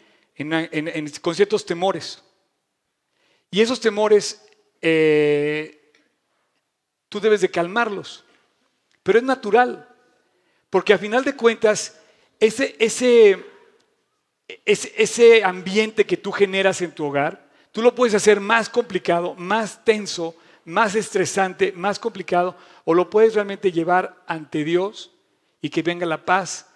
con 1.21 1.35
ciertos 1.35 1.67
temores. 1.67 2.25
Y 3.51 3.61
esos 3.61 3.79
temores 3.79 4.43
eh, 4.81 5.93
tú 7.11 7.21
debes 7.21 7.43
de 7.43 7.51
calmarlos. 7.51 8.25
Pero 9.03 9.19
es 9.19 9.25
natural, 9.25 9.88
porque 10.71 10.93
a 10.93 10.99
final 10.99 11.25
de 11.25 11.35
cuentas, 11.37 11.99
ese, 12.41 12.77
ese, 12.79 13.45
es- 14.65 14.93
ese 14.97 15.45
ambiente 15.45 16.05
que 16.07 16.17
tú 16.17 16.33
generas 16.33 16.81
en 16.83 16.93
tu 16.93 17.05
hogar, 17.07 17.49
tú 17.73 17.83
lo 17.83 17.95
puedes 17.95 18.15
hacer 18.15 18.41
más 18.41 18.69
complicado, 18.69 19.35
más 19.35 19.85
tenso, 19.85 20.35
más 20.65 20.95
estresante, 20.95 21.73
más 21.73 21.99
complicado, 21.99 22.57
o 22.85 22.95
lo 22.95 23.09
puedes 23.11 23.35
realmente 23.35 23.73
llevar 23.73 24.23
ante 24.27 24.65
Dios 24.65 25.11
y 25.61 25.71
que 25.71 25.83
venga 25.83 26.07
la 26.07 26.25
paz, 26.25 26.67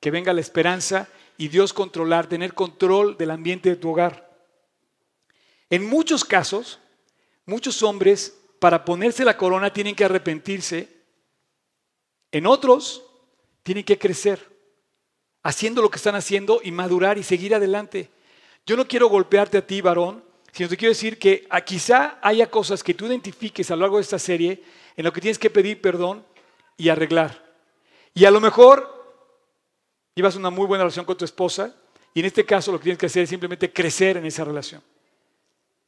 que 0.00 0.10
venga 0.10 0.32
la 0.32 0.40
esperanza 0.40 1.08
y 1.36 1.48
Dios 1.48 1.72
controlar, 1.72 2.28
tener 2.28 2.54
control 2.54 3.16
del 3.16 3.30
ambiente 3.30 3.68
de 3.68 3.76
tu 3.76 3.90
hogar. 3.90 4.30
En 5.68 5.84
muchos 5.86 6.24
casos, 6.24 6.78
muchos 7.46 7.82
hombres 7.82 8.36
para 8.60 8.84
ponerse 8.84 9.24
la 9.24 9.36
corona 9.36 9.72
tienen 9.72 9.94
que 9.94 10.04
arrepentirse, 10.04 10.88
en 12.32 12.46
otros 12.46 13.04
tienen 13.70 13.84
que 13.84 14.00
crecer 14.00 14.40
haciendo 15.44 15.80
lo 15.80 15.92
que 15.92 15.98
están 15.98 16.16
haciendo 16.16 16.60
y 16.60 16.72
madurar 16.72 17.18
y 17.18 17.22
seguir 17.22 17.54
adelante. 17.54 18.10
Yo 18.66 18.76
no 18.76 18.88
quiero 18.88 19.08
golpearte 19.08 19.58
a 19.58 19.64
ti, 19.64 19.80
varón, 19.80 20.24
sino 20.50 20.68
te 20.68 20.76
quiero 20.76 20.90
decir 20.90 21.20
que 21.20 21.46
ah, 21.50 21.60
quizá 21.60 22.18
haya 22.20 22.50
cosas 22.50 22.82
que 22.82 22.94
tú 22.94 23.06
identifiques 23.06 23.70
a 23.70 23.76
lo 23.76 23.82
largo 23.82 23.98
de 23.98 24.02
esta 24.02 24.18
serie 24.18 24.60
en 24.96 25.04
lo 25.04 25.12
que 25.12 25.20
tienes 25.20 25.38
que 25.38 25.50
pedir 25.50 25.80
perdón 25.80 26.26
y 26.76 26.88
arreglar. 26.88 27.46
Y 28.12 28.24
a 28.24 28.32
lo 28.32 28.40
mejor 28.40 29.22
llevas 30.16 30.34
una 30.34 30.50
muy 30.50 30.66
buena 30.66 30.82
relación 30.82 31.06
con 31.06 31.16
tu 31.16 31.24
esposa 31.24 31.72
y 32.12 32.18
en 32.18 32.26
este 32.26 32.44
caso 32.44 32.72
lo 32.72 32.78
que 32.78 32.82
tienes 32.82 32.98
que 32.98 33.06
hacer 33.06 33.22
es 33.22 33.30
simplemente 33.30 33.72
crecer 33.72 34.16
en 34.16 34.26
esa 34.26 34.44
relación. 34.44 34.82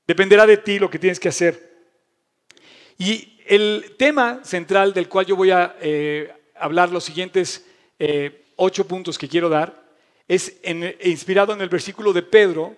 Dependerá 0.06 0.46
de 0.46 0.58
ti 0.58 0.78
lo 0.78 0.88
que 0.88 1.00
tienes 1.00 1.18
que 1.18 1.30
hacer. 1.30 1.88
Y 2.96 3.40
el 3.44 3.96
tema 3.98 4.44
central 4.44 4.94
del 4.94 5.08
cual 5.08 5.26
yo 5.26 5.34
voy 5.34 5.50
a 5.50 5.74
eh, 5.80 6.32
hablar 6.54 6.88
los 6.90 7.02
siguientes 7.02 7.66
eh, 8.04 8.46
ocho 8.56 8.84
puntos 8.88 9.16
que 9.16 9.28
quiero 9.28 9.48
dar 9.48 9.80
es 10.26 10.56
en- 10.64 10.96
inspirado 11.04 11.52
en 11.52 11.60
el 11.60 11.68
versículo 11.68 12.12
de 12.12 12.22
Pedro 12.22 12.76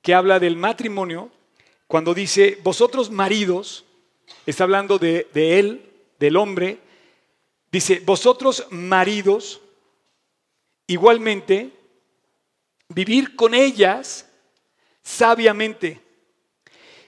que 0.00 0.14
habla 0.14 0.40
del 0.40 0.56
matrimonio 0.56 1.30
cuando 1.86 2.14
dice, 2.14 2.58
vosotros 2.62 3.10
maridos, 3.10 3.84
está 4.46 4.64
hablando 4.64 4.98
de 4.98 5.28
él, 5.58 5.92
del 6.18 6.36
hombre, 6.38 6.78
dice, 7.70 8.00
vosotros 8.06 8.66
maridos, 8.70 9.60
igualmente, 10.86 11.70
vivir 12.88 13.36
con 13.36 13.52
ellas 13.52 14.26
sabiamente. 15.02 16.00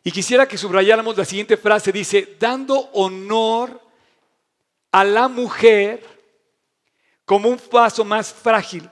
Y 0.05 0.11
quisiera 0.11 0.47
que 0.47 0.59
subrayáramos 0.59 1.17
la 1.17 1.25
siguiente 1.25 1.57
frase, 1.57 1.91
dice, 1.91 2.37
dando 2.39 2.91
honor 2.93 3.81
a 4.93 5.05
la 5.05 5.29
mujer 5.29 6.16
como 7.27 7.51
un 7.51 7.59
paso 7.59 8.05
más 8.05 8.33
frágil. 8.33 8.89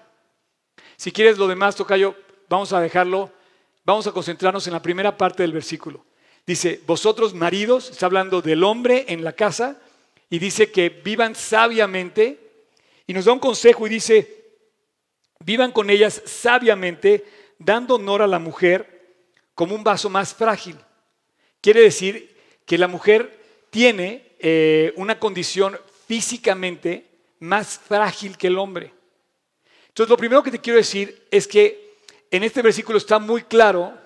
Si 0.96 1.10
quieres 1.10 1.38
lo 1.38 1.48
demás, 1.48 1.76
Tocayo, 1.76 2.14
vamos 2.48 2.72
a 2.72 2.80
dejarlo, 2.80 3.32
vamos 3.84 4.06
a 4.06 4.12
concentrarnos 4.12 4.66
en 4.66 4.74
la 4.74 4.82
primera 4.82 5.16
parte 5.16 5.42
del 5.42 5.52
versículo. 5.52 6.04
Dice, 6.46 6.82
vosotros 6.86 7.32
maridos, 7.32 7.90
está 7.90 8.06
hablando 8.06 8.42
del 8.42 8.64
hombre 8.64 9.06
en 9.08 9.24
la 9.24 9.32
casa, 9.32 9.80
y 10.28 10.38
dice 10.38 10.70
que 10.70 10.88
vivan 10.88 11.34
sabiamente, 11.34 12.66
y 13.06 13.14
nos 13.14 13.24
da 13.24 13.32
un 13.32 13.38
consejo 13.38 13.86
y 13.86 13.90
dice, 13.90 14.44
vivan 15.38 15.70
con 15.70 15.88
ellas 15.88 16.20
sabiamente, 16.26 17.24
dando 17.58 17.94
honor 17.94 18.20
a 18.20 18.26
la 18.26 18.40
mujer 18.40 19.14
como 19.54 19.76
un 19.76 19.84
vaso 19.84 20.10
más 20.10 20.34
frágil. 20.34 20.76
Quiere 21.60 21.82
decir 21.82 22.36
que 22.66 22.78
la 22.78 22.88
mujer 22.88 23.38
tiene 23.70 24.34
eh, 24.40 24.92
una 24.96 25.20
condición 25.20 25.78
físicamente 26.06 27.13
más 27.40 27.78
frágil 27.78 28.36
que 28.36 28.48
el 28.48 28.58
hombre. 28.58 28.92
Entonces, 29.88 30.10
lo 30.10 30.16
primero 30.16 30.42
que 30.42 30.50
te 30.50 30.60
quiero 30.60 30.78
decir 30.78 31.26
es 31.30 31.46
que 31.46 31.98
en 32.30 32.42
este 32.42 32.62
versículo 32.62 32.98
está 32.98 33.18
muy 33.18 33.42
claro 33.42 33.96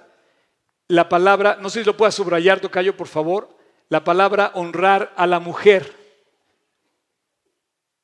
la 0.88 1.08
palabra, 1.08 1.58
no 1.60 1.70
sé 1.70 1.80
si 1.80 1.86
lo 1.86 1.96
puedas 1.96 2.14
subrayar, 2.14 2.60
Tocayo, 2.60 2.96
por 2.96 3.08
favor, 3.08 3.56
la 3.88 4.04
palabra 4.04 4.52
honrar 4.54 5.12
a 5.16 5.26
la 5.26 5.38
mujer. 5.38 5.94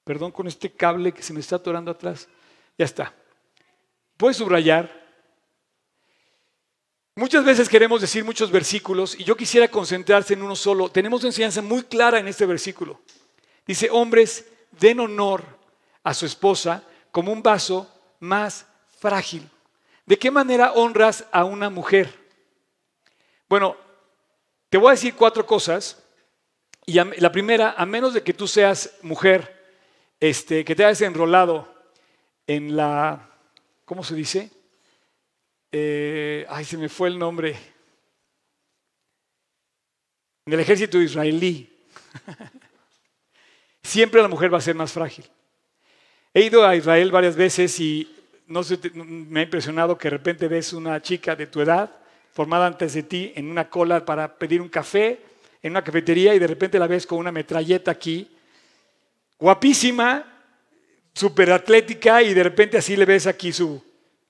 Perdón 0.04 0.32
con 0.32 0.46
este 0.46 0.70
cable 0.70 1.12
que 1.12 1.22
se 1.22 1.32
me 1.32 1.40
está 1.40 1.56
atorando 1.56 1.90
atrás. 1.90 2.28
Ya 2.76 2.84
está. 2.84 3.14
Puedes 4.16 4.37
subrayar. 4.37 5.02
Muchas 7.16 7.44
veces 7.44 7.68
queremos 7.68 8.00
decir 8.00 8.24
muchos 8.24 8.50
versículos 8.50 9.18
y 9.18 9.24
yo 9.24 9.37
quisiera 9.37 9.68
concentrarse 9.68 10.34
en 10.34 10.42
uno 10.42 10.56
solo. 10.56 10.90
Tenemos 10.90 11.20
una 11.20 11.28
enseñanza 11.28 11.62
muy 11.62 11.84
clara 11.84 12.18
en 12.18 12.28
este 12.28 12.44
versículo. 12.44 13.00
Dice, 13.66 13.88
hombres, 13.90 14.46
den 14.78 15.00
honor 15.00 15.44
a 16.02 16.14
su 16.14 16.26
esposa 16.26 16.82
como 17.10 17.32
un 17.32 17.42
vaso 17.42 17.90
más 18.20 18.66
frágil. 18.98 19.48
¿De 20.06 20.18
qué 20.18 20.30
manera 20.30 20.72
honras 20.72 21.24
a 21.32 21.44
una 21.44 21.70
mujer? 21.70 22.12
Bueno, 23.48 23.76
te 24.68 24.78
voy 24.78 24.88
a 24.88 24.92
decir 24.92 25.14
cuatro 25.14 25.46
cosas. 25.46 26.02
Y 26.87 26.94
la 26.94 27.32
primera, 27.32 27.74
a 27.78 27.87
menos 27.87 28.12
de 28.12 28.22
que 28.22 28.34
tú 28.34 28.46
seas 28.46 28.98
mujer, 29.02 29.64
este, 30.20 30.64
que 30.64 30.74
te 30.74 30.84
hayas 30.84 31.00
enrolado 31.00 31.72
en 32.46 32.76
la, 32.76 33.30
¿cómo 33.84 34.04
se 34.04 34.14
dice? 34.14 34.50
Eh, 35.72 36.46
ay, 36.48 36.64
se 36.64 36.76
me 36.76 36.88
fue 36.88 37.08
el 37.08 37.18
nombre. 37.18 37.56
En 40.46 40.52
el 40.52 40.60
ejército 40.60 41.00
israelí. 41.00 41.70
Siempre 43.85 44.23
la 44.23 44.29
mujer 44.29 44.53
va 44.53 44.59
a 44.59 44.62
ser 44.62 44.75
más 44.75 44.92
frágil. 44.92 45.27
He 46.33 46.42
ido 46.42 46.66
a 46.66 46.75
Israel 46.75 47.12
varias 47.12 47.37
veces 47.37 47.79
y 47.79 48.12
no 48.47 48.62
me 48.97 49.40
ha 49.40 49.42
impresionado 49.44 49.97
que 49.97 50.09
de 50.09 50.16
repente 50.16 50.49
ves 50.49 50.73
una 50.73 51.01
chica 51.01 51.37
de 51.37 51.47
tu 51.47 51.61
edad 51.61 51.90
formada 52.33 52.66
antes 52.66 52.94
de 52.94 53.05
ti 53.05 53.33
en 53.37 53.49
una 53.49 53.70
cola 53.70 54.05
para 54.05 54.37
pedir 54.37 54.61
un 54.61 54.68
café 54.68 55.20
en 55.62 55.73
una 55.73 55.85
cafetería 55.85 56.35
y 56.35 56.38
de 56.38 56.47
repente 56.47 56.79
la 56.79 56.87
ves 56.87 57.07
con 57.07 57.18
una 57.18 57.31
metralleta 57.31 57.90
aquí, 57.90 58.29
guapísima, 59.38 60.42
súper 61.14 61.53
atlética 61.53 62.23
y 62.23 62.35
de 62.35 62.42
repente 62.42 62.77
así 62.77 62.97
le 62.97 63.05
ves 63.05 63.27
aquí 63.27 63.53
su 63.53 63.83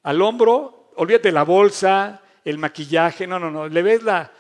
al 0.03 0.21
hombro, 0.21 0.91
olvídate 0.97 1.33
la 1.33 1.43
bolsa, 1.43 2.21
el 2.45 2.59
maquillaje, 2.59 3.27
no, 3.27 3.39
no, 3.39 3.51
no, 3.51 3.67
le 3.67 3.83
ves 3.83 4.03
la, 4.03 4.31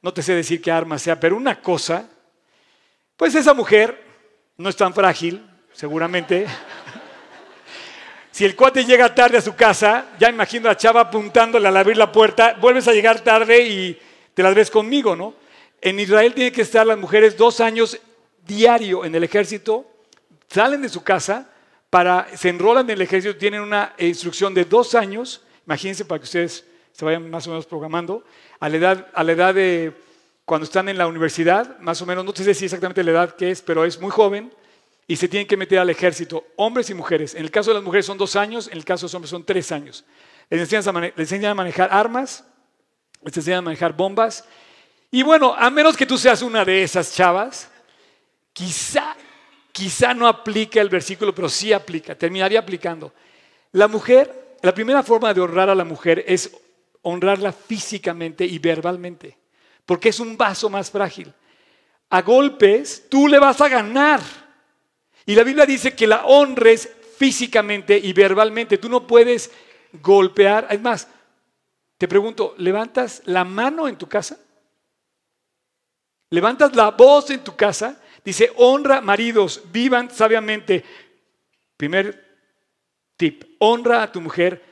no 0.00 0.12
te 0.12 0.22
sé 0.22 0.34
decir 0.34 0.62
qué 0.62 0.72
arma 0.72 0.98
sea, 0.98 1.20
pero 1.20 1.36
una 1.36 1.60
cosa, 1.60 2.08
pues 3.16 3.34
esa 3.34 3.52
mujer 3.52 4.09
no 4.60 4.68
es 4.68 4.76
tan 4.76 4.92
frágil, 4.92 5.42
seguramente. 5.72 6.46
Si 8.30 8.44
el 8.44 8.54
cuate 8.54 8.84
llega 8.84 9.14
tarde 9.14 9.38
a 9.38 9.40
su 9.40 9.56
casa, 9.56 10.08
ya 10.18 10.28
imagino 10.28 10.68
a 10.68 10.76
chava 10.76 11.00
apuntándole 11.00 11.66
al 11.66 11.76
abrir 11.78 11.96
la 11.96 12.12
puerta, 12.12 12.58
vuelves 12.60 12.86
a 12.86 12.92
llegar 12.92 13.20
tarde 13.20 13.66
y 13.66 13.98
te 14.34 14.42
las 14.42 14.54
ves 14.54 14.70
conmigo, 14.70 15.16
¿no? 15.16 15.34
En 15.80 15.98
Israel 15.98 16.34
tienen 16.34 16.52
que 16.52 16.60
estar 16.60 16.86
las 16.86 16.98
mujeres 16.98 17.38
dos 17.38 17.60
años 17.60 17.98
diario 18.46 19.06
en 19.06 19.14
el 19.14 19.24
ejército, 19.24 19.86
salen 20.48 20.82
de 20.82 20.90
su 20.90 21.02
casa, 21.02 21.50
para, 21.88 22.28
se 22.36 22.50
enrolan 22.50 22.84
en 22.84 22.96
el 22.96 23.02
ejército, 23.02 23.38
tienen 23.38 23.62
una 23.62 23.94
instrucción 23.96 24.52
de 24.52 24.66
dos 24.66 24.94
años, 24.94 25.42
imagínense 25.64 26.04
para 26.04 26.18
que 26.18 26.24
ustedes 26.24 26.66
se 26.92 27.04
vayan 27.06 27.30
más 27.30 27.46
o 27.46 27.50
menos 27.50 27.64
programando, 27.64 28.24
a 28.58 28.68
la 28.68 28.76
edad, 28.76 29.06
a 29.14 29.24
la 29.24 29.32
edad 29.32 29.54
de 29.54 29.94
cuando 30.50 30.64
están 30.64 30.88
en 30.88 30.98
la 30.98 31.06
universidad, 31.06 31.78
más 31.78 32.02
o 32.02 32.06
menos, 32.06 32.24
no 32.24 32.34
sé 32.34 32.54
si 32.54 32.64
exactamente 32.64 33.04
la 33.04 33.12
edad 33.12 33.36
que 33.36 33.52
es, 33.52 33.62
pero 33.62 33.84
es 33.84 34.00
muy 34.00 34.10
joven, 34.10 34.52
y 35.06 35.14
se 35.14 35.28
tienen 35.28 35.46
que 35.46 35.56
meter 35.56 35.78
al 35.78 35.90
ejército, 35.90 36.44
hombres 36.56 36.90
y 36.90 36.94
mujeres. 36.94 37.36
En 37.36 37.42
el 37.42 37.52
caso 37.52 37.70
de 37.70 37.74
las 37.74 37.84
mujeres 37.84 38.04
son 38.04 38.18
dos 38.18 38.34
años, 38.34 38.66
en 38.66 38.76
el 38.76 38.84
caso 38.84 39.02
de 39.02 39.04
los 39.04 39.14
hombres 39.14 39.30
son 39.30 39.44
tres 39.44 39.70
años. 39.70 40.04
Les 40.48 40.58
enseñan 40.58 40.96
a, 40.96 41.00
les 41.02 41.16
enseñan 41.16 41.52
a 41.52 41.54
manejar 41.54 41.88
armas, 41.92 42.44
les 43.22 43.36
enseñan 43.36 43.60
a 43.60 43.62
manejar 43.62 43.92
bombas, 43.92 44.44
y 45.12 45.22
bueno, 45.22 45.54
a 45.56 45.70
menos 45.70 45.96
que 45.96 46.04
tú 46.04 46.18
seas 46.18 46.42
una 46.42 46.64
de 46.64 46.82
esas 46.82 47.14
chavas, 47.14 47.70
quizá, 48.52 49.14
quizá 49.70 50.14
no 50.14 50.26
aplica 50.26 50.80
el 50.80 50.88
versículo, 50.88 51.32
pero 51.32 51.48
sí 51.48 51.72
aplica, 51.72 52.16
terminaría 52.16 52.58
aplicando. 52.58 53.14
La 53.70 53.86
mujer, 53.86 54.56
la 54.62 54.74
primera 54.74 55.04
forma 55.04 55.32
de 55.32 55.42
honrar 55.42 55.70
a 55.70 55.76
la 55.76 55.84
mujer 55.84 56.24
es 56.26 56.50
honrarla 57.02 57.52
físicamente 57.52 58.44
y 58.44 58.58
verbalmente, 58.58 59.38
porque 59.90 60.10
es 60.10 60.20
un 60.20 60.36
vaso 60.36 60.70
más 60.70 60.88
frágil. 60.88 61.34
A 62.10 62.22
golpes 62.22 63.08
tú 63.08 63.26
le 63.26 63.40
vas 63.40 63.60
a 63.60 63.68
ganar. 63.68 64.20
Y 65.26 65.34
la 65.34 65.42
Biblia 65.42 65.66
dice 65.66 65.96
que 65.96 66.06
la 66.06 66.26
honres 66.26 66.88
físicamente 67.16 67.98
y 67.98 68.12
verbalmente. 68.12 68.78
Tú 68.78 68.88
no 68.88 69.04
puedes 69.04 69.50
golpear. 70.00 70.68
Es 70.70 70.80
más, 70.80 71.08
te 71.98 72.06
pregunto, 72.06 72.54
¿levantas 72.58 73.22
la 73.24 73.42
mano 73.44 73.88
en 73.88 73.96
tu 73.96 74.08
casa? 74.08 74.38
levantas 76.30 76.76
la 76.76 76.92
voz 76.92 77.30
en 77.30 77.42
tu 77.42 77.56
casa, 77.56 78.00
dice, 78.24 78.52
honra 78.58 79.00
maridos, 79.00 79.60
vivan 79.72 80.08
sabiamente. 80.08 80.84
Primer 81.76 82.38
tip, 83.16 83.42
honra 83.58 84.04
a 84.04 84.12
tu 84.12 84.20
mujer 84.20 84.62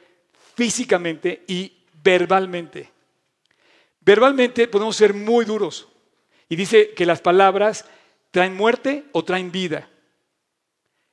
físicamente 0.54 1.42
y 1.48 1.76
verbalmente. 2.04 2.97
Verbalmente 4.08 4.68
podemos 4.68 4.96
ser 4.96 5.12
muy 5.12 5.44
duros. 5.44 5.86
Y 6.48 6.56
dice 6.56 6.94
que 6.94 7.04
las 7.04 7.20
palabras 7.20 7.84
traen 8.30 8.56
muerte 8.56 9.04
o 9.12 9.22
traen 9.22 9.52
vida. 9.52 9.86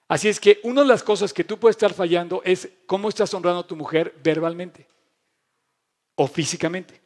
Así 0.08 0.30
es 0.30 0.40
que 0.40 0.62
una 0.64 0.80
de 0.80 0.88
las 0.88 1.04
cosas 1.04 1.34
que 1.34 1.44
tú 1.44 1.60
puedes 1.60 1.76
estar 1.76 1.94
fallando 1.94 2.42
es 2.46 2.70
cómo 2.86 3.10
estás 3.10 3.34
honrando 3.34 3.60
a 3.60 3.68
tu 3.68 3.76
mujer 3.76 4.16
verbalmente 4.24 4.88
o 6.16 6.26
físicamente. 6.26 7.02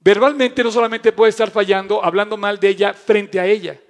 Verbalmente 0.00 0.62
no 0.62 0.70
solamente 0.70 1.12
puedes 1.12 1.34
estar 1.34 1.50
fallando 1.50 2.04
hablando 2.04 2.36
mal 2.36 2.60
de 2.60 2.68
ella 2.68 2.92
frente 2.92 3.40
a 3.40 3.46
ella. 3.46 3.80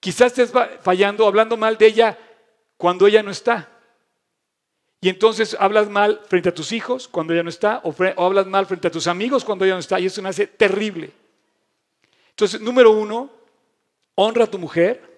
Quizás 0.00 0.38
estés 0.38 0.52
fallando 0.82 1.26
hablando 1.26 1.56
mal 1.56 1.78
de 1.78 1.86
ella 1.86 2.18
cuando 2.76 3.06
ella 3.06 3.22
no 3.22 3.30
está. 3.30 3.70
Y 5.00 5.08
entonces 5.08 5.56
hablas 5.58 5.88
mal 5.88 6.20
frente 6.28 6.50
a 6.50 6.54
tus 6.54 6.72
hijos 6.72 7.08
cuando 7.08 7.32
ella 7.32 7.42
no 7.42 7.48
está, 7.48 7.80
o, 7.84 7.94
hablas 8.22 8.46
mal 8.46 8.66
frente 8.66 8.88
a 8.88 8.90
tus 8.90 9.06
amigos 9.06 9.44
cuando 9.44 9.64
ella 9.64 9.74
no 9.74 9.80
está, 9.80 9.98
y 9.98 10.06
eso 10.06 10.20
me 10.20 10.28
hace 10.28 10.46
terrible. 10.46 11.10
Entonces, 12.30 12.60
número 12.60 12.90
uno, 12.90 13.30
honra 14.14 14.44
a 14.44 14.50
tu 14.50 14.58
mujer 14.58 15.08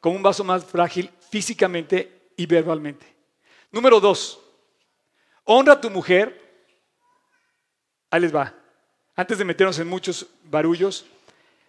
como 0.00 0.16
un 0.16 0.22
vaso 0.22 0.44
más 0.44 0.64
frágil 0.64 1.10
físicamente 1.30 2.30
y 2.36 2.46
verbalmente. 2.46 3.06
Número 3.70 4.00
dos, 4.00 4.40
honra 5.44 5.74
a 5.74 5.80
tu 5.80 5.90
mujer. 5.90 6.40
Ahí 8.10 8.20
les 8.20 8.34
va. 8.34 8.54
Antes 9.14 9.36
de 9.36 9.44
meternos 9.44 9.78
en 9.78 9.88
muchos 9.88 10.26
barullos, 10.44 11.04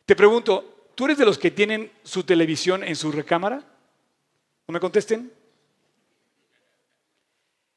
te 0.06 0.16
pregunto, 0.16 0.90
¿tú 0.96 1.06
eres 1.06 1.18
de 1.18 1.26
los 1.26 1.38
que 1.38 1.52
tienen 1.52 1.92
su 2.04 2.24
televisión 2.24 2.84
en 2.86 2.96
su 2.96 3.12
recámara? 3.12 3.58
¿No 4.68 4.72
me 4.72 4.80
contesten? 4.80 5.32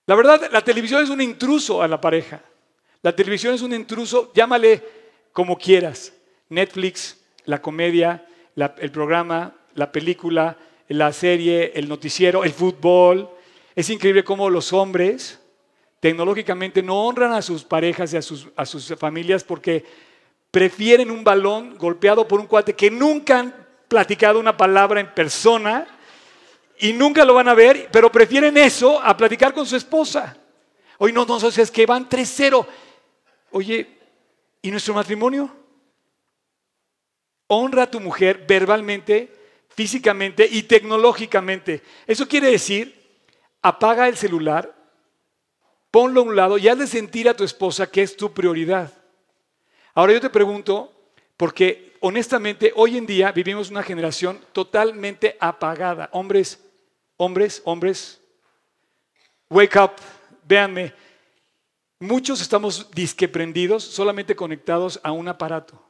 La 0.07 0.14
verdad, 0.14 0.49
la 0.53 0.62
televisión 0.62 1.03
es 1.03 1.11
un 1.11 1.21
intruso 1.21 1.83
a 1.83 1.88
la 1.88 2.01
pareja. 2.01 2.40
La 3.03 3.14
televisión 3.14 3.55
es 3.55 3.62
un 3.62 3.75
intruso, 3.75 4.33
llámale 4.35 4.83
como 5.33 5.59
quieras. 5.59 6.12
Netflix, 6.49 7.19
la 7.45 7.61
comedia, 7.61 8.25
el 8.55 8.90
programa, 8.92 9.53
la 9.75 9.90
película, 9.90 10.57
la 10.88 11.12
serie, 11.12 11.73
el 11.75 11.88
noticiero, 11.88 12.45
el 12.45 12.53
fútbol. 12.53 13.29
Es 13.75 13.90
increíble 13.90 14.23
cómo 14.23 14.49
los 14.49 14.73
hombres 14.73 15.40
tecnológicamente 15.99 16.85
no 16.85 17.05
honran 17.05 17.33
a 17.33 17.42
sus 17.42 17.64
parejas 17.64 18.12
y 18.12 18.16
a 18.16 18.23
sus, 18.23 18.47
a 18.55 18.64
sus 18.64 18.95
familias 18.97 19.42
porque 19.42 19.85
prefieren 20.53 21.11
un 21.11 21.25
balón 21.25 21.77
golpeado 21.77 22.29
por 22.29 22.38
un 22.38 22.47
cuate 22.47 22.75
que 22.75 22.92
nunca 22.92 23.40
han 23.40 23.66
platicado 23.88 24.38
una 24.38 24.57
palabra 24.57 25.01
en 25.01 25.12
persona 25.12 25.87
y 26.79 26.93
nunca 26.93 27.25
lo 27.25 27.35
van 27.35 27.49
a 27.49 27.55
ver, 27.55 27.89
pero 27.91 28.11
prefieren 28.11 28.57
eso 28.57 29.01
a 29.03 29.17
platicar 29.17 29.53
con 29.55 29.67
su 29.67 29.77
esposa. 29.77 30.37
Hoy 30.99 31.12
no, 31.12 31.25
no, 31.25 31.37
es 31.37 31.71
que 31.71 31.87
van 31.87 32.09
3-0. 32.09 32.67
Oye, 33.51 33.99
¿y 34.62 34.71
nuestro 34.71 34.95
matrimonio? 34.95 35.55
Honra 37.49 37.85
a 37.85 37.91
tu 37.91 38.01
mujer 38.01 38.45
verbalmente, 38.47 39.33
físicamente 39.69 40.49
y 40.51 40.65
tecnológicamente. 40.65 41.83
Eso 42.07 42.27
quiere 42.27 42.51
decir, 42.51 42.95
apaga 43.62 44.09
el 44.09 44.17
celular, 44.17 44.75
ponlo 45.91 46.21
a 46.21 46.25
un 46.25 46.37
lado 46.37 46.59
y 46.59 46.69
haz 46.69 46.79
de 46.79 46.87
sentir 46.87 47.29
a 47.29 47.35
tu 47.35 47.45
esposa 47.45 47.91
que 47.91 48.03
es 48.03 48.17
tu 48.17 48.33
prioridad. 48.33 48.93
Ahora 49.95 50.12
yo 50.12 50.21
te 50.21 50.31
pregunto, 50.31 50.93
porque 51.37 51.95
honestamente 52.01 52.73
hoy 52.77 52.97
en 52.97 53.07
día 53.07 53.33
vivimos 53.33 53.71
una 53.71 53.83
generación 53.83 54.41
totalmente 54.53 55.37
apagada. 55.41 56.09
Hombres, 56.12 56.65
hombres, 57.16 57.62
hombres, 57.64 58.20
wake 59.48 59.76
up, 59.76 59.92
véanme. 60.46 60.92
Muchos 61.98 62.40
estamos 62.40 62.90
disqueprendidos, 62.90 63.83
solamente 63.83 64.37
conectados 64.37 65.00
a 65.02 65.12
un 65.12 65.29
aparato, 65.29 65.83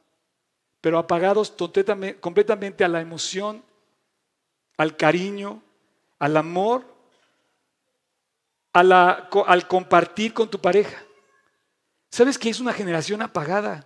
pero 0.80 0.98
apagados 0.98 1.52
completamente 2.20 2.84
a 2.84 2.88
la 2.88 3.00
emoción, 3.00 3.64
al 4.76 4.96
cariño, 4.96 5.62
al 6.18 6.36
amor, 6.36 6.84
al 8.72 9.66
compartir 9.68 10.32
con 10.32 10.48
tu 10.48 10.60
pareja. 10.60 11.02
¿Sabes 12.10 12.38
que 12.38 12.50
es 12.50 12.60
una 12.60 12.72
generación 12.72 13.20
apagada? 13.20 13.84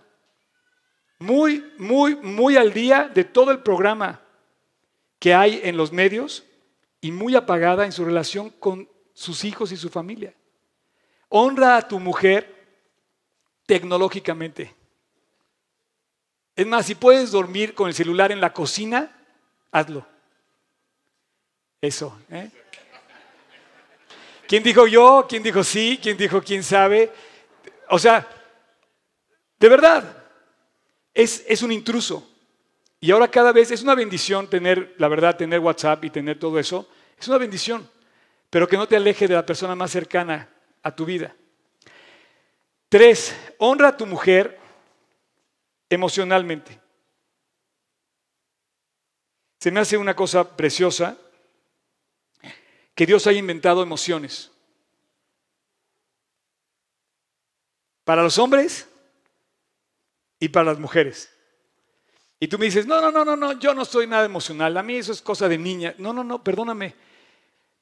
Muy, 1.17 1.73
muy, 1.77 2.15
muy 2.15 2.55
al 2.55 2.71
día 2.73 3.09
de 3.13 3.23
todo 3.23 3.51
el 3.51 3.59
programa 3.59 4.21
que 5.19 5.33
hay 5.33 5.61
en 5.63 5.77
los 5.77 5.91
medios 5.91 6.43
y 7.01 7.11
muy 7.11 7.35
apagada 7.35 7.83
en 7.85 7.91
su 7.91 8.05
relación 8.05 8.51
con 8.51 8.87
sus 9.13 9.43
hijos 9.43 9.71
y 9.71 9.77
su 9.77 9.89
familia. 9.89 10.33
Honra 11.29 11.77
a 11.77 11.87
tu 11.87 11.99
mujer 11.99 12.77
tecnológicamente. 13.65 14.75
Es 16.55 16.67
más, 16.67 16.85
si 16.85 16.95
puedes 16.95 17.31
dormir 17.31 17.73
con 17.73 17.87
el 17.87 17.95
celular 17.95 18.31
en 18.31 18.39
la 18.39 18.53
cocina, 18.53 19.11
hazlo. 19.71 20.05
Eso. 21.79 22.15
¿eh? 22.29 22.51
¿Quién 24.47 24.61
dijo 24.61 24.85
yo? 24.85 25.25
¿Quién 25.27 25.41
dijo 25.41 25.63
sí? 25.63 25.99
¿Quién 26.01 26.17
dijo 26.17 26.41
quién 26.41 26.63
sabe? 26.63 27.11
O 27.89 27.97
sea, 27.97 28.27
de 29.57 29.69
verdad, 29.69 30.23
es, 31.13 31.43
es 31.47 31.63
un 31.63 31.71
intruso. 31.71 32.30
Y 33.03 33.09
ahora 33.09 33.29
cada 33.29 33.51
vez 33.51 33.71
es 33.71 33.81
una 33.81 33.95
bendición 33.95 34.47
tener, 34.47 34.93
la 34.99 35.07
verdad, 35.07 35.35
tener 35.35 35.59
WhatsApp 35.59 36.05
y 36.05 36.11
tener 36.11 36.37
todo 36.37 36.59
eso. 36.59 36.87
Es 37.19 37.27
una 37.27 37.39
bendición, 37.39 37.89
pero 38.51 38.67
que 38.67 38.77
no 38.77 38.87
te 38.87 38.95
aleje 38.95 39.27
de 39.27 39.33
la 39.33 39.45
persona 39.45 39.75
más 39.75 39.89
cercana 39.89 40.47
a 40.83 40.95
tu 40.95 41.03
vida. 41.03 41.35
Tres, 42.89 43.35
honra 43.57 43.87
a 43.87 43.97
tu 43.97 44.05
mujer 44.05 44.59
emocionalmente. 45.89 46.79
Se 49.59 49.71
me 49.71 49.79
hace 49.79 49.97
una 49.97 50.15
cosa 50.15 50.55
preciosa 50.55 51.17
que 52.93 53.05
Dios 53.07 53.25
haya 53.25 53.39
inventado 53.39 53.81
emociones. 53.81 54.51
Para 58.03 58.21
los 58.21 58.37
hombres 58.37 58.87
y 60.39 60.49
para 60.49 60.65
las 60.65 60.79
mujeres. 60.79 61.35
Y 62.43 62.47
tú 62.47 62.57
me 62.57 62.65
dices, 62.65 62.87
no, 62.87 62.99
no, 62.99 63.11
no, 63.11 63.23
no, 63.23 63.35
no, 63.35 63.59
yo 63.59 63.75
no 63.75 63.85
soy 63.85 64.07
nada 64.07 64.25
emocional, 64.25 64.75
a 64.75 64.81
mí 64.81 64.95
eso 64.95 65.11
es 65.11 65.21
cosa 65.21 65.47
de 65.47 65.59
niña. 65.59 65.93
No, 65.99 66.11
no, 66.11 66.23
no, 66.23 66.43
perdóname. 66.43 66.95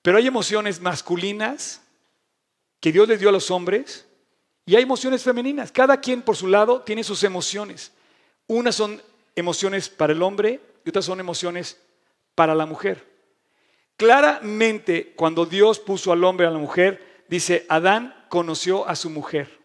Pero 0.01 0.17
hay 0.17 0.27
emociones 0.27 0.81
masculinas 0.81 1.81
que 2.81 2.91
Dios 2.91 3.07
les 3.07 3.21
dio 3.21 3.29
a 3.29 3.31
los 3.31 3.49
hombres 3.51 4.05
y 4.65 4.75
hay 4.75 4.83
emociones 4.83 5.23
femeninas. 5.23 5.71
Cada 5.71 6.01
quien 6.01 6.21
por 6.21 6.35
su 6.35 6.47
lado 6.47 6.81
tiene 6.81 7.05
sus 7.05 7.23
emociones. 7.23 7.93
Unas 8.47 8.75
son 8.75 9.01
emociones 9.33 9.87
para 9.87 10.11
el 10.11 10.21
hombre 10.21 10.59
y 10.83 10.89
otras 10.89 11.05
son 11.05 11.21
emociones 11.21 11.79
para 12.35 12.53
la 12.53 12.65
mujer. 12.65 13.07
Claramente, 13.95 15.13
cuando 15.15 15.45
Dios 15.45 15.79
puso 15.79 16.11
al 16.11 16.21
hombre 16.25 16.47
a 16.47 16.51
la 16.51 16.57
mujer, 16.57 17.23
dice, 17.29 17.65
Adán 17.69 18.25
conoció 18.27 18.85
a 18.89 18.97
su 18.97 19.09
mujer. 19.09 19.58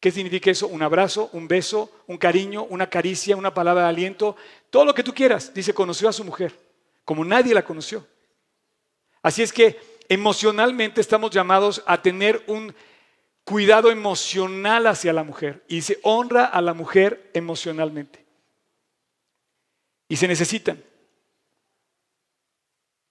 ¿Qué 0.00 0.10
significa 0.10 0.50
eso? 0.50 0.68
Un 0.68 0.82
abrazo, 0.82 1.28
un 1.32 1.48
beso, 1.48 1.90
un 2.06 2.18
cariño, 2.18 2.64
una 2.64 2.88
caricia, 2.88 3.36
una 3.36 3.52
palabra 3.52 3.84
de 3.84 3.88
aliento, 3.88 4.36
todo 4.70 4.84
lo 4.84 4.94
que 4.94 5.02
tú 5.02 5.12
quieras. 5.12 5.52
Dice, 5.52 5.74
conoció 5.74 6.08
a 6.08 6.12
su 6.12 6.24
mujer, 6.24 6.54
como 7.04 7.24
nadie 7.24 7.52
la 7.52 7.64
conoció. 7.64 8.06
Así 9.22 9.42
es 9.42 9.52
que 9.52 9.78
emocionalmente 10.08 11.00
estamos 11.00 11.32
llamados 11.32 11.82
a 11.86 12.00
tener 12.00 12.42
un 12.46 12.74
cuidado 13.42 13.90
emocional 13.90 14.86
hacia 14.86 15.12
la 15.12 15.24
mujer. 15.24 15.64
Y 15.66 15.76
dice, 15.76 15.98
honra 16.02 16.44
a 16.44 16.60
la 16.60 16.74
mujer 16.74 17.30
emocionalmente. 17.34 18.24
Y 20.08 20.16
se 20.16 20.28
necesitan. 20.28 20.82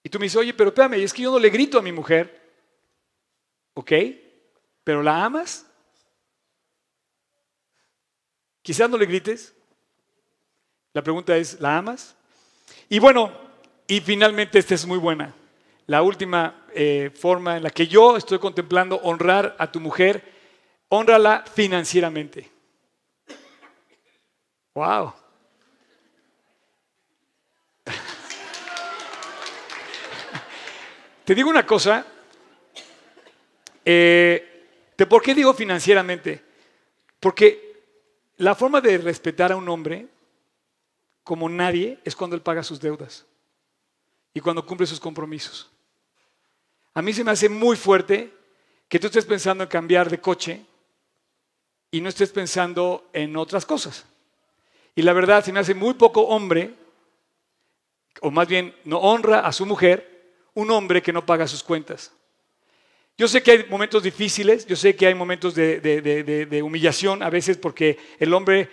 Y 0.02 0.08
tú 0.08 0.18
me 0.18 0.24
dices, 0.24 0.38
oye, 0.38 0.54
pero 0.54 0.70
espérame, 0.70 0.94
es 0.94 1.12
que 1.12 1.22
yo 1.22 1.32
no 1.32 1.38
le 1.38 1.50
grito 1.50 1.78
a 1.78 1.82
mi 1.82 1.92
mujer. 1.92 2.40
¿Ok? 3.74 3.92
¿Pero 4.84 5.02
la 5.02 5.24
amas? 5.24 5.67
Quizás 8.62 8.88
no 8.90 8.96
le 8.96 9.06
grites. 9.06 9.54
La 10.92 11.02
pregunta 11.02 11.36
es, 11.36 11.60
¿la 11.60 11.78
amas? 11.78 12.16
Y 12.88 12.98
bueno, 12.98 13.32
y 13.86 14.00
finalmente 14.00 14.58
esta 14.58 14.74
es 14.74 14.86
muy 14.86 14.98
buena. 14.98 15.34
La 15.86 16.02
última 16.02 16.66
eh, 16.74 17.10
forma 17.14 17.56
en 17.56 17.62
la 17.62 17.70
que 17.70 17.86
yo 17.86 18.16
estoy 18.16 18.38
contemplando 18.38 18.96
honrar 18.96 19.56
a 19.58 19.72
tu 19.72 19.80
mujer, 19.80 20.22
honrala 20.88 21.44
financieramente. 21.54 22.50
Wow. 24.74 25.14
Te 31.24 31.34
digo 31.34 31.48
una 31.48 31.64
cosa, 31.66 32.06
eh, 33.84 34.66
¿de 34.96 35.06
por 35.06 35.22
qué 35.22 35.34
digo 35.34 35.54
financieramente? 35.54 36.44
Porque 37.18 37.67
la 38.38 38.54
forma 38.54 38.80
de 38.80 38.98
respetar 38.98 39.52
a 39.52 39.56
un 39.56 39.68
hombre 39.68 40.08
como 41.22 41.48
nadie 41.48 41.98
es 42.04 42.16
cuando 42.16 42.36
él 42.36 42.42
paga 42.42 42.62
sus 42.62 42.80
deudas 42.80 43.26
y 44.32 44.40
cuando 44.40 44.64
cumple 44.64 44.86
sus 44.86 45.00
compromisos. 45.00 45.70
A 46.94 47.02
mí 47.02 47.12
se 47.12 47.24
me 47.24 47.32
hace 47.32 47.48
muy 47.48 47.76
fuerte 47.76 48.32
que 48.88 48.98
tú 48.98 49.08
estés 49.08 49.26
pensando 49.26 49.64
en 49.64 49.68
cambiar 49.68 50.08
de 50.08 50.20
coche 50.20 50.64
y 51.90 52.00
no 52.00 52.08
estés 52.08 52.30
pensando 52.30 53.08
en 53.12 53.36
otras 53.36 53.66
cosas. 53.66 54.06
Y 54.94 55.02
la 55.02 55.12
verdad 55.12 55.44
se 55.44 55.52
me 55.52 55.60
hace 55.60 55.74
muy 55.74 55.94
poco 55.94 56.22
hombre, 56.22 56.74
o 58.20 58.30
más 58.30 58.48
bien 58.48 58.74
no 58.84 58.98
honra 58.98 59.40
a 59.40 59.52
su 59.52 59.66
mujer, 59.66 60.34
un 60.54 60.70
hombre 60.70 61.02
que 61.02 61.12
no 61.12 61.26
paga 61.26 61.46
sus 61.46 61.62
cuentas. 61.62 62.12
Yo 63.18 63.26
sé 63.26 63.42
que 63.42 63.50
hay 63.50 63.66
momentos 63.68 64.04
difíciles, 64.04 64.64
yo 64.64 64.76
sé 64.76 64.94
que 64.94 65.08
hay 65.08 65.14
momentos 65.14 65.52
de, 65.52 66.60
humillación 66.64 67.20
a 67.24 67.28
veces 67.30 67.56
porque 67.56 67.98
el 68.20 68.32
hombre 68.32 68.70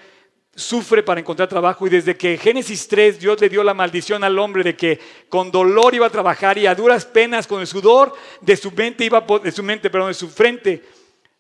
sufre 0.54 1.02
para 1.02 1.20
encontrar 1.20 1.50
trabajo 1.50 1.88
y 1.88 1.90
desde 1.90 2.16
que 2.16 2.38
Génesis 2.38 2.88
3 2.88 3.20
Dios 3.20 3.42
le 3.42 3.50
dio 3.50 3.64
la 3.64 3.74
maldición 3.74 4.24
al 4.24 4.38
hombre 4.38 4.64
de 4.64 4.76
que 4.78 5.00
con 5.30 5.50
dolor 5.52 5.96
iba 5.96 6.06
a 6.06 6.12
trabajar 6.12 6.60
y 6.60 6.68
a 6.68 6.76
duras 6.76 7.06
penas 7.08 7.48
con 7.48 7.60
el 7.60 7.66
sudor 7.66 8.14
de 8.40 8.56
su 8.56 8.72
mente 8.72 9.04
iba 9.04 9.26
de 9.44 9.52
su 9.52 9.64
mente, 9.64 9.90
perdón, 9.90 10.10
de 10.10 10.14
su 10.14 10.30
frente, 10.30 10.84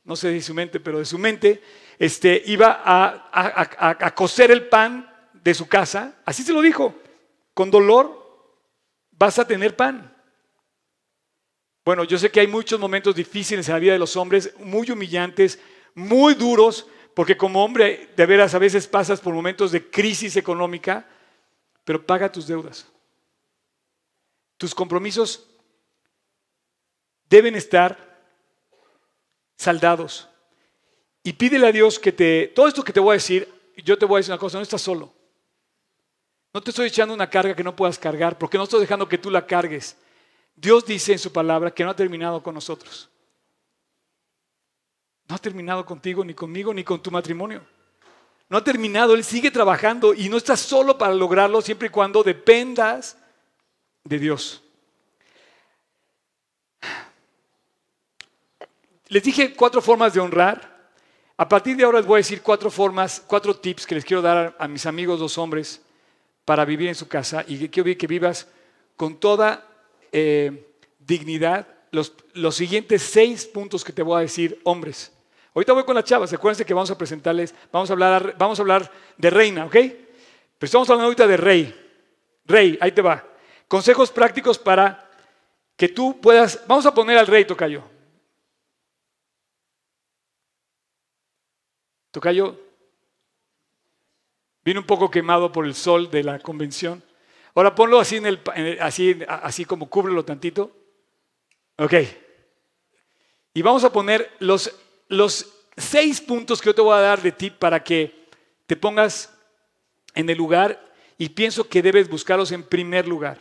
no 0.03 0.15
sé 0.15 0.29
de 0.29 0.41
su 0.41 0.55
mente, 0.55 0.79
pero 0.79 0.97
de 0.97 1.05
su 1.05 1.19
mente, 1.19 1.61
este, 1.99 2.41
iba 2.47 2.81
a, 2.83 3.29
a- 3.31 3.61
a- 3.89 3.97
a 4.07 4.15
cocer 4.15 4.49
el 4.49 4.67
pan 4.67 5.07
de 5.31 5.53
su 5.53 5.67
casa. 5.67 6.15
Así 6.25 6.41
se 6.41 6.53
lo 6.53 6.61
dijo, 6.61 6.95
con 7.53 7.69
dolor 7.69 8.49
vas 9.11 9.37
a 9.37 9.45
tener 9.45 9.75
pan. 9.75 10.14
Bueno, 11.85 12.03
yo 12.03 12.17
sé 12.17 12.31
que 12.31 12.39
hay 12.39 12.47
muchos 12.47 12.79
momentos 12.79 13.13
difíciles 13.15 13.67
en 13.67 13.73
la 13.73 13.79
vida 13.79 13.93
de 13.93 13.99
los 13.99 14.17
hombres, 14.17 14.51
muy 14.57 14.89
humillantes, 14.89 15.59
muy 15.93 16.33
duros, 16.33 16.87
porque 17.13 17.37
como 17.37 17.63
hombre 17.63 18.09
de 18.17 18.25
veras 18.25 18.55
a 18.55 18.59
veces 18.59 18.87
pasas 18.87 19.21
por 19.21 19.35
momentos 19.35 19.71
de 19.71 19.87
crisis 19.87 20.35
económica, 20.35 21.07
pero 21.83 22.03
paga 22.03 22.31
tus 22.31 22.47
deudas. 22.47 22.87
Tus 24.57 24.73
compromisos 24.73 25.47
deben 27.29 27.53
estar 27.55 28.19
saldados. 29.55 30.27
Y 31.21 31.33
pídele 31.33 31.67
a 31.67 31.71
Dios 31.71 31.99
que 31.99 32.11
te, 32.11 32.47
todo 32.55 32.67
esto 32.67 32.83
que 32.83 32.93
te 32.93 32.99
voy 32.99 33.11
a 33.11 33.21
decir, 33.21 33.47
yo 33.77 33.95
te 33.95 34.05
voy 34.05 34.17
a 34.17 34.19
decir 34.19 34.31
una 34.31 34.39
cosa, 34.39 34.57
no 34.57 34.63
estás 34.63 34.81
solo. 34.81 35.13
No 36.51 36.61
te 36.61 36.71
estoy 36.71 36.87
echando 36.87 37.13
una 37.13 37.29
carga 37.29 37.55
que 37.55 37.63
no 37.63 37.75
puedas 37.75 37.99
cargar, 37.99 38.39
porque 38.39 38.57
no 38.57 38.63
estoy 38.63 38.81
dejando 38.81 39.07
que 39.07 39.19
tú 39.19 39.29
la 39.29 39.45
cargues. 39.45 39.95
Dios 40.55 40.85
dice 40.85 41.11
en 41.11 41.19
su 41.19 41.31
palabra 41.31 41.71
que 41.71 41.83
no 41.83 41.89
ha 41.89 41.95
terminado 41.95 42.41
con 42.41 42.55
nosotros. 42.55 43.09
No 45.27 45.35
ha 45.35 45.39
terminado 45.39 45.85
contigo, 45.85 46.23
ni 46.23 46.33
conmigo, 46.33 46.73
ni 46.73 46.83
con 46.83 47.01
tu 47.01 47.11
matrimonio. 47.11 47.65
No 48.47 48.57
ha 48.57 48.63
terminado, 48.63 49.15
Él 49.15 49.23
sigue 49.23 49.49
trabajando 49.51 50.13
y 50.13 50.29
no 50.29 50.37
estás 50.37 50.59
solo 50.59 50.97
para 50.97 51.13
lograrlo 51.13 51.61
siempre 51.61 51.87
y 51.87 51.91
cuando 51.91 52.23
dependas 52.23 53.17
de 54.03 54.19
Dios. 54.19 54.61
Les 59.07 59.23
dije 59.23 59.55
cuatro 59.55 59.81
formas 59.81 60.13
de 60.13 60.19
honrar. 60.19 60.75
A 61.37 61.49
partir 61.49 61.75
de 61.75 61.83
ahora 61.83 61.99
les 61.99 62.07
voy 62.07 62.15
a 62.15 62.17
decir 62.17 62.41
cuatro 62.41 62.71
formas, 62.71 63.21
cuatro 63.25 63.55
tips 63.55 63.85
que 63.85 63.95
les 63.95 64.05
quiero 64.05 64.21
dar 64.21 64.55
a, 64.57 64.67
mis 64.67 64.85
amigos 64.85 65.19
los 65.19 65.37
hombres 65.37 65.81
para 66.45 66.63
vivir 66.63 66.87
en 66.87 66.95
su 66.95 67.07
casa 67.07 67.43
y 67.45 67.59
que 67.59 67.69
quiero 67.69 67.97
que 67.97 68.07
vivas 68.07 68.47
con 68.95 69.19
toda 69.19 69.74
eh, 70.11 70.75
dignidad 70.99 71.67
los, 71.91 72.13
los 72.33 72.55
siguientes 72.55 73.01
seis 73.01 73.45
puntos 73.45 73.83
que 73.83 73.93
te 73.93 74.03
voy 74.03 74.17
a 74.17 74.21
decir, 74.21 74.59
hombres. 74.63 75.11
Ahorita 75.53 75.73
voy 75.73 75.85
con 75.85 75.95
las 75.95 76.03
chavas, 76.03 76.33
acuérdense 76.33 76.65
que 76.65 76.73
vamos 76.73 76.91
a 76.91 76.97
presentarles, 76.97 77.55
vamos 77.71 77.89
a 77.89 77.93
hablar, 77.93 78.35
vamos 78.37 78.59
a 78.59 78.61
hablar 78.61 78.91
de 79.17 79.29
reina, 79.29 79.65
¿ok? 79.65 79.71
Pero 79.71 79.97
estamos 80.59 80.89
hablando 80.89 81.05
ahorita 81.05 81.27
de 81.27 81.37
rey. 81.37 81.81
Rey, 82.45 82.77
ahí 82.81 82.91
te 82.91 83.01
va. 83.01 83.25
Consejos 83.67 84.11
prácticos 84.11 84.59
para 84.59 85.09
que 85.77 85.87
tú 85.87 86.19
puedas, 86.19 86.61
vamos 86.67 86.85
a 86.85 86.93
poner 86.93 87.17
al 87.17 87.27
rey, 87.27 87.45
Tocayo. 87.45 87.83
Tocayo 92.11 92.59
vino 94.63 94.81
un 94.81 94.85
poco 94.85 95.09
quemado 95.09 95.51
por 95.51 95.65
el 95.65 95.75
sol 95.75 96.09
de 96.11 96.23
la 96.23 96.39
convención. 96.39 97.01
Ahora 97.55 97.73
ponlo 97.73 97.99
así, 97.99 98.17
en 98.17 98.25
el, 98.25 98.41
en 98.53 98.81
así, 98.81 99.17
así 99.27 99.63
como 99.63 99.89
cúbrelo 99.89 100.25
tantito. 100.25 100.75
Ok. 101.77 101.93
Y 103.53 103.61
vamos 103.61 103.85
a 103.85 103.93
poner 103.93 104.29
los, 104.39 104.77
los 105.07 105.53
seis 105.77 106.19
puntos 106.19 106.61
que 106.61 106.67
yo 106.67 106.75
te 106.75 106.81
voy 106.81 106.95
a 106.97 107.01
dar 107.01 107.21
de 107.21 107.31
ti 107.31 107.49
para 107.49 107.81
que 107.81 108.27
te 108.67 108.75
pongas 108.75 109.33
en 110.13 110.29
el 110.29 110.37
lugar 110.37 110.93
y 111.17 111.29
pienso 111.29 111.67
que 111.67 111.81
debes 111.81 112.09
buscarlos 112.09 112.51
en 112.51 112.61
primer 112.61 113.07
lugar. 113.07 113.37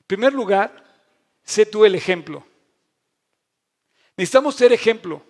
En 0.00 0.06
primer 0.06 0.34
lugar, 0.34 0.84
sé 1.42 1.64
tú 1.64 1.86
el 1.86 1.94
ejemplo. 1.94 2.44
Necesitamos 4.16 4.56
ser 4.56 4.74
ejemplo. 4.74 5.22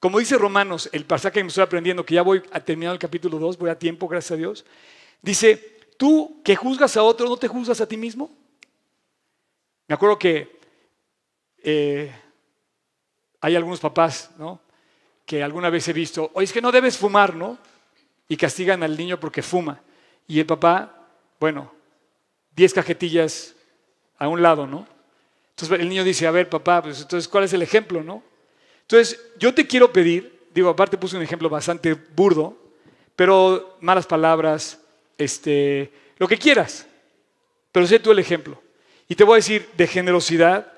Como 0.00 0.18
dice 0.18 0.36
Romanos, 0.36 0.88
el 0.92 1.04
pasaje 1.04 1.34
que 1.34 1.44
me 1.44 1.48
estoy 1.48 1.62
aprendiendo, 1.62 2.04
que 2.04 2.14
ya 2.14 2.22
voy 2.22 2.42
a 2.50 2.58
terminar 2.58 2.94
el 2.94 2.98
capítulo 2.98 3.38
2, 3.38 3.58
voy 3.58 3.70
a 3.70 3.78
tiempo, 3.78 4.08
gracias 4.08 4.32
a 4.32 4.36
Dios, 4.36 4.64
dice, 5.22 5.77
tú 5.98 6.40
que 6.42 6.56
juzgas 6.56 6.96
a 6.96 7.02
otro, 7.02 7.28
¿no 7.28 7.36
te 7.36 7.48
juzgas 7.48 7.82
a 7.82 7.86
ti 7.86 7.98
mismo? 7.98 8.30
Me 9.86 9.94
acuerdo 9.94 10.18
que 10.18 10.58
eh, 11.62 12.10
hay 13.40 13.56
algunos 13.56 13.80
papás, 13.80 14.30
¿no? 14.38 14.60
Que 15.26 15.42
alguna 15.42 15.68
vez 15.68 15.86
he 15.88 15.92
visto, 15.92 16.30
oye, 16.32 16.44
es 16.44 16.52
que 16.52 16.62
no 16.62 16.72
debes 16.72 16.96
fumar, 16.96 17.34
¿no? 17.34 17.58
Y 18.28 18.36
castigan 18.36 18.82
al 18.82 18.96
niño 18.96 19.20
porque 19.20 19.42
fuma. 19.42 19.82
Y 20.26 20.38
el 20.38 20.46
papá, 20.46 21.06
bueno, 21.40 21.72
10 22.54 22.74
cajetillas 22.74 23.54
a 24.18 24.28
un 24.28 24.40
lado, 24.40 24.66
¿no? 24.66 24.86
Entonces 25.50 25.80
el 25.80 25.88
niño 25.88 26.04
dice, 26.04 26.26
a 26.26 26.30
ver, 26.30 26.48
papá, 26.48 26.82
pues 26.82 27.00
entonces, 27.00 27.28
¿cuál 27.28 27.44
es 27.44 27.52
el 27.52 27.62
ejemplo, 27.62 28.02
no? 28.02 28.22
Entonces, 28.82 29.20
yo 29.38 29.52
te 29.52 29.66
quiero 29.66 29.92
pedir, 29.92 30.46
digo, 30.54 30.68
aparte 30.68 30.96
puse 30.96 31.16
un 31.16 31.22
ejemplo 31.22 31.48
bastante 31.48 31.94
burdo, 31.94 32.56
pero 33.16 33.76
malas 33.80 34.06
palabras, 34.06 34.80
este, 35.18 35.90
lo 36.16 36.26
que 36.26 36.38
quieras, 36.38 36.86
pero 37.72 37.86
sé 37.86 37.98
tú 37.98 38.10
el 38.12 38.20
ejemplo. 38.20 38.62
Y 39.08 39.14
te 39.14 39.24
voy 39.24 39.34
a 39.34 39.36
decir 39.36 39.68
de 39.76 39.86
generosidad, 39.86 40.72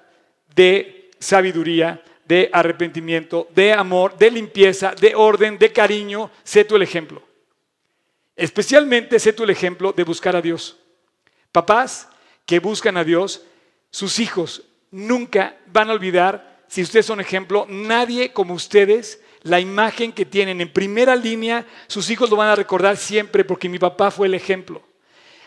de 0.54 1.10
sabiduría, 1.18 2.02
de 2.24 2.48
arrepentimiento, 2.52 3.48
de 3.54 3.72
amor, 3.72 4.16
de 4.16 4.30
limpieza, 4.30 4.94
de 4.94 5.14
orden, 5.14 5.58
de 5.58 5.72
cariño, 5.72 6.30
sé 6.44 6.64
tú 6.64 6.76
el 6.76 6.82
ejemplo. 6.82 7.22
Especialmente 8.36 9.18
sé 9.18 9.32
tú 9.32 9.44
el 9.44 9.50
ejemplo 9.50 9.92
de 9.92 10.04
buscar 10.04 10.34
a 10.36 10.40
Dios. 10.40 10.78
Papás 11.52 12.08
que 12.46 12.60
buscan 12.60 12.96
a 12.96 13.04
Dios, 13.04 13.42
sus 13.90 14.18
hijos 14.18 14.62
nunca 14.90 15.56
van 15.66 15.90
a 15.90 15.92
olvidar, 15.92 16.64
si 16.68 16.82
ustedes 16.82 17.06
son 17.06 17.20
ejemplo, 17.20 17.66
nadie 17.68 18.32
como 18.32 18.54
ustedes, 18.54 19.20
la 19.42 19.60
imagen 19.60 20.12
que 20.12 20.24
tienen 20.24 20.60
en 20.60 20.72
primera 20.72 21.16
línea, 21.16 21.66
sus 21.86 22.10
hijos 22.10 22.30
lo 22.30 22.36
van 22.36 22.48
a 22.48 22.56
recordar 22.56 22.96
siempre 22.96 23.44
porque 23.44 23.68
mi 23.68 23.78
papá 23.78 24.10
fue 24.10 24.26
el 24.26 24.34
ejemplo. 24.34 24.82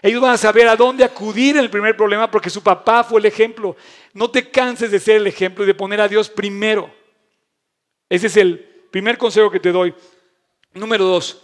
Ellos 0.01 0.21
van 0.21 0.31
a 0.31 0.37
saber 0.37 0.67
a 0.67 0.75
dónde 0.75 1.03
acudir 1.03 1.55
en 1.55 1.63
el 1.63 1.69
primer 1.69 1.95
problema 1.95 2.29
porque 2.29 2.49
su 2.49 2.61
papá 2.61 3.03
fue 3.03 3.21
el 3.21 3.25
ejemplo. 3.25 3.77
No 4.13 4.29
te 4.29 4.49
canses 4.49 4.91
de 4.91 4.99
ser 4.99 5.17
el 5.17 5.27
ejemplo 5.27 5.63
y 5.63 5.67
de 5.67 5.73
poner 5.73 6.01
a 6.01 6.09
Dios 6.09 6.29
primero. 6.29 6.93
Ese 8.09 8.27
es 8.27 8.35
el 8.35 8.59
primer 8.91 9.17
consejo 9.17 9.49
que 9.49 9.61
te 9.61 9.71
doy. 9.71 9.93
Número 10.73 11.05
dos, 11.05 11.41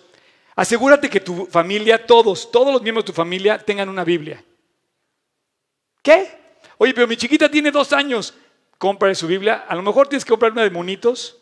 asegúrate 0.56 1.10
que 1.10 1.22
tu 1.22 1.46
familia, 1.46 2.06
todos, 2.06 2.52
todos 2.52 2.74
los 2.74 2.82
miembros 2.82 3.06
de 3.06 3.12
tu 3.12 3.16
familia 3.16 3.58
tengan 3.58 3.88
una 3.88 4.04
Biblia. 4.04 4.44
¿Qué? 6.02 6.28
Oye, 6.78 6.94
pero 6.94 7.08
mi 7.08 7.16
chiquita 7.16 7.50
tiene 7.50 7.72
dos 7.72 7.94
años. 7.94 8.34
Compra 8.78 9.14
su 9.16 9.28
Biblia. 9.28 9.66
A 9.68 9.76
lo 9.76 9.84
mejor 9.84 10.08
tienes 10.08 10.26
que 10.26 10.30
comprar 10.30 10.52
una 10.52 10.64
de 10.64 10.70
monitos, 10.70 11.39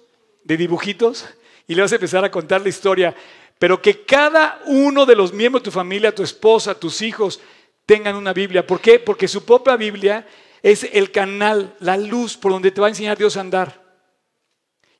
de 0.48 0.58
dibujitos, 0.58 1.26
y 1.68 1.76
le 1.76 1.82
vas 1.82 1.92
a 1.92 1.96
empezar 1.96 2.24
a 2.24 2.32
contar 2.32 2.62
la 2.62 2.70
historia. 2.70 3.14
Pero 3.60 3.82
que 3.82 4.06
cada 4.06 4.62
uno 4.66 5.06
de 5.06 5.16
los 5.16 5.34
miembros 5.34 5.62
de 5.62 5.66
tu 5.66 5.72
familia, 5.72 6.16
tu 6.16 6.24
esposa, 6.24 6.80
tus 6.80 7.02
hijos, 7.02 7.42
tengan 7.86 8.16
una 8.16 8.32
Biblia. 8.32 8.66
¿Por 8.66 8.80
qué? 8.80 9.00
Porque 9.00 9.28
su 9.28 9.44
propia 9.44 9.76
Biblia 9.76 10.26
es 10.64 10.88
el 10.94 11.12
canal, 11.12 11.76
la 11.80 11.98
luz 11.98 12.38
por 12.38 12.54
donde 12.54 12.72
te 12.72 12.80
va 12.80 12.88
a 12.88 12.90
enseñar 12.90 13.18
Dios 13.18 13.36
a 13.36 13.42
andar. 13.42 13.84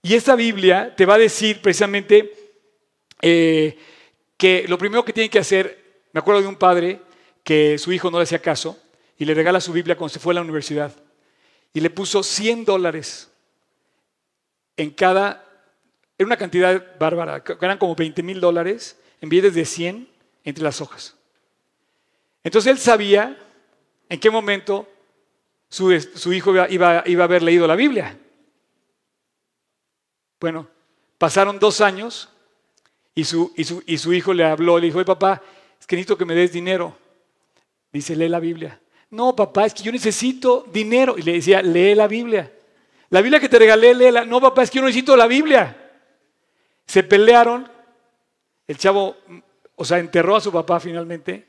Y 0.02 0.16
esta 0.16 0.36
Biblia 0.36 0.94
te 0.96 1.06
va 1.06 1.16
a 1.16 1.20
decir 1.20 1.62
precisamente 1.62 2.34
eh, 3.22 3.78
que 4.36 4.66
lo 4.68 4.78
primero 4.78 5.06
que 5.06 5.14
tiene 5.14 5.30
que 5.30 5.40
hacer, 5.40 6.02
me 6.12 6.20
acuerdo 6.20 6.42
de 6.42 6.48
un 6.48 6.56
padre 6.56 7.02
que 7.44 7.78
su 7.78 7.94
hijo 7.94 8.12
no 8.12 8.18
le 8.18 8.24
hacía 8.24 8.42
caso 8.42 8.78
y 9.18 9.26
le 9.26 9.34
regala 9.34 9.62
su 9.62 9.72
Biblia 9.72 9.96
cuando 9.96 10.14
se 10.14 10.20
fue 10.20 10.34
a 10.34 10.36
la 10.36 10.42
universidad 10.42 10.94
y 11.74 11.80
le 11.80 11.90
puso 11.90 12.24
100 12.24 12.66
dólares 12.66 13.30
en 14.78 14.92
cada, 14.92 15.44
era 16.18 16.28
una 16.28 16.38
cantidad 16.38 16.98
bárbara, 17.00 17.44
eran 17.62 17.78
como 17.78 17.96
20 17.96 18.24
mil 18.24 18.40
dólares 18.40 18.98
en 19.20 19.30
billetes 19.30 19.56
de 19.56 19.66
100 19.66 20.08
entre 20.44 20.64
las 20.64 20.80
hojas. 20.80 21.16
Entonces 22.44 22.72
él 22.72 22.78
sabía 22.78 23.38
en 24.08 24.20
qué 24.20 24.30
momento 24.30 24.88
su, 25.68 25.92
hijo 25.92 26.52
iba, 26.70 27.00
a 27.00 27.24
haber 27.24 27.44
leído 27.44 27.68
la 27.68 27.76
Biblia. 27.76 28.18
Bueno, 30.40 30.68
pasaron 31.18 31.60
dos 31.60 31.82
años 31.82 32.30
y 33.16 33.24
su, 33.26 33.52
hijo 33.88 34.34
le 34.34 34.46
habló, 34.46 34.78
le 34.78 34.86
dijo, 34.86 35.04
papá, 35.04 35.42
es 35.80 35.88
que 35.88 35.96
necesito 35.96 36.18
que 36.18 36.26
me 36.26 36.36
des 36.36 36.54
dinero. 36.54 36.96
Dice, 37.92 38.16
lee 38.16 38.30
la 38.30 38.40
Biblia. 38.40 38.80
No, 39.10 39.36
papá, 39.36 39.66
es 39.66 39.74
que 39.74 39.84
yo 39.84 39.92
necesito 39.92 40.66
dinero. 40.72 41.16
Y 41.18 41.24
le 41.24 41.34
decía, 41.34 41.62
lee 41.62 41.96
la 41.96 42.08
Biblia. 42.08 42.52
La 43.10 43.22
Biblia 43.22 43.40
que 43.40 43.50
te 43.50 43.60
regalé, 43.60 43.94
léela. 43.94 44.26
No, 44.26 44.42
papá, 44.42 44.64
es 44.64 44.70
que 44.70 44.78
yo 44.78 44.86
necesito 44.86 45.16
la 45.16 45.28
Biblia. 45.28 45.92
Se 46.86 47.04
pelearon. 47.04 47.72
El 48.68 48.78
chavo, 48.78 49.16
o 49.76 49.86
sea, 49.86 50.00
enterró 50.00 50.36
a 50.36 50.42
su 50.42 50.52
papá 50.52 50.80
finalmente. 50.80 51.48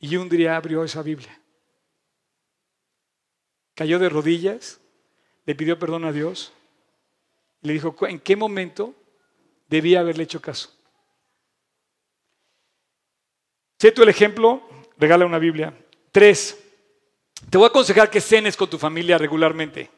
Y 0.00 0.16
un 0.16 0.28
día 0.28 0.56
abrió 0.56 0.84
esa 0.84 1.02
Biblia. 1.02 1.40
cayó 3.74 3.98
de 3.98 4.08
rodillas, 4.08 4.80
le 5.46 5.54
pidió 5.54 5.78
perdón 5.78 6.04
a 6.04 6.12
Dios, 6.12 6.52
le 7.62 7.72
dijo 7.72 7.96
en 8.06 8.20
qué 8.20 8.36
momento 8.36 8.94
debía 9.68 10.00
haberle 10.00 10.24
hecho 10.24 10.40
caso. 10.40 10.70
Sé 13.78 13.90
tú 13.92 14.02
el 14.02 14.08
ejemplo, 14.08 14.62
regala 14.96 15.26
una 15.26 15.38
Biblia. 15.38 15.74
Tres, 16.12 16.62
te 17.50 17.58
voy 17.58 17.64
a 17.66 17.68
aconsejar 17.68 18.10
que 18.10 18.20
cenes 18.20 18.56
con 18.56 18.70
tu 18.70 18.78
familia 18.78 19.18
regularmente. 19.18 19.90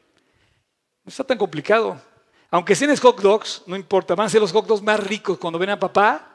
No 1.06 1.10
está 1.10 1.22
tan 1.22 1.38
complicado. 1.38 2.00
Aunque 2.50 2.74
cenes 2.74 3.00
hot 3.00 3.20
dogs, 3.20 3.62
no 3.66 3.76
importa, 3.76 4.16
van 4.16 4.26
a 4.26 4.30
ser 4.30 4.40
los 4.40 4.50
hot 4.50 4.66
dogs 4.66 4.82
más 4.82 4.98
ricos 4.98 5.38
cuando 5.38 5.58
ven 5.58 5.70
a 5.70 5.78
papá 5.78 6.32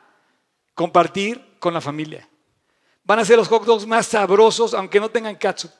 compartir 0.74 1.58
con 1.60 1.74
la 1.74 1.82
familia. 1.82 2.28
Van 3.04 3.20
a 3.20 3.26
ser 3.26 3.36
los 3.36 3.50
hot 3.50 3.66
dogs 3.66 3.86
más 3.86 4.08
sabrosos, 4.08 4.74
aunque 4.74 5.02
no 5.02 5.10
tengan 5.10 5.36
catsup. 5.36 5.72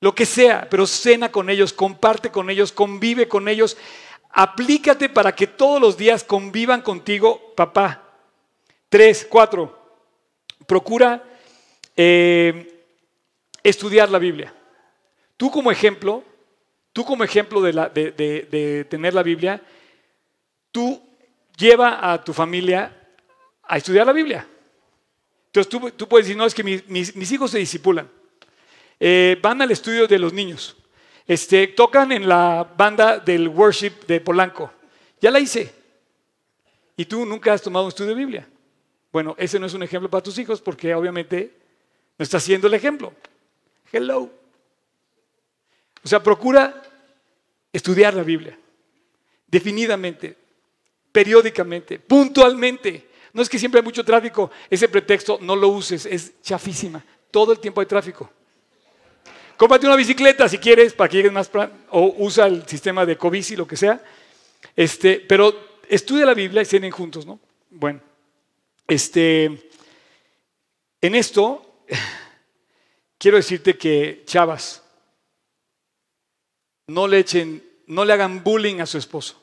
Lo 0.00 0.14
que 0.14 0.24
sea, 0.24 0.68
pero 0.70 0.86
cena 0.86 1.32
con 1.32 1.50
ellos, 1.50 1.72
comparte 1.72 2.30
con 2.30 2.48
ellos, 2.48 2.70
convive 2.70 3.26
con 3.26 3.48
ellos. 3.48 3.76
Aplícate 4.30 5.08
para 5.08 5.34
que 5.34 5.48
todos 5.48 5.80
los 5.80 5.96
días 5.96 6.22
convivan 6.22 6.80
contigo, 6.80 7.54
papá. 7.56 8.04
Tres, 8.88 9.26
cuatro. 9.28 9.76
Procura 10.64 11.24
eh, 11.96 12.84
estudiar 13.64 14.10
la 14.10 14.20
Biblia. 14.20 14.54
Tú 15.36 15.50
como 15.50 15.72
ejemplo, 15.72 16.22
tú 16.96 17.04
como 17.04 17.24
ejemplo 17.24 17.60
de, 17.60 17.74
la, 17.74 17.92
tener 17.92 19.12
la 19.12 19.22
Biblia, 19.22 19.60
tú 20.72 20.98
lleva 21.54 22.10
a 22.10 22.24
tu 22.24 22.32
familia 22.32 22.90
a 23.64 23.76
estudiar 23.76 24.06
la 24.06 24.14
Biblia. 24.14 24.48
Entonces 25.48 25.94
tú, 25.94 26.08
puedes 26.08 26.26
decir, 26.26 26.38
no, 26.38 26.46
es 26.46 26.54
que 26.54 26.64
mis, 26.64 27.32
hijos 27.32 27.50
se 27.50 27.58
disipulan. 27.58 28.08
Eh, 28.98 29.38
van 29.42 29.60
al 29.60 29.70
estudio 29.72 30.06
de 30.06 30.18
los 30.18 30.32
niños. 30.32 30.74
Este, 31.26 31.66
tocan 31.66 32.12
en 32.12 32.26
la 32.26 32.66
banda 32.78 33.18
del 33.18 33.48
worship 33.48 34.06
de 34.06 34.18
Polanco. 34.18 34.72
Ya 35.20 35.30
la 35.30 35.38
hice. 35.38 35.74
Y 36.96 37.04
tú 37.04 37.26
nunca 37.26 37.52
has 37.52 37.60
tomado 37.60 37.84
un 37.84 37.90
estudio 37.90 38.12
de 38.12 38.16
Biblia. 38.16 38.48
Bueno, 39.12 39.34
ese 39.36 39.58
no 39.58 39.66
es 39.66 39.74
un 39.74 39.82
ejemplo 39.82 40.08
para 40.08 40.22
tus 40.22 40.38
hijos 40.38 40.62
porque 40.62 40.94
obviamente 40.94 41.58
no 42.16 42.22
está 42.22 42.40
siendo 42.40 42.68
el 42.68 42.72
ejemplo. 42.72 43.12
Hello. 43.92 44.45
O 46.06 46.08
sea, 46.08 46.22
procura 46.22 46.84
estudiar 47.72 48.14
la 48.14 48.22
Biblia. 48.22 48.56
Definidamente, 49.44 50.36
periódicamente, 51.10 51.98
puntualmente. 51.98 53.08
No 53.32 53.42
es 53.42 53.48
que 53.48 53.58
siempre 53.58 53.80
hay 53.80 53.84
mucho 53.84 54.04
tráfico, 54.04 54.52
ese 54.70 54.88
pretexto 54.88 55.40
no 55.42 55.56
lo 55.56 55.66
uses, 55.66 56.06
es 56.06 56.40
chafísima. 56.42 57.04
Todo 57.32 57.50
el 57.50 57.58
tiempo 57.58 57.80
hay 57.80 57.88
tráfico. 57.88 58.30
Cómprate 59.56 59.84
una 59.88 59.96
bicicleta 59.96 60.48
si 60.48 60.58
quieres 60.58 60.92
para 60.92 61.08
que 61.08 61.16
llegues 61.16 61.32
más 61.32 61.50
o 61.90 62.14
usa 62.18 62.46
el 62.46 62.64
sistema 62.68 63.04
de 63.04 63.18
Covici, 63.18 63.56
lo 63.56 63.66
que 63.66 63.76
sea. 63.76 64.00
Este, 64.76 65.18
pero 65.18 65.80
estudia 65.88 66.24
la 66.24 66.34
Biblia 66.34 66.62
y 66.62 66.66
cenen 66.66 66.92
juntos, 66.92 67.26
¿no? 67.26 67.40
Bueno, 67.68 68.00
este, 68.86 69.70
en 71.00 71.14
esto 71.16 71.80
quiero 73.18 73.38
decirte 73.38 73.76
que 73.76 74.22
chavas, 74.24 74.85
no 76.86 77.08
le 77.08 77.18
echen, 77.18 77.62
no 77.86 78.04
le 78.04 78.12
hagan 78.12 78.42
bullying 78.42 78.80
a 78.80 78.86
su 78.86 78.98
esposo. 78.98 79.40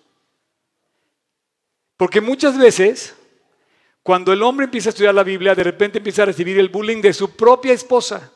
Porque 1.97 2.21
muchas 2.21 2.57
veces, 2.57 3.15
cuando 4.01 4.33
el 4.33 4.41
hombre 4.41 4.65
empieza 4.65 4.89
a 4.89 4.91
estudiar 4.91 5.13
la 5.13 5.23
Biblia, 5.23 5.55
de 5.55 5.63
repente 5.63 5.99
empieza 5.99 6.23
a 6.23 6.27
recibir 6.27 6.57
el 6.57 6.69
bullying 6.69 7.01
de 7.01 7.13
su 7.13 7.35
propia 7.35 7.73
esposa. 7.73 8.31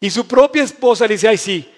Y 0.00 0.10
su 0.10 0.26
propia 0.26 0.62
esposa 0.62 1.06
le 1.06 1.14
dice, 1.14 1.28
ay 1.28 1.38
sí, 1.38 1.70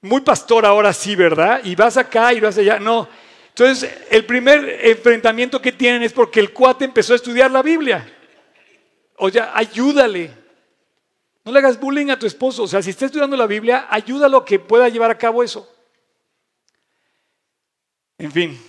muy 0.00 0.20
pastor 0.20 0.66
ahora 0.66 0.92
sí, 0.92 1.14
¿verdad? 1.14 1.60
Y 1.64 1.74
vas 1.76 1.96
acá 1.96 2.32
y 2.32 2.40
vas 2.40 2.58
allá. 2.58 2.78
No. 2.78 3.08
Entonces, 3.48 3.90
el 4.10 4.24
primer 4.24 4.80
enfrentamiento 4.82 5.60
que 5.60 5.72
tienen 5.72 6.02
es 6.02 6.12
porque 6.12 6.40
el 6.40 6.52
cuate 6.52 6.84
empezó 6.84 7.12
a 7.12 7.16
estudiar 7.16 7.50
la 7.50 7.62
Biblia. 7.62 8.10
O 9.16 9.30
sea, 9.30 9.52
ayúdale. 9.54 10.41
No 11.44 11.52
le 11.52 11.58
hagas 11.58 11.78
bullying 11.80 12.10
a 12.10 12.18
tu 12.18 12.26
esposo. 12.26 12.62
O 12.64 12.68
sea, 12.68 12.82
si 12.82 12.90
está 12.90 13.06
estudiando 13.06 13.36
la 13.36 13.46
Biblia, 13.46 13.86
ayúdalo 13.90 14.38
a 14.38 14.44
que 14.44 14.58
pueda 14.58 14.88
llevar 14.88 15.10
a 15.10 15.18
cabo 15.18 15.42
eso. 15.42 15.68
En 18.18 18.30
fin, 18.30 18.60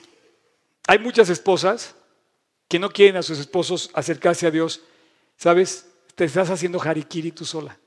hay 0.88 1.00
muchas 1.00 1.30
esposas 1.30 1.96
que 2.68 2.80
no 2.80 2.90
quieren 2.90 3.18
a 3.18 3.24
sus 3.24 3.38
esposos 3.38 3.92
acercarse 3.94 4.48
a 4.48 4.52
Dios. 4.52 4.82
¿Sabes? 5.38 5.88
Te 6.16 6.26
estás 6.26 6.50
haciendo 6.50 6.82
harikiri 6.82 7.32
tú 7.32 7.46
sola. 7.46 7.78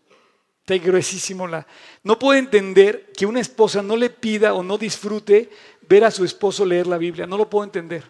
Está 0.60 0.76
gruesísimo 0.84 1.46
la. 1.46 1.66
No 2.02 2.18
puedo 2.18 2.38
entender 2.38 3.12
que 3.16 3.26
una 3.26 3.40
esposa 3.40 3.82
no 3.82 3.96
le 3.96 4.10
pida 4.10 4.52
o 4.54 4.62
no 4.62 4.78
disfrute 4.78 5.50
ver 5.88 6.04
a 6.04 6.10
su 6.10 6.24
esposo 6.24 6.64
leer 6.64 6.86
la 6.86 6.98
Biblia. 6.98 7.26
No 7.26 7.36
lo 7.36 7.48
puedo 7.48 7.64
entender. 7.64 8.04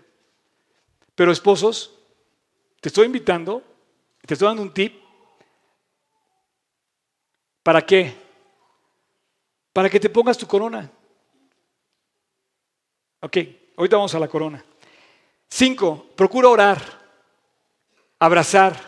Pero 1.14 1.32
esposos, 1.32 1.92
te 2.80 2.88
estoy 2.88 3.06
invitando, 3.06 3.62
te 4.24 4.34
estoy 4.34 4.48
dando 4.48 4.62
un 4.62 4.72
tip. 4.72 5.05
¿Para 7.66 7.84
qué? 7.84 8.14
Para 9.72 9.90
que 9.90 9.98
te 9.98 10.08
pongas 10.08 10.38
tu 10.38 10.46
corona. 10.46 10.88
Ok, 13.18 13.38
ahorita 13.76 13.96
vamos 13.96 14.14
a 14.14 14.20
la 14.20 14.28
corona. 14.28 14.64
Cinco, 15.48 16.06
procura 16.14 16.48
orar, 16.48 16.80
abrazar 18.20 18.80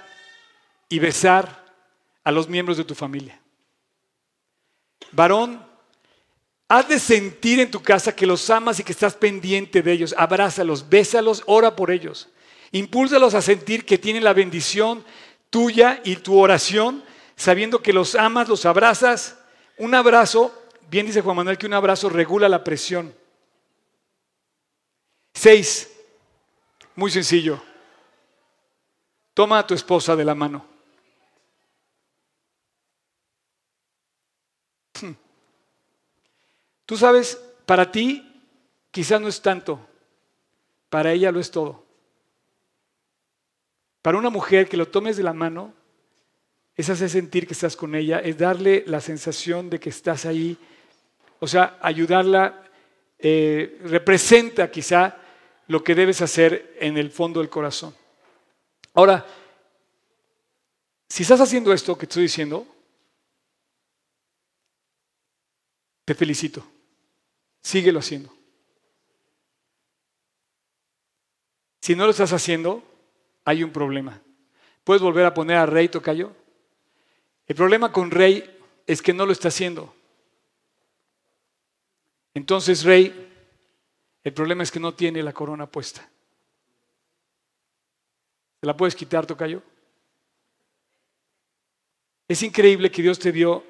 y 0.88 1.00
besar 1.00 1.74
a 2.22 2.30
los 2.30 2.48
miembros 2.48 2.76
de 2.76 2.84
tu 2.84 2.94
familia. 2.94 3.40
Varón, 5.10 5.60
has 6.68 6.86
de 6.86 7.00
sentir 7.00 7.58
en 7.58 7.72
tu 7.72 7.82
casa 7.82 8.14
que 8.14 8.26
los 8.26 8.48
amas 8.48 8.78
y 8.78 8.84
que 8.84 8.92
estás 8.92 9.16
pendiente 9.16 9.82
de 9.82 9.90
ellos. 9.90 10.14
Abrázalos, 10.16 10.88
bésalos, 10.88 11.42
ora 11.46 11.74
por 11.74 11.90
ellos. 11.90 12.28
Impúlsalos 12.70 13.34
a 13.34 13.42
sentir 13.42 13.84
que 13.84 13.98
tienen 13.98 14.22
la 14.22 14.34
bendición 14.34 15.04
tuya 15.50 16.00
y 16.04 16.14
tu 16.14 16.38
oración, 16.38 17.02
sabiendo 17.38 17.80
que 17.80 17.92
los 17.92 18.16
amas, 18.16 18.48
los 18.48 18.66
abrazas. 18.66 19.38
Un 19.78 19.94
abrazo, 19.94 20.52
bien 20.90 21.06
dice 21.06 21.22
Juan 21.22 21.36
Manuel 21.36 21.56
que 21.56 21.66
un 21.66 21.72
abrazo 21.72 22.10
regula 22.10 22.48
la 22.48 22.64
presión. 22.64 23.14
Seis, 25.32 25.88
muy 26.96 27.12
sencillo. 27.12 27.62
Toma 29.32 29.60
a 29.60 29.66
tu 29.66 29.72
esposa 29.72 30.16
de 30.16 30.24
la 30.24 30.34
mano. 30.34 30.66
Tú 36.84 36.96
sabes, 36.96 37.40
para 37.66 37.92
ti 37.92 38.42
quizás 38.90 39.20
no 39.20 39.28
es 39.28 39.40
tanto, 39.40 39.78
para 40.88 41.12
ella 41.12 41.30
lo 41.30 41.38
es 41.38 41.50
todo. 41.52 41.84
Para 44.02 44.18
una 44.18 44.30
mujer 44.30 44.68
que 44.68 44.76
lo 44.76 44.88
tomes 44.88 45.16
de 45.16 45.22
la 45.22 45.34
mano, 45.34 45.74
es 46.78 46.88
hacer 46.88 47.10
sentir 47.10 47.44
que 47.44 47.54
estás 47.54 47.74
con 47.74 47.96
ella, 47.96 48.20
es 48.20 48.38
darle 48.38 48.84
la 48.86 49.00
sensación 49.00 49.68
de 49.68 49.80
que 49.80 49.88
estás 49.90 50.24
ahí, 50.24 50.56
o 51.40 51.48
sea, 51.48 51.76
ayudarla, 51.82 52.62
eh, 53.18 53.80
representa 53.82 54.70
quizá 54.70 55.16
lo 55.66 55.82
que 55.82 55.96
debes 55.96 56.22
hacer 56.22 56.76
en 56.78 56.96
el 56.96 57.10
fondo 57.10 57.40
del 57.40 57.50
corazón. 57.50 57.96
Ahora, 58.94 59.26
si 61.08 61.24
estás 61.24 61.40
haciendo 61.40 61.72
esto 61.72 61.98
que 61.98 62.04
estoy 62.04 62.22
diciendo, 62.22 62.64
te 66.04 66.14
felicito. 66.14 66.64
Síguelo 67.60 67.98
haciendo. 67.98 68.32
Si 71.80 71.96
no 71.96 72.04
lo 72.04 72.12
estás 72.12 72.32
haciendo, 72.32 72.84
hay 73.44 73.64
un 73.64 73.72
problema. 73.72 74.22
¿Puedes 74.84 75.02
volver 75.02 75.24
a 75.24 75.34
poner 75.34 75.56
a 75.56 75.66
Rey 75.66 75.88
Tocayo? 75.88 76.36
El 77.48 77.56
problema 77.56 77.90
con 77.90 78.10
Rey 78.10 78.44
es 78.86 79.00
que 79.00 79.14
no 79.14 79.24
lo 79.24 79.32
está 79.32 79.48
haciendo. 79.48 79.94
Entonces, 82.34 82.84
Rey, 82.84 83.28
el 84.22 84.34
problema 84.34 84.62
es 84.62 84.70
que 84.70 84.78
no 84.78 84.94
tiene 84.94 85.22
la 85.22 85.32
corona 85.32 85.66
puesta. 85.66 86.08
¿Te 88.60 88.66
la 88.66 88.76
puedes 88.76 88.94
quitar, 88.94 89.24
Tocayo? 89.24 89.62
Es 92.28 92.42
increíble 92.42 92.90
que 92.90 93.00
Dios 93.00 93.18
te 93.18 93.32
dio, 93.32 93.64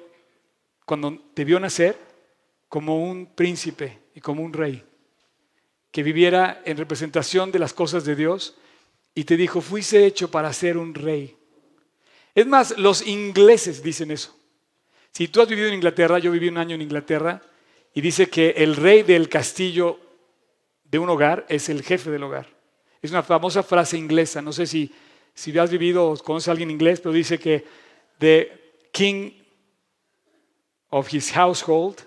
cuando 0.85 1.17
te 1.33 1.45
vio 1.45 1.59
nacer, 1.59 1.97
como 2.67 3.01
un 3.01 3.27
príncipe 3.27 3.99
y 4.13 4.19
como 4.19 4.43
un 4.43 4.51
rey, 4.51 4.83
que 5.91 6.03
viviera 6.03 6.61
en 6.65 6.75
representación 6.75 7.51
de 7.51 7.59
las 7.59 7.73
cosas 7.73 8.03
de 8.03 8.15
Dios 8.15 8.57
y 9.15 9.23
te 9.23 9.37
dijo, 9.37 9.61
fuiste 9.61 10.05
hecho 10.05 10.29
para 10.29 10.51
ser 10.51 10.77
un 10.77 10.93
rey. 10.93 11.38
Es 12.39 12.47
más, 12.47 12.77
los 12.77 13.05
ingleses 13.05 13.83
dicen 13.83 14.11
eso. 14.11 14.33
Si 15.11 15.27
tú 15.27 15.41
has 15.41 15.49
vivido 15.49 15.67
en 15.67 15.73
Inglaterra, 15.73 16.19
yo 16.19 16.31
viví 16.31 16.47
un 16.47 16.57
año 16.57 16.73
en 16.73 16.81
Inglaterra, 16.81 17.41
y 17.93 17.99
dice 17.99 18.29
que 18.29 18.51
el 18.51 18.77
rey 18.77 19.03
del 19.03 19.27
castillo 19.27 19.99
de 20.85 20.99
un 20.99 21.09
hogar 21.09 21.45
es 21.49 21.67
el 21.67 21.83
jefe 21.83 22.09
del 22.09 22.23
hogar. 22.23 22.47
Es 23.01 23.11
una 23.11 23.23
famosa 23.23 23.61
frase 23.61 23.97
inglesa, 23.97 24.41
no 24.41 24.53
sé 24.53 24.67
si, 24.67 24.89
si 25.33 25.59
has 25.59 25.69
vivido 25.69 26.09
o 26.09 26.17
conoces 26.17 26.47
a 26.47 26.51
alguien 26.51 26.71
inglés, 26.71 27.01
pero 27.01 27.11
dice 27.11 27.37
que 27.37 27.65
the 28.19 28.87
king 28.93 29.31
of 30.91 31.13
his 31.13 31.33
household 31.33 31.97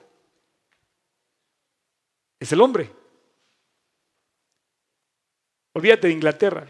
es 2.40 2.50
el 2.52 2.62
hombre. 2.62 2.88
Olvídate 5.74 6.06
de 6.06 6.14
Inglaterra. 6.14 6.66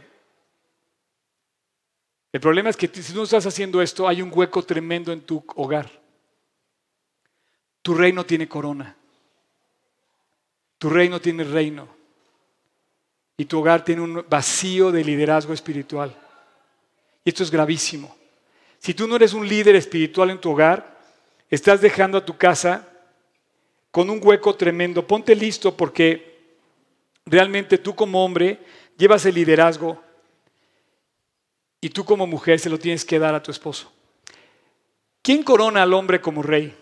El 2.33 2.41
problema 2.41 2.71
es 2.71 2.77
que 2.79 2.89
si 2.89 3.13
no 3.13 3.25
estás 3.25 3.45
haciendo 3.45 3.83
esto, 3.83 4.09
hay 4.09 4.23
un 4.23 4.31
hueco 4.33 4.63
tremendo 4.63 5.13
en 5.13 5.21
tu 5.21 5.45
hogar. 5.55 5.91
Tu 7.83 7.95
reino 7.95 8.25
tiene 8.25 8.49
corona. 8.49 8.97
Tu 10.79 10.89
reino 10.89 11.21
tiene 11.21 11.45
reino. 11.45 11.89
Y 13.37 13.45
tu 13.45 13.59
hogar 13.59 13.85
tiene 13.85 14.01
un 14.01 14.25
vacío 14.29 14.91
de 14.91 15.05
liderazgo 15.05 15.53
espiritual. 15.53 16.17
Y 17.23 17.29
esto 17.29 17.43
es 17.43 17.51
gravísimo. 17.51 18.17
Si 18.79 18.95
tú 18.95 19.07
no 19.07 19.17
eres 19.17 19.35
un 19.35 19.47
líder 19.47 19.77
espiritual 19.77 20.31
en 20.31 20.41
tu 20.41 20.51
hogar, 20.53 20.99
estás 21.51 21.83
dejando 21.83 22.17
a 22.19 22.25
tu 22.25 22.37
casa 22.37 22.89
con 23.91 24.09
un 24.09 24.21
hueco 24.23 24.55
tremendo. 24.55 25.07
Ponte 25.07 25.37
listo 25.37 25.77
porque 25.77 26.57
realmente 27.27 27.79
tú 27.79 27.95
como 27.95 28.25
hombre 28.25 28.59
llevas 28.97 29.27
el 29.27 29.35
liderazgo 29.35 30.03
y 31.83 31.91
tú 31.91 32.05
como 32.05 32.29
mujer 32.29 32.61
se 32.61 32.71
lo 32.71 32.79
tienes 32.79 33.05
que 33.05 33.19
dar 33.19 33.35
a 33.35 33.43
tu 33.43 33.51
esposo. 33.51 33.93
¿Quién 35.21 35.43
corona 35.43 35.83
al 35.83 35.93
hombre 35.93 36.21
como 36.21 36.41
rey? 36.41 36.75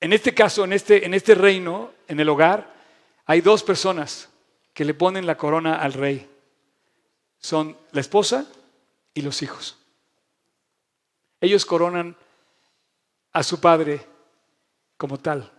En 0.00 0.12
este 0.12 0.32
caso, 0.32 0.64
en 0.64 0.72
este, 0.72 1.04
en 1.04 1.12
este 1.12 1.34
reino, 1.34 1.90
en 2.06 2.20
el 2.20 2.28
hogar, 2.28 2.72
hay 3.26 3.40
dos 3.40 3.64
personas 3.64 4.30
que 4.72 4.84
le 4.84 4.94
ponen 4.94 5.26
la 5.26 5.36
corona 5.36 5.76
al 5.76 5.94
rey. 5.94 6.30
Son 7.38 7.76
la 7.90 8.00
esposa 8.00 8.46
y 9.14 9.22
los 9.22 9.42
hijos. 9.42 9.76
Ellos 11.40 11.66
coronan 11.66 12.16
a 13.32 13.42
su 13.42 13.60
padre 13.60 14.06
como 14.96 15.18
tal. 15.18 15.50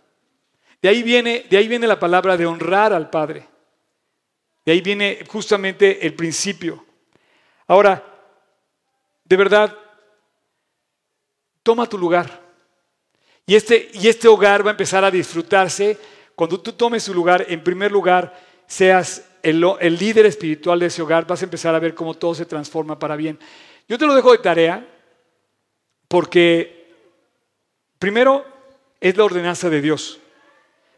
De 0.80 0.88
ahí 0.88 1.02
viene, 1.02 1.44
de 1.50 1.58
ahí 1.58 1.68
viene 1.68 1.86
la 1.86 2.00
palabra 2.00 2.38
de 2.38 2.46
honrar 2.46 2.94
al 2.94 3.10
padre. 3.10 3.46
De 4.66 4.72
ahí 4.72 4.80
viene 4.80 5.24
justamente 5.28 6.04
el 6.04 6.14
principio. 6.14 6.84
Ahora, 7.68 8.04
de 9.24 9.36
verdad, 9.36 9.78
toma 11.62 11.88
tu 11.88 11.96
lugar. 11.96 12.42
Y 13.46 13.54
este, 13.54 13.90
y 13.94 14.08
este 14.08 14.26
hogar 14.26 14.66
va 14.66 14.70
a 14.70 14.72
empezar 14.72 15.04
a 15.04 15.10
disfrutarse 15.10 15.96
cuando 16.34 16.60
tú 16.60 16.72
tomes 16.72 17.04
su 17.04 17.14
lugar. 17.14 17.46
En 17.48 17.62
primer 17.62 17.92
lugar, 17.92 18.36
seas 18.66 19.24
el, 19.40 19.64
el 19.78 19.96
líder 19.96 20.26
espiritual 20.26 20.80
de 20.80 20.86
ese 20.86 21.00
hogar, 21.00 21.28
vas 21.28 21.42
a 21.42 21.44
empezar 21.44 21.72
a 21.72 21.78
ver 21.78 21.94
cómo 21.94 22.14
todo 22.14 22.34
se 22.34 22.44
transforma 22.44 22.98
para 22.98 23.14
bien. 23.14 23.38
Yo 23.88 23.96
te 23.96 24.06
lo 24.06 24.16
dejo 24.16 24.32
de 24.32 24.38
tarea 24.38 24.84
porque 26.08 26.92
primero 28.00 28.44
es 29.00 29.16
la 29.16 29.24
ordenanza 29.24 29.70
de 29.70 29.80
Dios. 29.80 30.18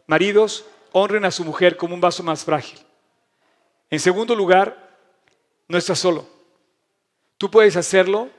Maridos, 0.07 0.65
honren 0.93 1.27
a 1.27 1.31
su 1.31 1.45
mujer 1.45 1.77
como 1.77 1.95
un 1.95 2.01
vaso 2.01 2.23
más 2.23 2.47
frágil. 2.47 2.88
En 3.91 4.01
segundo 4.01 4.35
lugar, 4.35 4.97
no 5.69 5.79
estás 5.79 5.99
solo. 5.99 6.27
Tú 7.37 7.51
puedes 7.51 7.77
hacerlo 7.77 8.31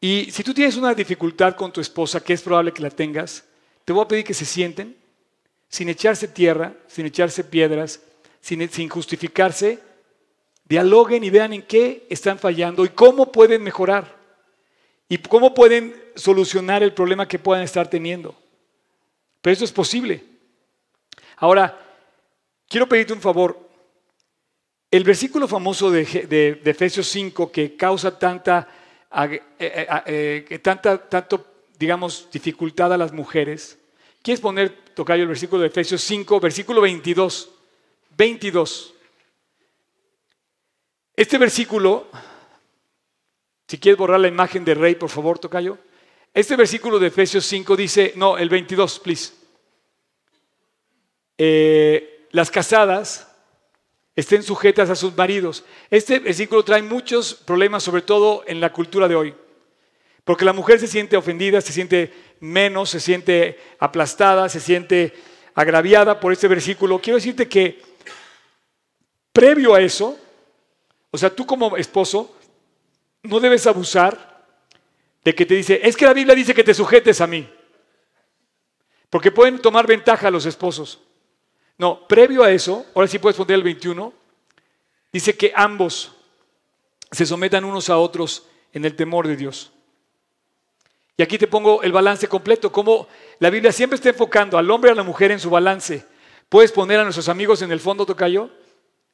y 0.00 0.30
si 0.30 0.42
tú 0.42 0.52
tienes 0.52 0.76
una 0.76 0.94
dificultad 0.94 1.54
con 1.54 1.72
tu 1.72 1.80
esposa, 1.80 2.22
que 2.22 2.32
es 2.32 2.42
probable 2.42 2.72
que 2.72 2.82
la 2.82 2.90
tengas, 2.90 3.44
te 3.84 3.92
voy 3.92 4.04
a 4.04 4.08
pedir 4.08 4.24
que 4.24 4.34
se 4.34 4.44
sienten 4.44 4.96
sin 5.68 5.88
echarse 5.88 6.28
tierra, 6.28 6.74
sin 6.86 7.06
echarse 7.06 7.44
piedras, 7.44 8.00
sin, 8.40 8.88
justificarse, 8.88 9.78
dialoguen 10.64 11.24
y 11.24 11.30
vean 11.30 11.52
en 11.52 11.62
qué 11.62 12.06
están 12.10 12.38
fallando 12.38 12.84
y 12.84 12.90
cómo 12.90 13.32
pueden 13.32 13.62
mejorar 13.62 14.16
y 15.08 15.18
cómo 15.18 15.54
pueden 15.54 15.94
solucionar 16.16 16.82
el 16.82 16.92
problema 16.92 17.28
que 17.28 17.38
puedan 17.38 17.62
estar 17.62 17.88
teniendo. 17.88 18.34
Pero 19.40 19.54
eso 19.54 19.64
es 19.64 19.72
posible. 19.72 20.24
Ahora, 21.36 21.78
quiero 22.68 22.88
pedirte 22.88 23.12
un 23.12 23.20
favor. 23.20 23.61
El 24.92 25.04
versículo 25.04 25.48
famoso 25.48 25.90
de, 25.90 26.60
Efesios 26.62 27.08
5 27.08 27.50
que 27.50 27.76
causa 27.76 28.18
tanta, 28.18 28.68
eh, 29.26 29.42
eh, 29.58 30.46
eh, 30.50 30.58
tanta, 30.58 31.08
tanto, 31.08 31.46
digamos, 31.78 32.28
dificultad 32.30 32.92
a 32.92 32.98
las 32.98 33.10
mujeres. 33.10 33.78
¿Quieres 34.20 34.42
poner, 34.42 34.84
Tocayo, 34.94 35.22
el 35.22 35.28
versículo 35.28 35.62
de 35.62 35.68
Efesios 35.68 36.02
5, 36.02 36.38
versículo 36.40 36.82
22? 36.82 37.50
22. 38.18 38.92
Este 41.16 41.38
versículo, 41.38 42.08
si 43.66 43.78
quieres 43.78 43.98
borrar 43.98 44.20
la 44.20 44.28
imagen 44.28 44.62
de 44.62 44.74
rey, 44.74 44.94
por 44.96 45.08
favor, 45.08 45.38
Tocayo. 45.38 45.78
Este 46.34 46.54
versículo 46.54 46.98
de 46.98 47.06
Efesios 47.06 47.46
5 47.46 47.76
dice, 47.76 48.12
no, 48.16 48.36
el 48.36 48.50
22, 48.50 48.98
please. 48.98 49.32
las 52.30 52.50
casadas 52.50 53.31
estén 54.14 54.42
sujetas 54.42 54.90
a 54.90 54.96
sus 54.96 55.16
maridos. 55.16 55.64
Este 55.90 56.18
versículo 56.18 56.64
trae 56.64 56.82
muchos 56.82 57.34
problemas, 57.34 57.82
sobre 57.82 58.02
todo 58.02 58.44
en 58.46 58.60
la 58.60 58.72
cultura 58.72 59.08
de 59.08 59.14
hoy. 59.14 59.34
Porque 60.24 60.44
la 60.44 60.52
mujer 60.52 60.78
se 60.78 60.86
siente 60.86 61.16
ofendida, 61.16 61.60
se 61.60 61.72
siente 61.72 62.12
menos, 62.40 62.90
se 62.90 63.00
siente 63.00 63.58
aplastada, 63.78 64.48
se 64.48 64.60
siente 64.60 65.14
agraviada 65.54 66.20
por 66.20 66.32
este 66.32 66.48
versículo. 66.48 67.00
Quiero 67.00 67.16
decirte 67.16 67.48
que 67.48 67.80
previo 69.32 69.74
a 69.74 69.80
eso, 69.80 70.18
o 71.10 71.18
sea, 71.18 71.30
tú 71.34 71.44
como 71.44 71.76
esposo, 71.76 72.36
no 73.22 73.40
debes 73.40 73.66
abusar 73.66 74.44
de 75.24 75.34
que 75.34 75.46
te 75.46 75.54
dice, 75.54 75.80
es 75.82 75.96
que 75.96 76.06
la 76.06 76.14
Biblia 76.14 76.34
dice 76.34 76.54
que 76.54 76.64
te 76.64 76.74
sujetes 76.74 77.20
a 77.20 77.26
mí. 77.26 77.48
Porque 79.10 79.30
pueden 79.30 79.58
tomar 79.58 79.86
ventaja 79.86 80.30
los 80.30 80.46
esposos. 80.46 81.00
No, 81.78 82.06
previo 82.06 82.42
a 82.44 82.50
eso, 82.50 82.86
ahora 82.94 83.08
sí 83.08 83.18
puedes 83.18 83.36
poner 83.36 83.56
el 83.56 83.62
21, 83.62 84.12
dice 85.12 85.36
que 85.36 85.52
ambos 85.54 86.12
se 87.10 87.26
sometan 87.26 87.64
unos 87.64 87.90
a 87.90 87.98
otros 87.98 88.46
en 88.72 88.84
el 88.84 88.96
temor 88.96 89.26
de 89.26 89.36
Dios. 89.36 89.72
Y 91.16 91.22
aquí 91.22 91.38
te 91.38 91.46
pongo 91.46 91.82
el 91.82 91.92
balance 91.92 92.26
completo, 92.26 92.72
como 92.72 93.06
la 93.38 93.50
Biblia 93.50 93.70
siempre 93.70 93.96
está 93.96 94.08
enfocando 94.08 94.56
al 94.56 94.70
hombre 94.70 94.90
y 94.90 94.92
a 94.92 94.96
la 94.96 95.02
mujer 95.02 95.30
en 95.30 95.40
su 95.40 95.50
balance. 95.50 96.04
Puedes 96.48 96.72
poner 96.72 97.00
a 97.00 97.04
nuestros 97.04 97.28
amigos 97.28 97.62
en 97.62 97.70
el 97.70 97.80
fondo, 97.80 98.06
Tocayo, 98.06 98.50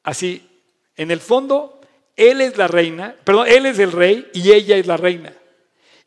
así, 0.03 0.47
en 0.95 1.11
el 1.11 1.19
fondo, 1.19 1.79
él 2.15 2.41
es 2.41 2.57
la 2.57 2.67
reina, 2.67 3.15
perdón, 3.23 3.47
él 3.47 3.65
es 3.65 3.79
el 3.79 3.91
rey 3.91 4.29
y 4.33 4.51
ella 4.51 4.77
es 4.77 4.87
la 4.87 4.97
reina. 4.97 5.33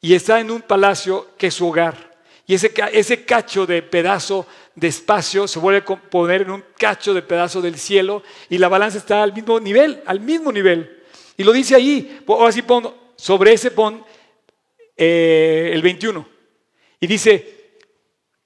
Y 0.01 0.15
está 0.15 0.41
en 0.41 0.51
un 0.51 0.63
palacio 0.63 1.29
que 1.39 1.49
es 1.49 1.55
su 1.55 1.69
hogar. 1.69 2.13
Y 2.47 2.55
ese, 2.55 2.73
ese 2.93 3.25
cacho 3.25 3.67
de 3.67 3.83
pedazo 3.83 4.47
de 4.75 4.89
espacio 4.89 5.47
se 5.47 5.59
vuelve 5.59 5.81
a 5.81 5.97
poner 5.97 6.43
en 6.43 6.51
un 6.51 6.65
cacho 6.79 7.13
de 7.15 7.23
pedazo 7.23 7.61
del 7.61 7.79
cielo 7.79 8.23
y 8.49 8.59
la 8.59 8.69
balanza 8.69 8.99
está 8.99 9.23
al 9.23 9.33
mismo 9.33 9.61
nivel, 9.61 10.03
al 10.07 10.21
mismo 10.21 10.51
nivel. 10.51 11.03
Y 11.37 11.45
lo 11.45 11.53
dice 11.53 11.75
ahí, 11.75 12.23
o 12.27 12.47
así 12.47 12.63
pon, 12.63 12.95
sobre 13.17 13.53
ese 13.53 13.71
pon 13.71 14.05
eh, 14.97 15.71
el 15.73 15.83
21. 15.83 16.27
Y 17.01 17.07
dice, 17.07 17.79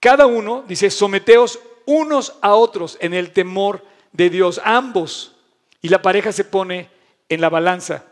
cada 0.01 0.27
uno, 0.27 0.65
dice, 0.67 0.91
someteos 0.91 1.59
unos 1.85 2.35
a 2.41 2.55
otros 2.55 2.97
en 3.01 3.15
el 3.15 3.33
temor 3.33 3.85
de 4.13 4.31
Dios, 4.31 4.61
ambos. 4.65 5.37
Y 5.83 5.89
la 5.89 6.03
pareja 6.03 6.33
se 6.33 6.45
pone 6.45 6.89
en 7.29 7.41
la 7.41 7.49
balanza. 7.49 8.05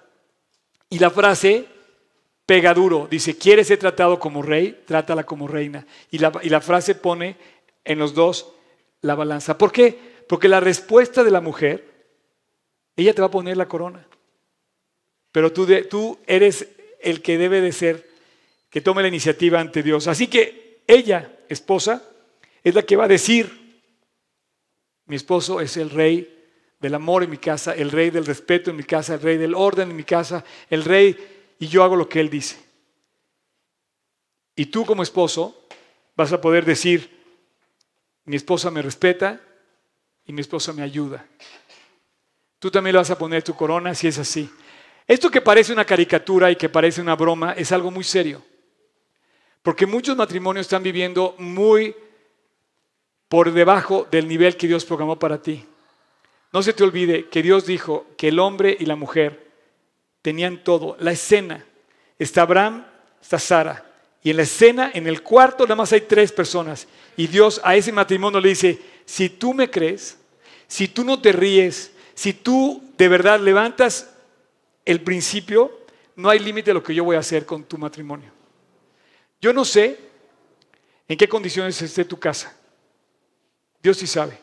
Y 0.90 0.98
la 0.98 1.10
frase 1.10 1.66
pega 2.46 2.74
duro, 2.74 3.08
dice, 3.10 3.36
¿quieres 3.38 3.68
ser 3.68 3.78
tratado 3.78 4.18
como 4.18 4.42
rey? 4.42 4.82
Trátala 4.86 5.24
como 5.24 5.48
reina. 5.48 5.86
Y 6.10 6.18
la, 6.18 6.32
y 6.42 6.48
la 6.48 6.60
frase 6.60 6.94
pone 6.94 7.36
en 7.84 7.98
los 7.98 8.14
dos 8.14 8.52
la 9.00 9.14
balanza. 9.14 9.58
¿Por 9.58 9.72
qué? 9.72 9.98
Porque 10.28 10.48
la 10.48 10.60
respuesta 10.60 11.22
de 11.24 11.30
la 11.30 11.40
mujer, 11.40 12.08
ella 12.96 13.14
te 13.14 13.20
va 13.20 13.28
a 13.28 13.30
poner 13.30 13.56
la 13.56 13.68
corona. 13.68 14.06
Pero 15.32 15.52
tú, 15.52 15.66
tú 15.90 16.18
eres 16.26 16.68
el 17.00 17.20
que 17.22 17.38
debe 17.38 17.60
de 17.60 17.72
ser, 17.72 18.08
que 18.70 18.80
tome 18.80 19.02
la 19.02 19.08
iniciativa 19.08 19.60
ante 19.60 19.82
Dios. 19.82 20.08
Así 20.08 20.28
que 20.28 20.82
ella, 20.86 21.38
esposa, 21.48 22.02
es 22.62 22.74
la 22.74 22.82
que 22.82 22.96
va 22.96 23.04
a 23.04 23.08
decir, 23.08 23.82
mi 25.06 25.16
esposo 25.16 25.60
es 25.60 25.76
el 25.76 25.90
rey 25.90 26.30
del 26.80 26.94
amor 26.94 27.22
en 27.22 27.30
mi 27.30 27.38
casa, 27.38 27.74
el 27.74 27.90
rey 27.90 28.10
del 28.10 28.26
respeto 28.26 28.70
en 28.70 28.76
mi 28.76 28.84
casa, 28.84 29.14
el 29.14 29.20
rey 29.20 29.36
del 29.36 29.54
orden 29.54 29.90
en 29.90 29.96
mi 29.96 30.04
casa, 30.04 30.44
el 30.70 30.84
rey, 30.84 31.16
y 31.58 31.68
yo 31.68 31.82
hago 31.82 31.96
lo 31.96 32.08
que 32.08 32.20
él 32.20 32.30
dice. 32.30 32.56
Y 34.56 34.66
tú 34.66 34.84
como 34.86 35.02
esposo 35.02 35.66
vas 36.16 36.32
a 36.32 36.40
poder 36.40 36.64
decir, 36.64 37.23
mi 38.24 38.36
esposa 38.36 38.70
me 38.70 38.82
respeta 38.82 39.40
y 40.24 40.32
mi 40.32 40.40
esposa 40.40 40.72
me 40.72 40.82
ayuda. 40.82 41.26
Tú 42.58 42.70
también 42.70 42.94
le 42.94 42.98
vas 42.98 43.10
a 43.10 43.18
poner 43.18 43.42
tu 43.42 43.54
corona 43.54 43.94
si 43.94 44.08
es 44.08 44.18
así. 44.18 44.50
Esto 45.06 45.30
que 45.30 45.40
parece 45.40 45.72
una 45.72 45.84
caricatura 45.84 46.50
y 46.50 46.56
que 46.56 46.68
parece 46.68 47.00
una 47.00 47.14
broma 47.14 47.52
es 47.52 47.72
algo 47.72 47.90
muy 47.90 48.04
serio. 48.04 48.42
Porque 49.62 49.86
muchos 49.86 50.16
matrimonios 50.16 50.66
están 50.66 50.82
viviendo 50.82 51.34
muy 51.38 51.94
por 53.28 53.52
debajo 53.52 54.06
del 54.10 54.28
nivel 54.28 54.56
que 54.56 54.66
Dios 54.66 54.84
programó 54.84 55.18
para 55.18 55.42
ti. 55.42 55.66
No 56.52 56.62
se 56.62 56.72
te 56.72 56.84
olvide 56.84 57.28
que 57.28 57.42
Dios 57.42 57.66
dijo 57.66 58.06
que 58.16 58.28
el 58.28 58.38
hombre 58.38 58.76
y 58.78 58.86
la 58.86 58.96
mujer 58.96 59.50
tenían 60.22 60.62
todo. 60.64 60.96
La 61.00 61.12
escena. 61.12 61.64
Está 62.18 62.42
Abraham 62.42 62.86
está 63.24 63.38
Sara. 63.38 63.83
Y 64.24 64.30
en 64.30 64.38
la 64.38 64.44
escena, 64.44 64.90
en 64.94 65.06
el 65.06 65.22
cuarto, 65.22 65.64
nada 65.64 65.76
más 65.76 65.92
hay 65.92 66.00
tres 66.00 66.32
personas. 66.32 66.88
Y 67.14 67.26
Dios 67.26 67.60
a 67.62 67.76
ese 67.76 67.92
matrimonio 67.92 68.40
le 68.40 68.48
dice, 68.48 68.80
si 69.04 69.28
tú 69.28 69.52
me 69.52 69.70
crees, 69.70 70.16
si 70.66 70.88
tú 70.88 71.04
no 71.04 71.20
te 71.20 71.30
ríes, 71.30 71.92
si 72.14 72.32
tú 72.32 72.82
de 72.96 73.08
verdad 73.08 73.38
levantas 73.38 74.14
el 74.86 75.02
principio, 75.02 75.78
no 76.16 76.30
hay 76.30 76.38
límite 76.38 76.70
a 76.70 76.74
lo 76.74 76.82
que 76.82 76.94
yo 76.94 77.04
voy 77.04 77.16
a 77.16 77.18
hacer 77.18 77.44
con 77.44 77.64
tu 77.64 77.76
matrimonio. 77.76 78.32
Yo 79.42 79.52
no 79.52 79.62
sé 79.62 79.98
en 81.06 81.18
qué 81.18 81.28
condiciones 81.28 81.80
esté 81.82 82.06
tu 82.06 82.18
casa. 82.18 82.56
Dios 83.82 83.98
sí 83.98 84.06
sabe. 84.06 84.38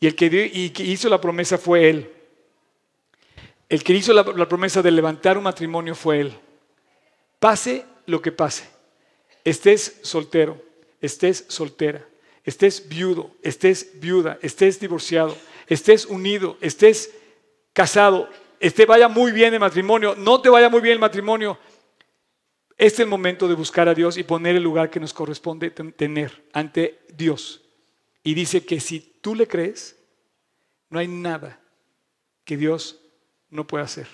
Y 0.00 0.06
el 0.06 0.14
que, 0.14 0.72
hizo 0.78 1.10
la 1.10 1.20
promesa 1.20 1.58
fue 1.58 1.90
Él. 1.90 2.10
El 3.68 3.84
que 3.84 3.92
hizo 3.92 4.14
la 4.14 4.48
promesa 4.48 4.80
de 4.80 4.90
levantar 4.90 5.36
un 5.36 5.44
matrimonio 5.44 5.94
fue 5.94 6.20
Él. 6.20 6.38
Pase 7.38 7.84
lo 8.06 8.22
que 8.22 8.32
pase. 8.32 8.77
Estés 9.48 9.98
soltero, 10.02 10.62
estés 11.00 11.46
soltera, 11.48 12.06
estés 12.44 12.86
viudo, 12.86 13.30
estés 13.42 13.98
viuda, 13.98 14.38
estés 14.42 14.78
divorciado, 14.78 15.34
estés 15.66 16.04
unido, 16.04 16.58
estés 16.60 17.14
casado, 17.72 18.28
esté 18.60 18.84
vaya 18.84 19.08
muy 19.08 19.32
bien 19.32 19.54
el 19.54 19.60
matrimonio, 19.60 20.14
no 20.14 20.42
te 20.42 20.50
vaya 20.50 20.68
muy 20.68 20.82
bien 20.82 20.92
el 20.92 20.98
matrimonio. 20.98 21.58
Este 22.72 22.96
es 22.96 23.00
el 23.00 23.06
momento 23.06 23.48
de 23.48 23.54
buscar 23.54 23.88
a 23.88 23.94
Dios 23.94 24.18
y 24.18 24.22
poner 24.22 24.54
el 24.54 24.62
lugar 24.62 24.90
que 24.90 25.00
nos 25.00 25.14
corresponde 25.14 25.70
tener 25.70 26.44
ante 26.52 26.98
Dios. 27.16 27.62
Y 28.22 28.34
dice 28.34 28.66
que 28.66 28.80
si 28.80 29.00
tú 29.00 29.34
le 29.34 29.48
crees, 29.48 29.96
no 30.90 30.98
hay 30.98 31.08
nada 31.08 31.58
que 32.44 32.58
Dios 32.58 33.00
no 33.48 33.66
pueda 33.66 33.84
hacer. 33.84 34.08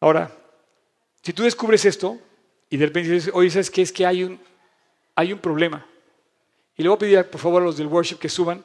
Ahora, 0.00 0.34
si 1.20 1.34
tú 1.34 1.42
descubres 1.42 1.84
esto 1.84 2.18
y 2.70 2.76
de 2.76 2.86
repente 2.86 3.10
dices, 3.10 3.30
oye, 3.34 3.50
¿sabes 3.50 3.70
qué? 3.70 3.82
Es 3.82 3.92
que 3.92 4.06
hay 4.06 4.24
un, 4.24 4.40
hay 5.14 5.32
un 5.32 5.38
problema. 5.38 5.86
Y 6.76 6.82
le 6.82 6.88
voy 6.88 6.96
a 6.96 6.98
pedir, 6.98 7.24
por 7.30 7.40
favor, 7.40 7.62
a 7.62 7.66
los 7.66 7.76
del 7.76 7.86
worship 7.86 8.16
que 8.16 8.28
suban. 8.28 8.64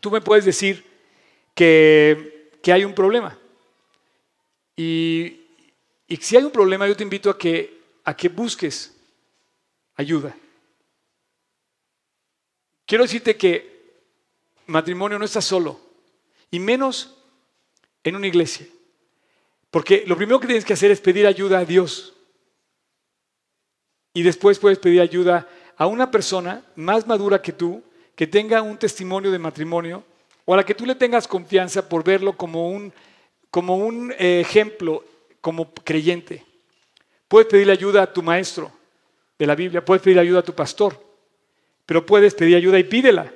Tú 0.00 0.10
me 0.10 0.20
puedes 0.20 0.44
decir 0.44 0.84
que, 1.54 2.50
que 2.62 2.72
hay 2.72 2.84
un 2.84 2.94
problema. 2.94 3.38
Y, 4.76 5.40
y, 6.06 6.16
si 6.16 6.36
hay 6.36 6.44
un 6.44 6.52
problema, 6.52 6.86
yo 6.86 6.96
te 6.96 7.02
invito 7.02 7.30
a 7.30 7.38
que, 7.38 7.80
a 8.04 8.16
que 8.16 8.28
busques 8.28 8.94
ayuda. 9.96 10.36
Quiero 12.86 13.04
decirte 13.04 13.36
que 13.36 13.78
matrimonio 14.66 15.18
no 15.18 15.24
está 15.24 15.40
solo, 15.40 15.80
y 16.50 16.60
menos 16.60 17.16
en 18.04 18.16
una 18.16 18.26
iglesia. 18.26 18.66
Porque 19.70 20.04
lo 20.06 20.16
primero 20.16 20.40
que 20.40 20.46
tienes 20.46 20.64
que 20.64 20.72
hacer 20.72 20.90
es 20.90 21.00
pedir 21.00 21.26
ayuda 21.26 21.58
a 21.58 21.64
Dios. 21.64 22.14
Y 24.14 24.22
después 24.22 24.58
puedes 24.58 24.78
pedir 24.78 25.00
ayuda 25.00 25.48
a 25.76 25.86
una 25.86 26.10
persona 26.10 26.64
más 26.76 27.06
madura 27.06 27.40
que 27.40 27.52
tú, 27.52 27.82
que 28.14 28.26
tenga 28.26 28.62
un 28.62 28.78
testimonio 28.78 29.30
de 29.30 29.38
matrimonio, 29.38 30.02
o 30.44 30.54
a 30.54 30.56
la 30.56 30.64
que 30.64 30.74
tú 30.74 30.86
le 30.86 30.94
tengas 30.94 31.28
confianza 31.28 31.88
por 31.88 32.02
verlo 32.02 32.36
como 32.36 32.70
un, 32.70 32.92
como 33.50 33.76
un 33.76 34.12
eh, 34.18 34.40
ejemplo, 34.40 35.04
como 35.40 35.72
creyente. 35.72 36.44
Puedes 37.28 37.48
pedir 37.48 37.70
ayuda 37.70 38.02
a 38.02 38.12
tu 38.12 38.22
maestro 38.22 38.72
de 39.38 39.46
la 39.46 39.54
Biblia, 39.54 39.84
puedes 39.84 40.02
pedir 40.02 40.18
ayuda 40.18 40.40
a 40.40 40.44
tu 40.44 40.54
pastor, 40.54 41.00
pero 41.86 42.04
puedes 42.04 42.34
pedir 42.34 42.56
ayuda 42.56 42.78
y 42.78 42.84
pídela. 42.84 43.32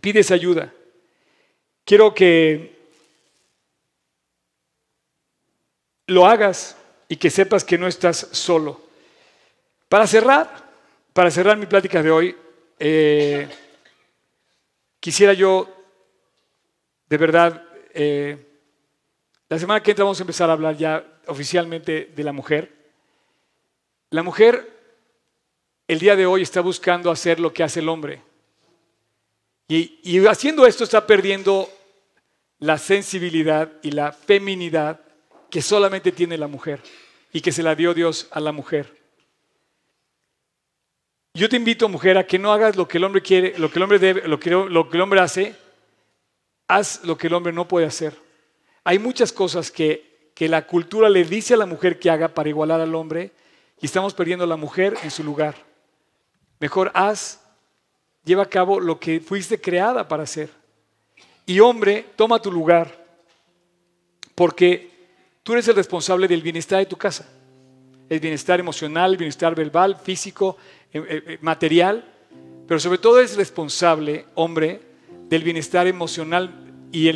Pides 0.00 0.30
ayuda. 0.30 0.72
Quiero 1.84 2.14
que 2.14 2.76
lo 6.08 6.26
hagas 6.26 6.76
y 7.08 7.16
que 7.16 7.30
sepas 7.30 7.64
que 7.64 7.78
no 7.78 7.86
estás 7.86 8.28
solo. 8.32 8.80
Para 9.92 10.06
cerrar, 10.06 10.48
para 11.12 11.30
cerrar 11.30 11.58
mi 11.58 11.66
plática 11.66 12.02
de 12.02 12.10
hoy, 12.10 12.34
eh, 12.78 13.46
quisiera 14.98 15.34
yo, 15.34 15.68
de 17.10 17.16
verdad, 17.18 17.62
eh, 17.92 18.38
la 19.50 19.58
semana 19.58 19.82
que 19.82 19.90
entra 19.90 20.06
vamos 20.06 20.18
a 20.18 20.22
empezar 20.22 20.48
a 20.48 20.54
hablar 20.54 20.78
ya 20.78 21.04
oficialmente 21.26 22.10
de 22.16 22.24
la 22.24 22.32
mujer. 22.32 22.72
La 24.08 24.22
mujer 24.22 24.66
el 25.86 25.98
día 25.98 26.16
de 26.16 26.24
hoy 26.24 26.40
está 26.40 26.62
buscando 26.62 27.10
hacer 27.10 27.38
lo 27.38 27.52
que 27.52 27.62
hace 27.62 27.80
el 27.80 27.90
hombre. 27.90 28.22
Y, 29.68 30.00
y 30.04 30.26
haciendo 30.26 30.66
esto 30.66 30.84
está 30.84 31.06
perdiendo 31.06 31.68
la 32.60 32.78
sensibilidad 32.78 33.70
y 33.82 33.90
la 33.90 34.12
feminidad 34.12 35.00
que 35.50 35.60
solamente 35.60 36.12
tiene 36.12 36.38
la 36.38 36.46
mujer 36.46 36.80
y 37.30 37.42
que 37.42 37.52
se 37.52 37.62
la 37.62 37.74
dio 37.74 37.92
Dios 37.92 38.28
a 38.30 38.40
la 38.40 38.52
mujer. 38.52 39.01
Yo 41.34 41.48
te 41.48 41.56
invito, 41.56 41.88
mujer, 41.88 42.18
a 42.18 42.26
que 42.26 42.38
no 42.38 42.52
hagas 42.52 42.76
lo 42.76 42.86
que 42.86 42.98
el 42.98 43.04
hombre 43.04 43.22
quiere, 43.22 43.58
lo 43.58 43.70
que 43.70 43.78
el 43.78 43.82
hombre 43.82 43.98
debe, 43.98 44.28
lo 44.28 44.38
que, 44.38 44.50
el 44.50 45.00
hombre 45.00 45.20
hace, 45.20 45.56
haz 46.68 47.04
lo 47.04 47.16
que 47.16 47.26
el 47.26 47.34
hombre 47.34 47.52
no 47.52 47.66
puede 47.66 47.86
hacer. 47.86 48.16
Hay 48.84 48.98
muchas 48.98 49.32
cosas 49.32 49.70
que, 49.70 50.30
que 50.34 50.48
la 50.48 50.66
cultura 50.66 51.08
le 51.08 51.24
dice 51.24 51.54
a 51.54 51.56
la 51.56 51.66
mujer 51.66 51.98
que 51.98 52.10
haga 52.10 52.28
para 52.28 52.48
igualar 52.48 52.80
al 52.80 52.94
hombre 52.94 53.32
y 53.80 53.86
estamos 53.86 54.14
perdiendo 54.14 54.44
a 54.44 54.48
la 54.48 54.56
mujer 54.56 54.94
en 55.02 55.10
su 55.10 55.24
lugar. 55.24 55.54
Mejor 56.60 56.90
haz, 56.94 57.40
lleva 58.24 58.42
a 58.42 58.48
cabo 58.48 58.78
lo 58.78 59.00
que 59.00 59.20
fuiste 59.20 59.60
creada 59.60 60.06
para 60.06 60.24
hacer. 60.24 60.50
Y 61.46 61.60
hombre, 61.60 62.06
toma 62.16 62.40
tu 62.40 62.52
lugar, 62.52 63.04
porque 64.34 64.92
Tú 65.42 65.52
eres 65.52 65.66
el 65.68 65.74
responsable 65.74 66.28
del 66.28 66.42
bienestar 66.42 66.78
de 66.78 66.86
tu 66.86 66.96
casa. 66.96 67.28
El 68.12 68.20
bienestar 68.20 68.60
emocional, 68.60 69.12
el 69.12 69.16
bienestar 69.16 69.54
verbal, 69.54 69.96
físico, 69.96 70.58
eh, 70.92 70.98
eh, 70.98 71.22
eh, 71.26 71.38
material. 71.40 72.04
Pero 72.68 72.78
sobre 72.78 72.98
todo 72.98 73.18
es 73.18 73.36
responsable, 73.36 74.26
hombre, 74.34 74.82
del 75.30 75.42
bienestar 75.42 75.86
emocional 75.86 76.52
y 76.92 77.08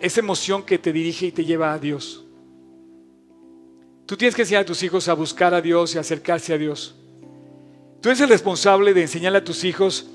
esa 0.00 0.20
emoción 0.20 0.64
que 0.64 0.78
te 0.78 0.92
dirige 0.92 1.26
y 1.26 1.30
te 1.30 1.44
lleva 1.44 1.72
a 1.72 1.78
Dios. 1.78 2.24
Tú 4.06 4.16
tienes 4.16 4.34
que 4.34 4.42
enseñar 4.42 4.62
a 4.62 4.66
tus 4.66 4.82
hijos 4.82 5.06
a 5.06 5.14
buscar 5.14 5.54
a 5.54 5.60
Dios 5.60 5.94
y 5.94 5.98
acercarse 5.98 6.52
a 6.52 6.58
Dios. 6.58 6.96
Tú 8.00 8.08
eres 8.08 8.20
el 8.20 8.30
responsable 8.30 8.92
de 8.92 9.02
enseñarle 9.02 9.38
a 9.38 9.44
tus 9.44 9.62
hijos 9.62 10.08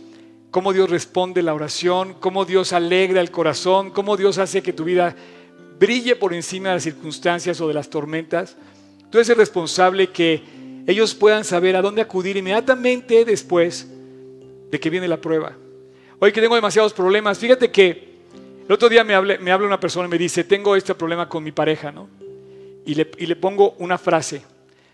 cómo 0.51 0.73
Dios 0.73 0.89
responde 0.89 1.41
la 1.43 1.53
oración, 1.53 2.13
cómo 2.19 2.43
Dios 2.43 2.73
alegra 2.73 3.21
el 3.21 3.31
corazón, 3.31 3.89
cómo 3.89 4.17
Dios 4.17 4.37
hace 4.37 4.61
que 4.61 4.73
tu 4.73 4.83
vida 4.83 5.15
brille 5.79 6.17
por 6.17 6.33
encima 6.33 6.69
de 6.69 6.75
las 6.75 6.83
circunstancias 6.83 7.61
o 7.61 7.69
de 7.69 7.73
las 7.73 7.89
tormentas. 7.89 8.57
Tú 9.13 9.19
eres 9.19 9.29
el 9.29 9.35
responsable 9.35 10.09
que 10.09 10.41
ellos 10.87 11.13
puedan 11.13 11.43
saber 11.43 11.75
a 11.75 11.83
dónde 11.83 12.01
acudir 12.01 12.35
inmediatamente 12.35 13.23
después 13.25 13.87
de 14.71 14.79
que 14.79 14.89
viene 14.89 15.07
la 15.07 15.21
prueba. 15.21 15.55
Hoy 16.17 16.31
que 16.31 16.41
tengo 16.41 16.55
demasiados 16.55 16.93
problemas, 16.93 17.37
fíjate 17.37 17.69
que 17.69 18.15
el 18.67 18.73
otro 18.73 18.89
día 18.89 19.03
me, 19.03 19.37
me 19.37 19.51
habla 19.51 19.67
una 19.67 19.79
persona 19.79 20.07
y 20.07 20.09
me 20.09 20.17
dice, 20.17 20.43
tengo 20.43 20.75
este 20.75 20.95
problema 20.95 21.29
con 21.29 21.43
mi 21.43 21.51
pareja, 21.51 21.91
¿no? 21.91 22.09
Y 22.87 22.95
le, 22.95 23.11
y 23.19 23.27
le 23.27 23.35
pongo 23.35 23.75
una 23.77 23.99
frase. 23.99 24.41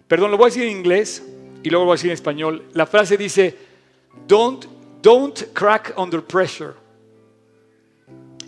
Perdón, 0.06 0.32
lo 0.32 0.38
voy 0.38 0.48
a 0.48 0.50
decir 0.50 0.64
en 0.64 0.76
inglés 0.76 1.24
y 1.64 1.70
luego 1.70 1.86
lo 1.86 1.86
voy 1.86 1.94
a 1.94 1.96
decir 1.96 2.10
en 2.10 2.16
español. 2.16 2.66
La 2.74 2.88
frase 2.88 3.16
dice, 3.16 3.56
don't, 4.28 4.66
don't 5.02 5.44
crack 5.54 5.94
under 5.98 6.22
pressure. 6.22 6.74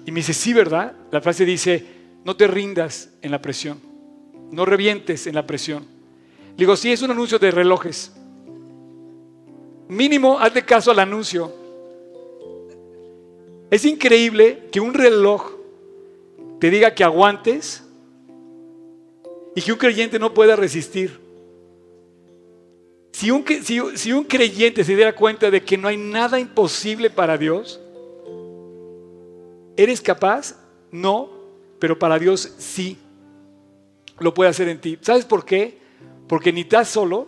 Y 0.05 0.11
me 0.11 0.19
dice, 0.19 0.33
sí, 0.33 0.51
¿verdad? 0.51 0.91
La 1.11 1.21
frase 1.21 1.45
dice, 1.45 1.85
no 2.25 2.35
te 2.35 2.45
rindas 2.45 3.11
en 3.21 3.31
la 3.31 3.41
presión. 3.41 3.90
No 4.51 4.65
revientes 4.65 5.25
en 5.27 5.35
la 5.35 5.47
presión. 5.47 5.85
Digo, 6.57 6.75
sí, 6.75 6.91
es 6.91 7.01
un 7.01 7.11
anuncio 7.11 7.39
de 7.39 7.51
relojes. 7.51 8.11
Mínimo, 9.87 10.39
hazle 10.39 10.63
caso 10.63 10.91
al 10.91 10.99
anuncio. 10.99 11.51
Es 13.69 13.85
increíble 13.85 14.67
que 14.71 14.79
un 14.79 14.93
reloj 14.93 15.53
te 16.59 16.69
diga 16.69 16.93
que 16.93 17.03
aguantes 17.03 17.83
y 19.55 19.61
que 19.61 19.71
un 19.71 19.77
creyente 19.77 20.19
no 20.19 20.33
pueda 20.33 20.55
resistir. 20.55 21.19
Si 23.13 23.31
un, 23.31 23.45
si, 23.63 23.79
si 23.95 24.13
un, 24.13 24.23
creyente 24.23 24.83
se 24.83 24.95
diera 24.95 25.13
cuenta 25.13 25.51
de 25.51 25.61
que 25.61 25.77
no 25.77 25.87
hay 25.87 25.97
nada 25.97 26.39
imposible 26.39 27.09
para 27.09 27.37
Dios, 27.37 27.79
¿eres 29.75 30.01
capaz? 30.01 30.55
No, 30.91 31.29
pero 31.79 31.97
para 31.97 32.19
Dios 32.19 32.53
sí 32.57 32.97
lo 34.21 34.33
puede 34.33 34.49
hacer 34.49 34.67
en 34.69 34.79
ti. 34.79 34.97
¿Sabes 35.01 35.25
por 35.25 35.45
qué? 35.45 35.79
Porque 36.27 36.53
ni 36.53 36.61
estás 36.61 36.87
solo, 36.87 37.27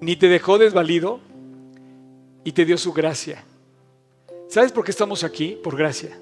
ni 0.00 0.16
te 0.16 0.28
dejó 0.28 0.58
desvalido 0.58 1.20
y 2.44 2.52
te 2.52 2.64
dio 2.64 2.78
su 2.78 2.92
gracia. 2.92 3.44
¿Sabes 4.48 4.72
por 4.72 4.84
qué 4.84 4.90
estamos 4.90 5.22
aquí? 5.24 5.58
Por 5.62 5.76
gracia. 5.76 6.18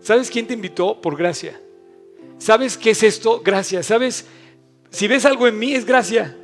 ¿Sabes 0.00 0.30
quién 0.30 0.46
te 0.46 0.54
invitó? 0.54 1.00
Por 1.00 1.16
gracia. 1.16 1.60
¿Sabes 2.38 2.76
qué 2.76 2.90
es 2.90 3.02
esto? 3.02 3.40
Gracia. 3.40 3.82
¿Sabes? 3.82 4.26
Si 4.90 5.08
ves 5.08 5.24
algo 5.24 5.48
en 5.48 5.58
mí 5.58 5.74
es 5.74 5.84
gracia. 5.84 6.36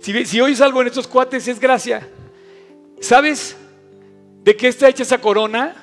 Si, 0.00 0.26
si 0.26 0.40
oyes 0.40 0.60
algo 0.60 0.80
en 0.80 0.88
estos 0.88 1.06
cuates 1.06 1.46
es 1.48 1.58
gracia. 1.58 2.06
¿Sabes 3.00 3.56
de 4.44 4.56
qué 4.56 4.68
está 4.68 4.88
hecha 4.88 5.02
esa 5.02 5.20
corona? 5.20 5.76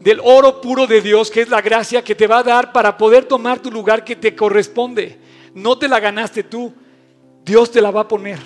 Del 0.00 0.20
oro 0.24 0.60
puro 0.60 0.86
de 0.86 1.00
Dios, 1.00 1.30
que 1.30 1.42
es 1.42 1.48
la 1.48 1.60
gracia 1.60 2.02
que 2.02 2.14
te 2.14 2.26
va 2.26 2.38
a 2.38 2.42
dar 2.42 2.72
para 2.72 2.96
poder 2.96 3.26
tomar 3.26 3.60
tu 3.60 3.70
lugar 3.70 4.04
que 4.04 4.16
te 4.16 4.34
corresponde. 4.34 5.18
No 5.54 5.78
te 5.78 5.88
la 5.88 6.00
ganaste 6.00 6.42
tú, 6.42 6.72
Dios 7.44 7.70
te 7.70 7.80
la 7.80 7.90
va 7.90 8.02
a 8.02 8.08
poner. 8.08 8.38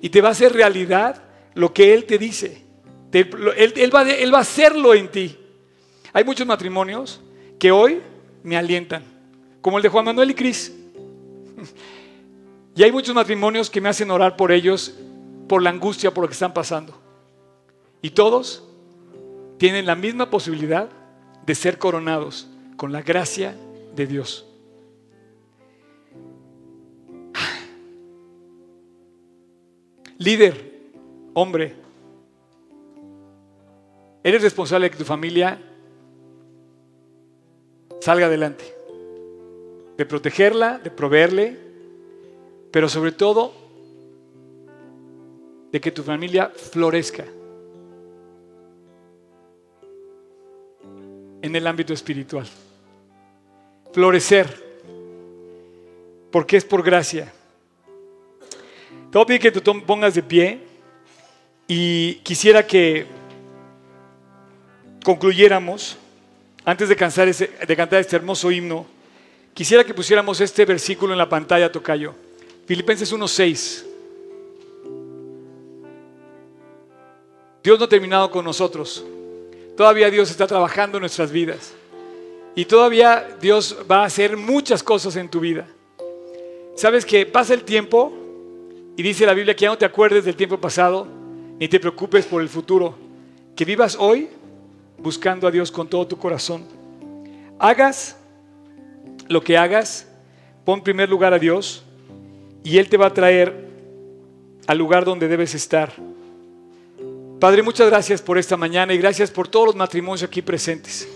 Y 0.00 0.08
te 0.08 0.20
va 0.20 0.28
a 0.28 0.32
hacer 0.32 0.52
realidad 0.52 1.22
lo 1.54 1.72
que 1.72 1.94
Él 1.94 2.04
te 2.04 2.18
dice. 2.18 2.62
Él, 3.12 3.94
va, 3.94 4.02
él 4.10 4.34
va 4.34 4.38
a 4.38 4.42
hacerlo 4.42 4.92
en 4.92 5.08
ti. 5.08 5.38
Hay 6.12 6.24
muchos 6.24 6.46
matrimonios 6.46 7.20
que 7.60 7.70
hoy 7.70 8.02
me 8.42 8.56
alientan, 8.56 9.04
como 9.60 9.76
el 9.76 9.82
de 9.82 9.88
Juan 9.88 10.04
Manuel 10.04 10.30
y 10.30 10.34
Cris. 10.34 10.72
Y 12.76 12.82
hay 12.82 12.90
muchos 12.90 13.14
matrimonios 13.14 13.70
que 13.70 13.80
me 13.80 13.88
hacen 13.88 14.10
orar 14.10 14.36
por 14.36 14.50
ellos, 14.50 14.96
por 15.48 15.62
la 15.62 15.70
angustia, 15.70 16.12
por 16.12 16.22
lo 16.22 16.28
que 16.28 16.32
están 16.32 16.52
pasando. 16.52 17.00
Y 18.02 18.10
todos 18.10 18.64
tienen 19.58 19.86
la 19.86 19.94
misma 19.94 20.30
posibilidad 20.30 20.88
de 21.46 21.54
ser 21.54 21.78
coronados 21.78 22.48
con 22.76 22.92
la 22.92 23.02
gracia 23.02 23.54
de 23.94 24.06
Dios. 24.06 24.46
Líder, 30.18 30.72
hombre, 31.34 31.74
eres 34.22 34.42
responsable 34.42 34.86
de 34.86 34.90
que 34.90 34.98
tu 34.98 35.04
familia 35.04 35.60
salga 38.00 38.26
adelante, 38.26 38.64
de 39.96 40.06
protegerla, 40.06 40.78
de 40.78 40.90
proveerle, 40.90 41.58
pero 42.70 42.88
sobre 42.88 43.12
todo 43.12 43.52
de 45.72 45.80
que 45.80 45.90
tu 45.90 46.02
familia 46.02 46.50
florezca 46.54 47.24
en 51.44 51.54
el 51.54 51.66
ámbito 51.66 51.92
espiritual. 51.92 52.46
Florecer, 53.92 54.46
porque 56.30 56.56
es 56.56 56.64
por 56.64 56.82
gracia. 56.82 57.30
Te 59.10 59.18
voy 59.18 59.22
a 59.22 59.26
pedir 59.26 59.40
que 59.42 59.52
te 59.52 59.60
pongas 59.60 60.14
de 60.14 60.22
pie 60.22 60.58
y 61.68 62.14
quisiera 62.22 62.66
que 62.66 63.04
concluyéramos, 65.04 65.98
antes 66.64 66.88
de, 66.88 66.96
cansar 66.96 67.28
ese- 67.28 67.50
de 67.68 67.76
cantar 67.76 68.00
este 68.00 68.16
hermoso 68.16 68.50
himno, 68.50 68.86
quisiera 69.52 69.84
que 69.84 69.92
pusiéramos 69.92 70.40
este 70.40 70.64
versículo 70.64 71.12
en 71.12 71.18
la 71.18 71.28
pantalla, 71.28 71.70
Tocayo. 71.70 72.14
Filipenses 72.66 73.12
1.6. 73.12 73.84
Dios 77.62 77.78
no 77.78 77.84
ha 77.84 77.88
terminado 77.88 78.30
con 78.30 78.46
nosotros. 78.46 79.04
Todavía 79.76 80.10
Dios 80.10 80.30
está 80.30 80.46
trabajando 80.46 80.98
en 80.98 81.02
nuestras 81.02 81.32
vidas. 81.32 81.74
Y 82.54 82.64
todavía 82.66 83.36
Dios 83.40 83.76
va 83.90 84.02
a 84.02 84.06
hacer 84.06 84.36
muchas 84.36 84.82
cosas 84.82 85.16
en 85.16 85.28
tu 85.28 85.40
vida. 85.40 85.66
Sabes 86.76 87.04
que 87.04 87.26
pasa 87.26 87.54
el 87.54 87.64
tiempo 87.64 88.12
y 88.96 89.02
dice 89.02 89.26
la 89.26 89.34
Biblia 89.34 89.54
que 89.56 89.62
ya 89.62 89.70
no 89.70 89.78
te 89.78 89.84
acuerdes 89.84 90.24
del 90.24 90.36
tiempo 90.36 90.60
pasado, 90.60 91.06
ni 91.58 91.66
te 91.68 91.80
preocupes 91.80 92.26
por 92.26 92.42
el 92.42 92.48
futuro. 92.48 92.94
Que 93.56 93.64
vivas 93.64 93.96
hoy 93.98 94.28
buscando 94.98 95.48
a 95.48 95.50
Dios 95.50 95.72
con 95.72 95.88
todo 95.88 96.06
tu 96.06 96.16
corazón. 96.16 96.64
Hagas 97.58 98.16
lo 99.28 99.42
que 99.42 99.56
hagas, 99.56 100.06
pon 100.64 100.78
en 100.78 100.84
primer 100.84 101.08
lugar 101.08 101.34
a 101.34 101.38
Dios 101.38 101.82
y 102.62 102.78
Él 102.78 102.88
te 102.88 102.96
va 102.96 103.06
a 103.06 103.14
traer 103.14 103.68
al 104.66 104.78
lugar 104.78 105.04
donde 105.04 105.26
debes 105.28 105.54
estar. 105.54 105.92
Padre, 107.40 107.62
muchas 107.62 107.88
gracias 107.88 108.22
por 108.22 108.38
esta 108.38 108.56
mañana 108.56 108.94
y 108.94 108.98
gracias 108.98 109.30
por 109.30 109.48
todos 109.48 109.66
los 109.66 109.76
matrimonios 109.76 110.22
aquí 110.22 110.40
presentes. 110.40 111.08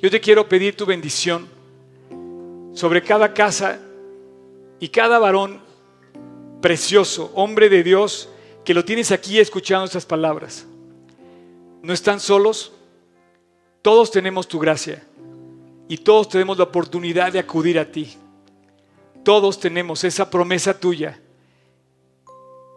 Yo 0.00 0.10
te 0.10 0.20
quiero 0.20 0.48
pedir 0.48 0.76
tu 0.76 0.86
bendición 0.86 1.48
sobre 2.74 3.02
cada 3.02 3.32
casa 3.32 3.80
y 4.78 4.88
cada 4.88 5.18
varón 5.18 5.60
precioso, 6.60 7.32
hombre 7.34 7.68
de 7.68 7.82
Dios, 7.82 8.28
que 8.64 8.74
lo 8.74 8.84
tienes 8.84 9.10
aquí 9.10 9.40
escuchando 9.40 9.86
estas 9.86 10.06
palabras. 10.06 10.66
No 11.82 11.92
están 11.92 12.20
solos, 12.20 12.72
todos 13.82 14.10
tenemos 14.10 14.46
tu 14.46 14.58
gracia 14.58 15.02
y 15.88 15.96
todos 15.96 16.28
tenemos 16.28 16.58
la 16.58 16.64
oportunidad 16.64 17.32
de 17.32 17.38
acudir 17.38 17.78
a 17.78 17.90
ti. 17.90 18.16
Todos 19.24 19.58
tenemos 19.58 20.04
esa 20.04 20.30
promesa 20.30 20.78
tuya 20.78 21.18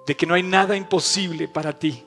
de 0.08 0.16
que 0.16 0.26
no 0.26 0.34
hay 0.34 0.44
nada 0.44 0.76
imposible 0.76 1.48
para 1.48 1.78
ti. 1.78 2.04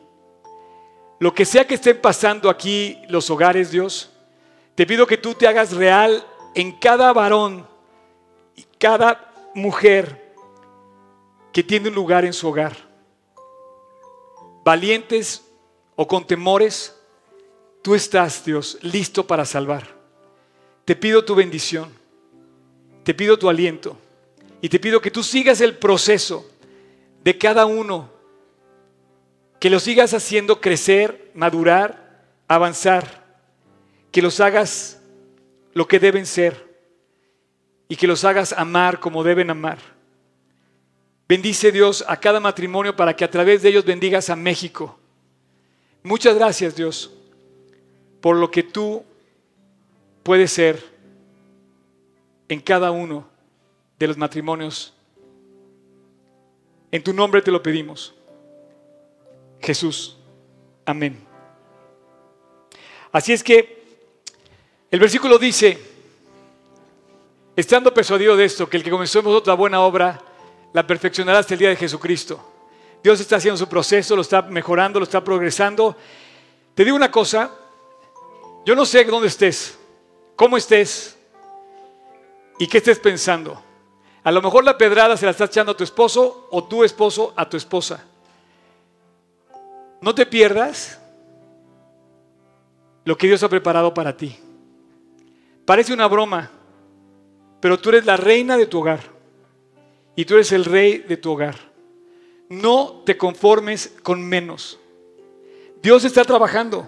Lo 1.19 1.33
que 1.33 1.45
sea 1.45 1.67
que 1.67 1.75
estén 1.75 2.01
pasando 2.01 2.51
aquí 2.51 2.99
los 3.09 3.31
hogares, 3.31 3.71
Dios, 3.71 4.11
te 4.75 4.87
pido 4.87 5.07
que 5.07 5.17
tú 5.17 5.35
te 5.35 5.47
hagas 5.47 5.73
real 5.73 6.27
en 6.55 6.73
cada 6.73 7.12
varón 7.12 7.67
y 8.57 8.65
cada 8.79 9.51
mujer 9.55 10.35
que 11.53 11.62
tiene 11.62 11.89
un 11.89 11.95
lugar 11.95 12.25
en 12.25 12.33
su 12.33 12.49
hogar. 12.49 12.77
Valientes 14.65 15.45
o 15.95 16.07
con 16.07 16.27
temores, 16.27 16.97
tú 17.83 17.95
estás, 17.95 18.45
Dios, 18.45 18.79
listo 18.83 19.27
para 19.27 19.45
salvar. 19.45 19.87
Te 20.85 20.97
pido 20.97 21.25
tu 21.25 21.35
bendición, 21.35 21.93
te 23.05 23.15
pido 23.15 23.39
tu 23.39 23.49
aliento 23.49 23.97
y 24.61 24.69
te 24.69 24.81
pido 24.81 25.01
que 25.01 25.11
tú 25.11 25.23
sigas 25.23 25.61
el 25.61 25.77
proceso 25.77 26.51
de 27.23 27.39
cada 27.39 27.67
uno, 27.67 28.11
que 29.65 29.71
los 29.71 29.85
sigas 29.85 30.12
haciendo 30.12 30.61
crecer, 30.61 31.31
madurar, 31.33 32.23
avanzar, 32.49 33.25
que 34.12 34.21
los 34.21 34.39
hagas 34.39 35.01
lo 35.73 35.89
que 35.89 35.99
deben 35.99 36.27
ser 36.27 36.69
y 37.89 37.97
que 37.97 38.07
los 38.07 38.25
hagas 38.25 38.53
amar 38.53 39.01
como 39.01 39.25
deben 39.25 39.49
amar. 39.49 39.79
Bendice 41.27 41.73
Dios 41.73 42.05
a 42.07 42.21
cada 42.21 42.41
matrimonio 42.41 42.95
para 42.95 43.17
que 43.17 43.25
a 43.25 43.31
través 43.31 43.62
de 43.62 43.71
ellos 43.71 43.87
bendigas 43.87 44.29
a 44.29 44.37
México. 44.37 44.99
Muchas 46.03 46.35
gracias 46.35 46.77
Dios 46.77 47.11
por 48.21 48.37
lo 48.37 48.51
que 48.51 48.65
tú 48.65 49.03
puedes 50.23 50.53
ser 50.53 50.79
en 52.51 52.61
cada 52.61 52.91
uno 52.91 53.27
de 53.99 54.09
los 54.09 54.19
matrimonios. 54.19 54.93
En 56.93 57.03
tu 57.03 57.15
nombre 57.15 57.41
te 57.41 57.51
lo 57.51 57.62
pedimos. 57.62 58.15
Jesús. 59.65 60.17
Amén. 60.85 61.27
Así 63.11 63.33
es 63.33 63.43
que 63.43 63.83
el 64.91 65.01
versículo 65.01 65.39
dice, 65.39 65.79
estando 67.57 67.95
persuadido 67.95 68.37
de 68.37 68.45
esto, 68.45 68.69
que 68.69 68.77
el 68.77 68.85
que 68.85 68.91
comenzó 68.91 69.21
en 69.21 69.25
vosotros 69.25 69.49
la 69.49 69.55
buena 69.55 69.81
obra, 69.81 70.21
la 70.73 70.87
perfeccionará 70.87 71.39
hasta 71.39 71.55
el 71.55 71.61
día 71.61 71.71
de 71.71 71.77
Jesucristo. 71.77 72.45
Dios 73.03 73.19
está 73.21 73.37
haciendo 73.37 73.57
su 73.57 73.69
proceso, 73.69 74.15
lo 74.15 74.23
está 74.23 74.43
mejorando, 74.43 75.01
lo 75.01 75.05
está 75.05 75.25
progresando. 75.25 75.97
Te 76.75 76.85
digo 76.85 76.97
una 76.97 77.11
cosa, 77.11 77.51
yo 78.67 78.75
no 78.75 78.85
sé 78.85 79.05
dónde 79.05 79.29
estés, 79.29 79.79
cómo 80.37 80.57
estés 80.59 81.17
y 82.59 82.67
qué 82.67 82.79
estés 82.79 82.99
pensando. 82.99 83.62
A 84.23 84.31
lo 84.31 84.43
mejor 84.43 84.65
la 84.65 84.77
pedrada 84.77 85.17
se 85.17 85.25
la 85.25 85.31
estás 85.31 85.49
echando 85.51 85.73
a 85.73 85.77
tu 85.77 85.85
esposo 85.85 86.49
o 86.51 86.65
tu 86.65 86.85
esposo 86.85 87.33
a 87.37 87.49
tu 87.49 87.57
esposa. 87.57 88.05
No 90.05 90.15
te 90.15 90.27
pierdas 90.27 91.01
lo 93.07 93.17
que 93.17 93.27
Dios 93.27 93.43
ha 93.43 93.49
preparado 93.49 93.95
para 93.95 94.15
ti. 94.15 94.37
Parece 95.65 95.95
una 95.95 96.07
broma, 96.09 96.51
pero 97.59 97.79
tú 97.79 97.89
eres 97.89 98.05
la 98.05 98.19
reina 98.19 98.59
de 98.59 98.67
tu 98.67 98.81
hogar 98.81 99.01
y 100.15 100.27
tú 100.27 100.35
eres 100.35 100.53
el 100.53 100.67
rey 100.67 100.99
de 100.99 101.17
tu 101.17 101.31
hogar. 101.33 101.57
No 102.51 103.03
te 103.07 103.17
conformes 103.17 103.95
con 104.03 104.23
menos. 104.23 104.79
Dios 105.83 106.05
está 106.05 106.23
trabajando. 106.23 106.87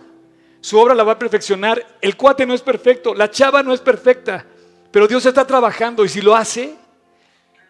Su 0.61 0.79
obra 0.79 0.95
la 0.95 1.03
va 1.03 1.13
a 1.13 1.19
perfeccionar. 1.19 1.87
El 2.03 2.19
cuate 2.19 2.45
no 2.45 2.53
es 2.53 2.61
perfecto, 2.61 3.15
la 3.15 3.31
chava 3.31 3.63
no 3.63 3.73
es 3.73 3.81
perfecta, 3.81 4.45
pero 4.91 5.09
Dios 5.09 5.25
está 5.25 5.47
trabajando 5.47 6.05
y 6.05 6.11
si 6.11 6.21
lo 6.21 6.37
hace, 6.37 6.75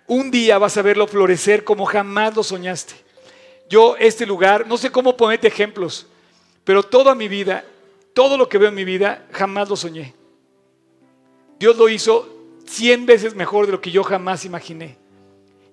un 0.09 0.29
día 0.29 0.59
vas 0.59 0.77
a 0.77 0.83
verlo 0.83 1.07
florecer 1.07 1.63
como 1.63 1.87
jamás 1.87 2.35
lo 2.35 2.43
soñaste. 2.43 3.06
Yo, 3.69 3.97
este 3.97 4.27
lugar, 4.27 4.67
no 4.67 4.77
sé 4.77 4.91
cómo 4.91 5.17
ponerte 5.17 5.49
ejemplos, 5.49 6.07
pero 6.65 6.83
toda 6.83 7.15
mi 7.15 7.29
vida, 7.29 7.65
todo 8.15 8.37
lo 8.37 8.49
que 8.49 8.59
veo 8.59 8.69
en 8.69 8.75
mi 8.75 8.85
vida, 8.85 9.27
jamás 9.33 9.69
lo 9.69 9.77
soñé. 9.77 10.15
Dios 11.59 11.77
lo 11.77 11.89
hizo 11.89 12.29
cien 12.65 13.07
veces 13.07 13.35
mejor 13.35 13.67
de 13.67 13.73
lo 13.73 13.81
que 13.81 13.91
yo 13.91 14.03
jamás 14.05 14.45
imaginé. 14.45 14.99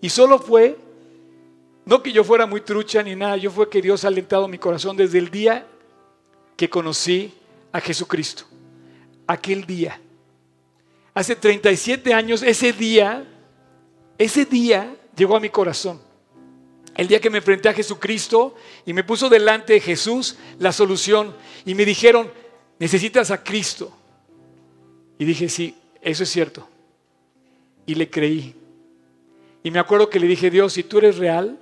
Y 0.01 0.09
solo 0.09 0.39
fue, 0.39 0.77
no 1.85 2.01
que 2.01 2.11
yo 2.11 2.23
fuera 2.23 2.45
muy 2.45 2.61
trucha 2.61 3.03
ni 3.03 3.15
nada, 3.15 3.37
yo 3.37 3.51
fue 3.51 3.69
que 3.69 3.81
Dios 3.81 4.03
ha 4.05 4.07
alentado 4.07 4.47
mi 4.47 4.57
corazón 4.57 4.97
desde 4.97 5.19
el 5.19 5.29
día 5.29 5.67
que 6.55 6.69
conocí 6.69 7.33
a 7.71 7.79
Jesucristo. 7.79 8.45
Aquel 9.27 9.65
día. 9.65 9.99
Hace 11.13 11.35
37 11.35 12.13
años, 12.13 12.41
ese 12.41 12.73
día, 12.73 13.25
ese 14.17 14.45
día 14.45 14.95
llegó 15.15 15.35
a 15.35 15.39
mi 15.39 15.49
corazón. 15.49 16.01
El 16.95 17.07
día 17.07 17.19
que 17.19 17.29
me 17.29 17.39
enfrenté 17.39 17.69
a 17.69 17.73
Jesucristo 17.73 18.55
y 18.85 18.93
me 18.93 19.03
puso 19.03 19.29
delante 19.29 19.73
de 19.73 19.79
Jesús 19.79 20.37
la 20.59 20.71
solución 20.71 21.35
y 21.65 21.73
me 21.73 21.85
dijeron, 21.85 22.31
necesitas 22.79 23.31
a 23.31 23.43
Cristo. 23.43 23.91
Y 25.17 25.25
dije, 25.25 25.49
sí, 25.49 25.75
eso 26.01 26.23
es 26.23 26.29
cierto. 26.29 26.67
Y 27.85 27.95
le 27.95 28.09
creí. 28.09 28.55
Y 29.63 29.71
me 29.71 29.79
acuerdo 29.79 30.09
que 30.09 30.19
le 30.19 30.27
dije, 30.27 30.51
Dios, 30.51 30.73
si 30.73 30.83
tú 30.83 30.99
eres 30.99 31.17
real, 31.17 31.57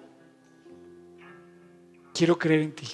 quiero 2.14 2.38
creer 2.38 2.62
en 2.62 2.74
ti. 2.74 2.88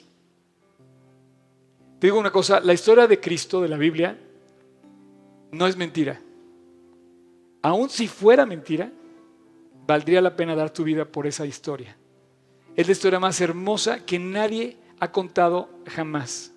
Te 1.99 2.07
digo 2.07 2.19
una 2.19 2.31
cosa, 2.31 2.59
la 2.59 2.73
historia 2.73 3.07
de 3.07 3.19
Cristo 3.19 3.61
de 3.61 3.69
la 3.69 3.77
Biblia 3.77 4.17
no 5.51 5.65
es 5.65 5.75
mentira. 5.75 6.21
Aun 7.63 7.89
si 7.89 8.07
fuera 8.07 8.45
mentira, 8.45 8.91
valdría 9.87 10.21
la 10.21 10.35
pena 10.35 10.55
dar 10.55 10.69
tu 10.69 10.83
vida 10.83 11.05
por 11.05 11.25
esa 11.25 11.45
historia. 11.45 11.97
Es 12.77 12.85
la 12.85 12.91
historia 12.91 13.19
más 13.19 13.41
hermosa 13.41 14.05
que 14.05 14.19
nadie 14.19 14.77
ha 14.99 15.11
contado 15.11 15.67
jamás. 15.87 16.53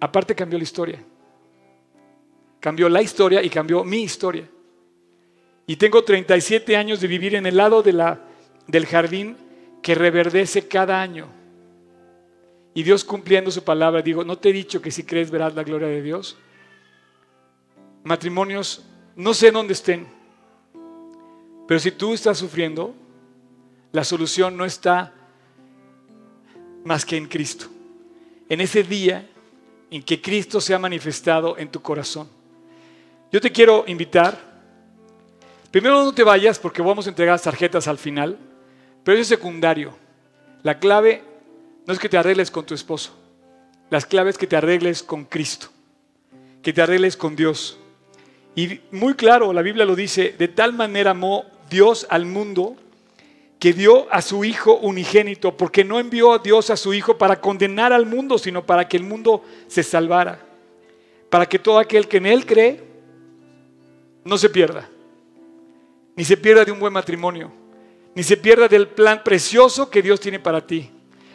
Aparte 0.00 0.34
cambió 0.34 0.58
la 0.58 0.64
historia. 0.64 1.04
Cambió 2.58 2.88
la 2.88 3.00
historia 3.00 3.40
y 3.44 3.48
cambió 3.48 3.84
mi 3.84 4.02
historia. 4.02 4.44
Y 5.68 5.76
tengo 5.76 6.02
37 6.02 6.76
años 6.76 7.00
de 7.00 7.06
vivir 7.06 7.36
en 7.36 7.46
el 7.46 7.56
lado 7.56 7.80
de 7.80 7.92
la, 7.92 8.20
del 8.66 8.86
jardín 8.86 9.36
que 9.82 9.94
reverdece 9.94 10.66
cada 10.66 11.00
año. 11.00 11.28
Y 12.74 12.82
Dios 12.82 13.04
cumpliendo 13.04 13.52
su 13.52 13.62
palabra, 13.62 14.02
digo, 14.02 14.24
¿no 14.24 14.36
te 14.36 14.48
he 14.48 14.52
dicho 14.52 14.82
que 14.82 14.90
si 14.90 15.04
crees 15.04 15.30
verás 15.30 15.54
la 15.54 15.62
gloria 15.62 15.86
de 15.86 16.02
Dios? 16.02 16.36
Matrimonios, 18.02 18.84
no 19.14 19.32
sé 19.32 19.52
dónde 19.52 19.74
estén, 19.74 20.08
pero 21.68 21.78
si 21.78 21.92
tú 21.92 22.14
estás 22.14 22.38
sufriendo, 22.38 22.94
la 23.98 24.04
solución 24.04 24.56
no 24.56 24.64
está 24.64 25.12
más 26.84 27.04
que 27.04 27.16
en 27.16 27.26
Cristo. 27.26 27.66
En 28.48 28.60
ese 28.60 28.84
día 28.84 29.28
en 29.90 30.04
que 30.04 30.22
Cristo 30.22 30.60
se 30.60 30.72
ha 30.72 30.78
manifestado 30.78 31.58
en 31.58 31.68
tu 31.68 31.82
corazón. 31.82 32.28
Yo 33.32 33.40
te 33.40 33.50
quiero 33.50 33.82
invitar, 33.88 34.38
primero 35.72 36.04
no 36.04 36.14
te 36.14 36.22
vayas 36.22 36.60
porque 36.60 36.80
vamos 36.80 37.06
a 37.06 37.10
entregar 37.10 37.40
tarjetas 37.40 37.88
al 37.88 37.98
final, 37.98 38.38
pero 39.02 39.18
es 39.18 39.26
secundario. 39.26 39.98
La 40.62 40.78
clave 40.78 41.24
no 41.84 41.92
es 41.92 41.98
que 41.98 42.08
te 42.08 42.18
arregles 42.18 42.52
con 42.52 42.64
tu 42.64 42.74
esposo, 42.74 43.18
la 43.90 44.00
clave 44.00 44.30
es 44.30 44.38
que 44.38 44.46
te 44.46 44.54
arregles 44.54 45.02
con 45.02 45.24
Cristo, 45.24 45.70
que 46.62 46.72
te 46.72 46.82
arregles 46.82 47.16
con 47.16 47.34
Dios. 47.34 47.80
Y 48.54 48.78
muy 48.92 49.14
claro, 49.14 49.52
la 49.52 49.62
Biblia 49.62 49.84
lo 49.84 49.96
dice, 49.96 50.36
de 50.38 50.46
tal 50.46 50.72
manera 50.72 51.10
amó 51.10 51.46
Dios 51.68 52.06
al 52.08 52.26
mundo 52.26 52.76
que 53.58 53.72
dio 53.72 54.06
a 54.12 54.22
su 54.22 54.44
Hijo 54.44 54.74
unigénito, 54.76 55.56
porque 55.56 55.84
no 55.84 55.98
envió 55.98 56.32
a 56.32 56.38
Dios 56.38 56.70
a 56.70 56.76
su 56.76 56.94
Hijo 56.94 57.18
para 57.18 57.40
condenar 57.40 57.92
al 57.92 58.06
mundo, 58.06 58.38
sino 58.38 58.64
para 58.64 58.86
que 58.86 58.96
el 58.96 59.02
mundo 59.02 59.44
se 59.66 59.82
salvara, 59.82 60.40
para 61.28 61.46
que 61.46 61.58
todo 61.58 61.78
aquel 61.78 62.06
que 62.06 62.18
en 62.18 62.26
Él 62.26 62.46
cree 62.46 62.84
no 64.24 64.38
se 64.38 64.48
pierda, 64.48 64.88
ni 66.14 66.24
se 66.24 66.36
pierda 66.36 66.64
de 66.64 66.72
un 66.72 66.78
buen 66.78 66.92
matrimonio, 66.92 67.50
ni 68.14 68.22
se 68.22 68.36
pierda 68.36 68.68
del 68.68 68.88
plan 68.88 69.22
precioso 69.24 69.90
que 69.90 70.02
Dios 70.02 70.20
tiene 70.20 70.38
para 70.38 70.64
ti. 70.64 70.90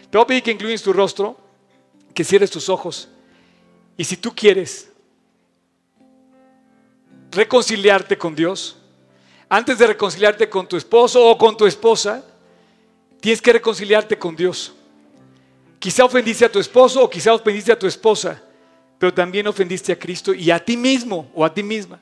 Te 0.10 0.18
voy 0.18 0.24
a 0.24 0.28
pedir 0.28 0.44
que 0.44 0.52
incluyes 0.52 0.82
tu 0.82 0.94
rostro, 0.94 1.38
que 2.14 2.24
cierres 2.24 2.52
tus 2.52 2.70
ojos, 2.70 3.10
y 3.98 4.04
si 4.06 4.16
tú 4.16 4.34
quieres 4.34 4.92
reconciliarte 7.32 8.18
con 8.18 8.36
Dios, 8.36 8.78
antes 9.50 9.78
de 9.78 9.88
reconciliarte 9.88 10.50
con 10.50 10.68
tu 10.68 10.78
esposo 10.78 11.26
o 11.26 11.38
con 11.38 11.56
tu 11.56 11.66
esposa, 11.66 12.24
tienes 13.20 13.42
que 13.42 13.54
reconciliarte 13.54 14.18
con 14.18 14.36
Dios. 14.36 14.74
Quizá 15.80 16.06
ofendiste 16.06 16.46
a 16.46 16.52
tu 16.52 16.60
esposo 16.60 17.04
o 17.04 17.10
quizá 17.10 17.34
ofendiste 17.34 17.72
a 17.72 17.80
tu 17.80 17.88
esposa, 17.88 18.42
pero 18.98 19.14
también 19.14 19.48
ofendiste 19.48 19.92
a 19.92 20.00
Cristo 20.00 20.34
y 20.34 20.50
a 20.50 20.64
ti 20.64 20.78
mismo 20.78 21.30
o 21.34 21.44
a 21.44 21.54
ti 21.54 21.62
misma. 21.62 22.00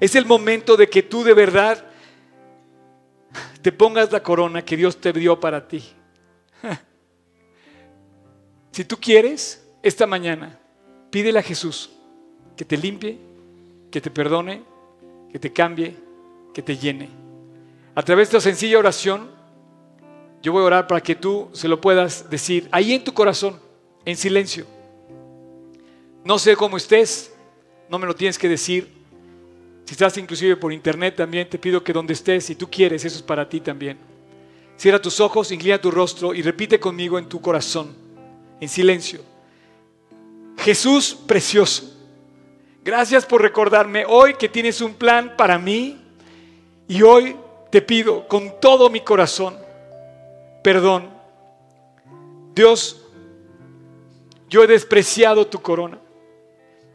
Es 0.00 0.14
el 0.14 0.26
momento 0.26 0.76
de 0.76 0.88
que 0.88 1.02
tú 1.02 1.22
de 1.22 1.32
verdad 1.32 1.84
te 3.62 3.72
pongas 3.72 4.12
la 4.12 4.22
corona 4.22 4.64
que 4.64 4.76
Dios 4.76 5.00
te 5.00 5.12
dio 5.12 5.38
para 5.38 5.66
ti. 5.66 5.84
Si 8.72 8.84
tú 8.84 8.98
quieres, 9.00 9.66
esta 9.82 10.06
mañana, 10.06 10.58
pídele 11.10 11.38
a 11.38 11.42
Jesús 11.42 11.88
que 12.58 12.64
te 12.66 12.76
limpie, 12.76 13.18
que 13.90 14.02
te 14.02 14.10
perdone, 14.10 14.62
que 15.32 15.38
te 15.38 15.50
cambie, 15.50 15.96
que 16.56 16.62
te 16.62 16.78
llene. 16.78 17.10
A 17.94 18.00
través 18.00 18.30
de 18.30 18.38
esta 18.38 18.48
sencilla 18.48 18.78
oración, 18.78 19.28
yo 20.42 20.52
voy 20.52 20.62
a 20.62 20.64
orar 20.64 20.86
para 20.86 21.02
que 21.02 21.14
tú 21.14 21.50
se 21.52 21.68
lo 21.68 21.82
puedas 21.82 22.30
decir 22.30 22.66
ahí 22.72 22.94
en 22.94 23.04
tu 23.04 23.12
corazón, 23.12 23.60
en 24.06 24.16
silencio. 24.16 24.64
No 26.24 26.38
sé 26.38 26.56
cómo 26.56 26.78
estés, 26.78 27.30
no 27.90 27.98
me 27.98 28.06
lo 28.06 28.14
tienes 28.14 28.38
que 28.38 28.48
decir. 28.48 28.90
Si 29.84 29.92
estás 29.92 30.16
inclusive 30.16 30.56
por 30.56 30.72
internet 30.72 31.16
también, 31.16 31.46
te 31.46 31.58
pido 31.58 31.84
que 31.84 31.92
donde 31.92 32.14
estés, 32.14 32.46
si 32.46 32.54
tú 32.54 32.70
quieres, 32.70 33.04
eso 33.04 33.16
es 33.16 33.22
para 33.22 33.46
ti 33.46 33.60
también. 33.60 33.98
Cierra 34.78 34.98
tus 34.98 35.20
ojos, 35.20 35.52
inclina 35.52 35.78
tu 35.78 35.90
rostro 35.90 36.32
y 36.32 36.40
repite 36.40 36.80
conmigo 36.80 37.18
en 37.18 37.28
tu 37.28 37.38
corazón, 37.42 37.94
en 38.62 38.68
silencio. 38.70 39.20
Jesús 40.56 41.18
precioso, 41.26 41.94
gracias 42.82 43.26
por 43.26 43.42
recordarme 43.42 44.06
hoy 44.08 44.36
que 44.36 44.48
tienes 44.48 44.80
un 44.80 44.94
plan 44.94 45.34
para 45.36 45.58
mí 45.58 46.05
y 46.88 47.02
hoy 47.02 47.36
te 47.70 47.82
pido 47.82 48.26
con 48.28 48.60
todo 48.60 48.90
mi 48.90 49.00
corazón 49.00 49.66
perdón. 50.66 51.08
Dios, 52.52 53.00
yo 54.50 54.64
he 54.64 54.66
despreciado 54.66 55.46
tu 55.46 55.62
corona. 55.62 55.96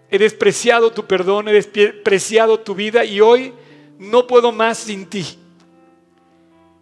He 0.10 0.20
despreciado 0.20 0.92
tu 0.92 1.08
perdón, 1.08 1.48
he 1.48 1.54
despreciado 1.54 2.60
tu 2.60 2.76
vida 2.76 3.06
y 3.06 3.22
hoy 3.22 3.54
no 3.98 4.28
puedo 4.28 4.52
más 4.52 4.78
sin 4.78 5.06
ti. 5.06 5.26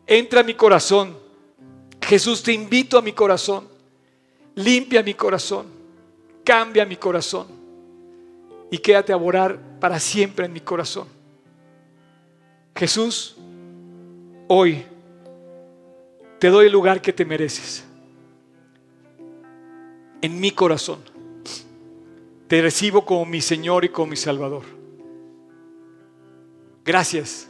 Entra 0.07 0.39
a 0.39 0.43
mi 0.43 0.55
corazón. 0.55 1.15
Jesús, 2.01 2.41
te 2.41 2.53
invito 2.53 2.97
a 2.97 3.03
mi 3.03 3.13
corazón. 3.13 3.67
Limpia 4.55 5.03
mi 5.03 5.13
corazón. 5.13 5.67
Cambia 6.43 6.87
mi 6.87 6.95
corazón. 6.95 7.45
Y 8.71 8.79
quédate 8.79 9.13
a 9.13 9.17
orar 9.17 9.59
para 9.79 9.99
siempre 9.99 10.47
en 10.47 10.53
mi 10.53 10.61
corazón. 10.61 11.07
Jesús, 12.79 13.35
hoy 14.47 14.85
te 16.39 16.47
doy 16.47 16.67
el 16.67 16.71
lugar 16.71 17.01
que 17.01 17.11
te 17.11 17.25
mereces. 17.25 17.83
En 20.21 20.39
mi 20.39 20.51
corazón. 20.51 20.99
Te 22.47 22.61
recibo 22.61 23.03
como 23.03 23.25
mi 23.25 23.41
Señor 23.41 23.83
y 23.83 23.89
como 23.89 24.11
mi 24.11 24.15
Salvador. 24.15 24.63
Gracias. 26.85 27.49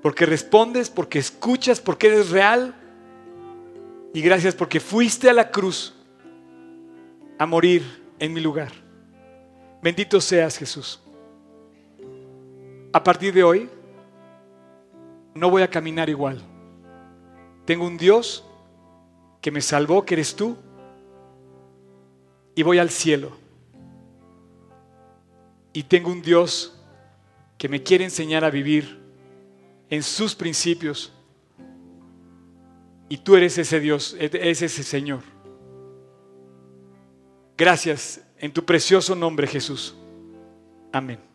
Porque 0.00 0.24
respondes, 0.24 0.88
porque 0.88 1.18
escuchas, 1.18 1.78
porque 1.78 2.06
eres 2.06 2.30
real. 2.30 2.74
Y 4.14 4.22
gracias 4.22 4.54
porque 4.54 4.80
fuiste 4.80 5.28
a 5.28 5.34
la 5.34 5.50
cruz 5.50 5.92
a 7.38 7.44
morir 7.44 7.82
en 8.18 8.32
mi 8.32 8.40
lugar. 8.40 8.72
Bendito 9.82 10.18
seas 10.18 10.56
Jesús. 10.56 10.98
A 12.90 13.04
partir 13.04 13.34
de 13.34 13.44
hoy, 13.44 13.68
no 15.34 15.50
voy 15.50 15.62
a 15.62 15.70
caminar 15.70 16.08
igual. 16.08 16.40
Tengo 17.64 17.86
un 17.86 17.96
Dios 17.96 18.44
que 19.40 19.50
me 19.50 19.60
salvó, 19.60 20.04
que 20.04 20.14
eres 20.14 20.34
tú, 20.34 20.56
y 22.54 22.62
voy 22.62 22.78
al 22.78 22.90
cielo. 22.90 23.32
Y 25.72 25.82
tengo 25.82 26.10
un 26.10 26.22
Dios 26.22 26.78
que 27.58 27.68
me 27.68 27.82
quiere 27.82 28.04
enseñar 28.04 28.44
a 28.44 28.50
vivir 28.50 29.00
en 29.90 30.02
sus 30.02 30.34
principios. 30.34 31.12
Y 33.08 33.18
tú 33.18 33.36
eres 33.36 33.58
ese 33.58 33.80
Dios, 33.80 34.16
eres 34.18 34.62
ese 34.62 34.82
Señor. 34.82 35.20
Gracias 37.56 38.20
en 38.38 38.52
tu 38.52 38.64
precioso 38.64 39.14
nombre, 39.14 39.46
Jesús. 39.46 39.94
Amén. 40.92 41.33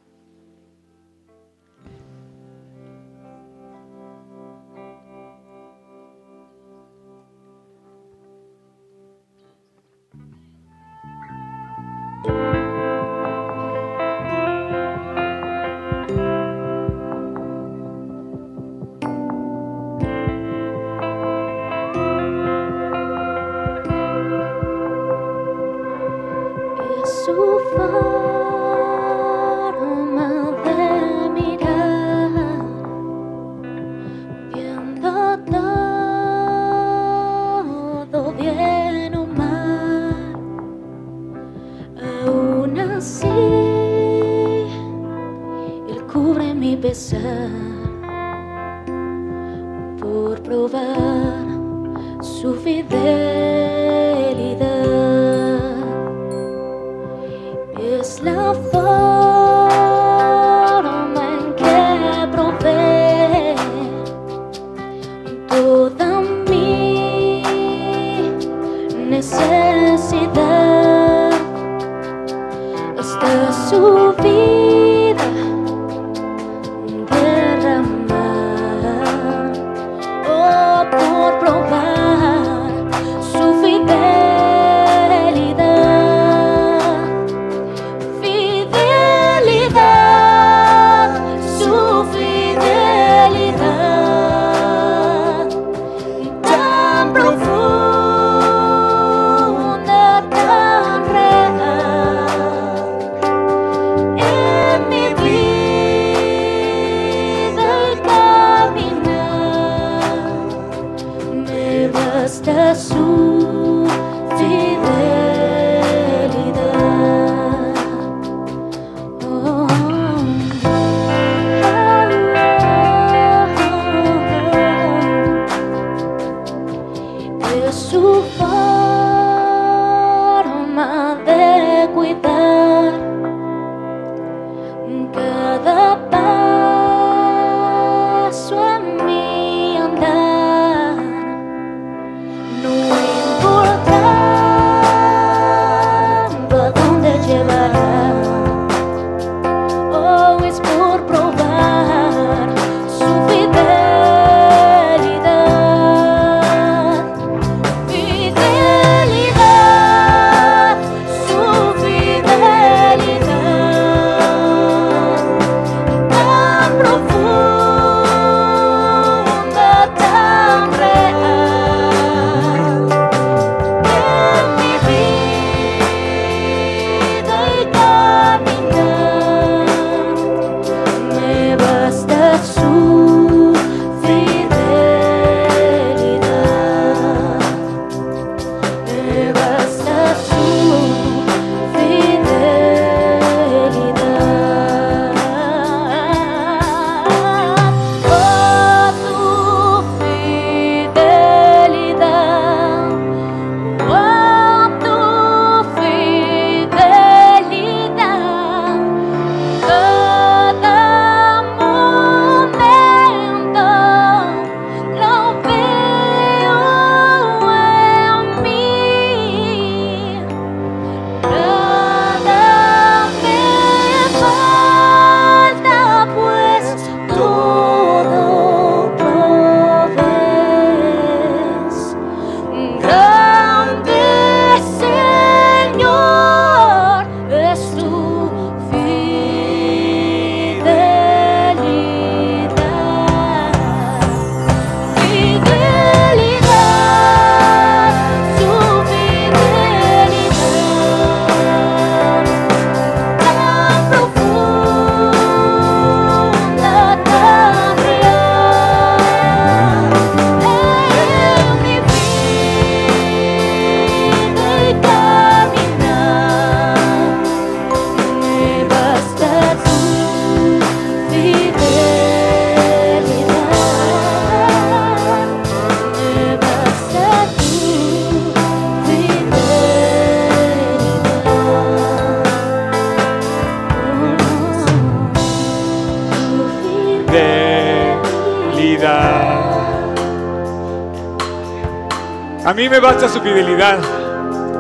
Me 292.70 292.80
basta 292.80 293.10
su 293.10 293.20
fidelidad. 293.20 293.80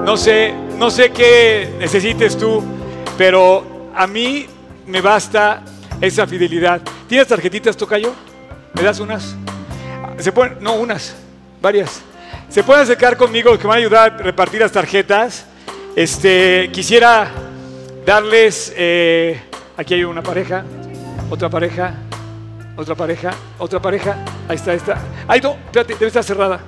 No 0.04 0.18
sé, 0.18 0.54
no 0.78 0.90
sé 0.90 1.12
qué 1.12 1.76
necesites 1.78 2.38
tú, 2.38 2.64
pero 3.18 3.92
a 3.96 4.08
mí 4.08 4.48
me 4.88 5.02
basta 5.02 5.62
esa 6.02 6.26
fidelidad. 6.26 6.82
¿Tienes 7.08 7.28
tarjetitas, 7.28 7.78
Tocayo? 7.78 8.14
¿Me 8.74 8.82
das 8.82 9.00
unas? 9.00 9.36
No, 10.60 10.74
unas, 10.76 11.16
varias. 11.62 12.02
¿Se 12.50 12.64
pueden 12.64 12.84
acercar 12.84 13.16
conmigo 13.16 13.52
que 13.58 13.64
me 13.64 13.70
van 13.70 13.78
a 13.78 13.82
ayudar 13.82 14.14
a 14.14 14.18
repartir 14.18 14.62
las 14.62 14.72
tarjetas? 14.72 15.46
Este, 15.96 16.70
quisiera 16.72 17.30
darles, 18.06 18.74
eh, 18.76 19.40
aquí 19.78 19.94
hay 19.94 20.04
una 20.04 20.24
pareja, 20.24 20.64
otra 21.30 21.50
pareja, 21.50 21.94
otra 22.76 22.96
pareja, 22.96 23.32
otra 23.60 23.80
pareja, 23.80 24.26
ahí 24.48 24.56
está, 24.56 24.74
esta. 24.74 24.98
Ay, 25.28 25.42
no, 25.42 25.52
espérate, 25.66 25.94
debe 25.94 26.08
estar 26.08 26.24
cerrada, 26.24 26.60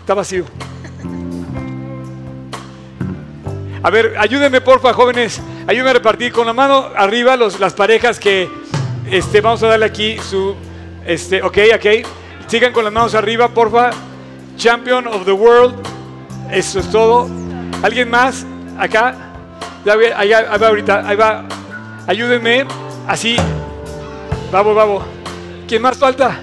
está 0.00 0.14
vacío. 0.14 0.44
A 3.88 3.90
ver, 3.90 4.16
ayúdenme 4.18 4.60
porfa, 4.60 4.92
jóvenes, 4.92 5.40
ayúdenme 5.66 5.88
a 5.88 5.92
repartir 5.94 6.30
con 6.30 6.46
la 6.46 6.52
mano 6.52 6.90
arriba 6.94 7.38
los, 7.38 7.58
las 7.58 7.72
parejas 7.72 8.20
que 8.20 8.46
este, 9.10 9.40
vamos 9.40 9.62
a 9.62 9.68
darle 9.68 9.86
aquí 9.86 10.18
su, 10.18 10.54
este, 11.06 11.42
ok, 11.42 11.56
ok, 11.74 11.86
sigan 12.48 12.74
con 12.74 12.84
las 12.84 12.92
manos 12.92 13.14
arriba, 13.14 13.48
porfa. 13.48 13.92
Champion 14.58 15.06
of 15.06 15.24
the 15.24 15.32
World, 15.32 15.74
eso 16.52 16.80
es 16.80 16.90
todo. 16.90 17.30
¿Alguien 17.82 18.10
más? 18.10 18.44
Acá, 18.78 19.14
ahí 20.16 20.32
va 20.32 20.66
ahorita, 20.66 21.08
ahí 21.08 21.16
va. 21.16 21.46
Ayúdenme, 22.06 22.66
así. 23.06 23.38
Vamos, 24.52 24.76
vamos. 24.76 25.02
¿Quién 25.66 25.80
más 25.80 25.96
falta? 25.96 26.40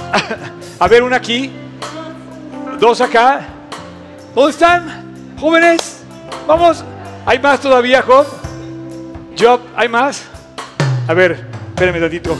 A 0.80 0.88
ver, 0.88 1.02
una 1.02 1.16
aquí. 1.16 1.52
Dos 2.80 3.02
acá. 3.02 3.48
¿Dónde 4.34 4.50
están? 4.50 5.34
Jóvenes. 5.38 6.03
Vamos. 6.46 6.84
¿Hay 7.24 7.38
más 7.38 7.58
todavía, 7.58 8.02
Job? 8.02 8.26
Job, 9.38 9.60
¿hay 9.74 9.88
más? 9.88 10.24
A 11.08 11.14
ver, 11.14 11.46
espérenme 11.68 12.00
tantito. 12.00 12.36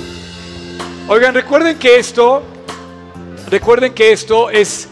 Oigan, 1.08 1.34
recuerden 1.34 1.78
que 1.78 1.98
esto, 1.98 2.42
recuerden 3.48 3.94
que 3.94 4.12
esto 4.12 4.50
es, 4.50 4.88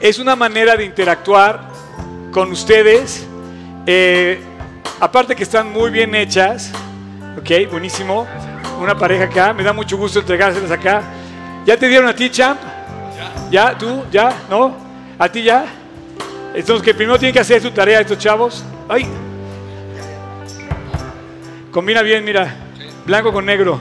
es 0.00 0.18
una 0.20 0.36
manera 0.36 0.76
de 0.76 0.84
interactuar 0.84 1.60
con 2.30 2.52
ustedes. 2.52 3.26
Eh, 3.84 4.40
aparte 5.00 5.34
que 5.34 5.42
están 5.42 5.72
muy 5.72 5.90
bien 5.90 6.14
hechas. 6.14 6.70
Ok, 7.36 7.68
buenísimo. 7.68 8.28
Una 8.80 8.96
pareja 8.96 9.24
acá. 9.24 9.52
Me 9.52 9.64
da 9.64 9.72
mucho 9.72 9.96
gusto 9.96 10.20
entregárselas 10.20 10.70
acá. 10.70 11.02
¿Ya 11.66 11.76
te 11.76 11.88
dieron 11.88 12.08
a 12.08 12.14
ti, 12.14 12.30
champ? 12.30 12.60
¿Ya? 13.50 13.76
¿Tú? 13.76 14.04
¿Ya? 14.12 14.32
¿No? 14.48 14.76
¿A 15.18 15.28
ti 15.28 15.42
ya? 15.42 15.64
Entonces, 16.54 16.82
que 16.84 16.94
primero 16.94 17.18
tienen 17.18 17.32
que 17.32 17.40
hacer 17.40 17.62
su 17.62 17.70
tarea 17.70 18.00
estos 18.00 18.18
chavos. 18.18 18.64
¡Ay! 18.88 19.06
Combina 21.70 22.02
bien, 22.02 22.24
mira. 22.24 22.54
Blanco 23.06 23.32
con 23.32 23.46
negro. 23.46 23.78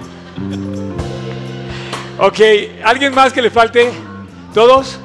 Ok, 2.18 2.40
¿alguien 2.84 3.14
más 3.14 3.34
que 3.34 3.42
le 3.42 3.50
falte? 3.50 3.92
¿Todos? 4.54 5.00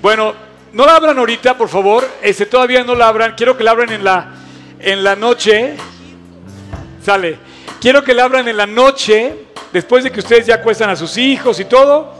Bueno, 0.00 0.32
no 0.72 0.86
la 0.86 0.96
abran 0.96 1.18
ahorita, 1.18 1.56
por 1.56 1.68
favor. 1.68 2.08
Este, 2.22 2.46
todavía 2.46 2.82
no 2.84 2.94
la 2.94 3.08
abran. 3.08 3.34
Quiero 3.36 3.56
que 3.56 3.64
la 3.64 3.72
abran 3.72 3.90
en 3.92 4.04
la, 4.04 4.32
en 4.78 5.04
la 5.04 5.14
noche. 5.14 5.76
Sale. 7.04 7.36
Quiero 7.80 8.02
que 8.02 8.14
la 8.14 8.24
abran 8.24 8.46
en 8.48 8.56
la 8.56 8.66
noche, 8.66 9.34
después 9.72 10.04
de 10.04 10.12
que 10.12 10.20
ustedes 10.20 10.46
ya 10.46 10.54
acuestan 10.56 10.88
a 10.88 10.96
sus 10.96 11.16
hijos 11.18 11.58
y 11.60 11.64
todo. 11.66 12.14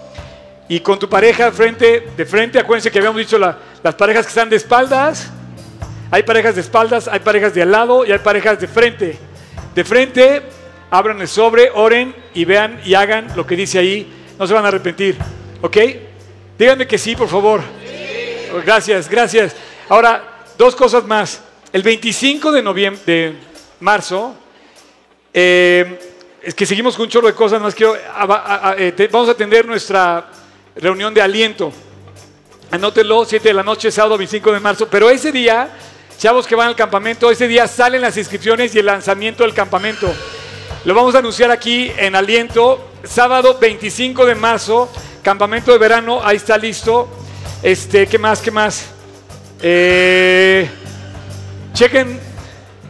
Y 0.68 0.80
con 0.80 0.98
tu 0.98 1.08
pareja 1.08 1.50
frente, 1.52 2.08
de 2.16 2.26
frente, 2.26 2.58
acuérdense 2.58 2.90
que 2.90 2.98
habíamos 2.98 3.18
dicho 3.18 3.38
la- 3.38 3.58
las 3.82 3.94
parejas 3.94 4.26
que 4.26 4.30
están 4.30 4.48
de 4.48 4.56
espaldas. 4.56 5.30
Hay 6.10 6.22
parejas 6.24 6.54
de 6.54 6.60
espaldas, 6.60 7.08
hay 7.08 7.20
parejas 7.20 7.54
de 7.54 7.62
al 7.62 7.72
lado 7.72 8.04
y 8.04 8.12
hay 8.12 8.18
parejas 8.18 8.60
de 8.60 8.68
frente. 8.68 9.18
De 9.74 9.84
frente, 9.84 10.42
abran 10.90 11.20
el 11.20 11.28
sobre, 11.28 11.70
oren 11.74 12.14
y 12.34 12.44
vean 12.44 12.80
y 12.84 12.94
hagan 12.94 13.28
lo 13.34 13.46
que 13.46 13.56
dice 13.56 13.78
ahí. 13.78 14.12
No 14.38 14.46
se 14.46 14.52
van 14.54 14.64
a 14.64 14.68
arrepentir. 14.68 15.16
¿Ok? 15.62 15.76
Díganme 16.58 16.86
que 16.86 16.98
sí, 16.98 17.16
por 17.16 17.28
favor. 17.28 17.60
Gracias, 18.64 19.08
gracias. 19.08 19.56
Ahora, 19.88 20.44
dos 20.58 20.76
cosas 20.76 21.04
más. 21.06 21.40
El 21.72 21.82
25 21.82 22.52
de 22.52 22.62
noviembre, 22.62 23.02
de 23.06 23.34
marzo, 23.80 24.34
eh, 25.32 25.98
es 26.42 26.54
que 26.54 26.66
seguimos 26.66 26.94
con 26.96 27.04
un 27.04 27.08
chorro 27.10 27.28
de 27.28 27.34
cosas, 27.34 27.62
más 27.62 27.74
quiero, 27.74 27.94
a- 27.94 28.24
a- 28.24 28.70
a- 28.70 28.76
eh, 28.76 28.92
te- 28.92 29.08
vamos 29.08 29.28
a 29.28 29.32
atender 29.32 29.64
nuestra 29.64 30.26
reunión 30.76 31.14
de 31.14 31.22
aliento. 31.22 31.72
Anótenlo, 32.72 33.26
7 33.26 33.48
de 33.48 33.52
la 33.52 33.62
noche, 33.62 33.90
sábado 33.90 34.16
25 34.16 34.50
de 34.50 34.58
marzo. 34.58 34.88
Pero 34.88 35.10
ese 35.10 35.30
día, 35.30 35.68
chavos 36.16 36.46
que 36.46 36.54
van 36.54 36.68
al 36.68 36.74
campamento, 36.74 37.30
ese 37.30 37.46
día 37.46 37.68
salen 37.68 38.00
las 38.00 38.16
inscripciones 38.16 38.74
y 38.74 38.78
el 38.78 38.86
lanzamiento 38.86 39.42
del 39.42 39.52
campamento. 39.52 40.10
Lo 40.86 40.94
vamos 40.94 41.14
a 41.14 41.18
anunciar 41.18 41.50
aquí 41.50 41.92
en 41.98 42.16
aliento, 42.16 42.92
sábado 43.04 43.58
25 43.60 44.24
de 44.24 44.34
marzo, 44.36 44.90
campamento 45.22 45.70
de 45.70 45.76
verano, 45.76 46.22
ahí 46.24 46.38
está 46.38 46.56
listo. 46.56 47.10
Este, 47.62 48.06
¿qué 48.06 48.18
más? 48.18 48.40
¿Qué 48.40 48.50
más? 48.50 48.86
Eh, 49.60 50.66
chequen 51.74 52.18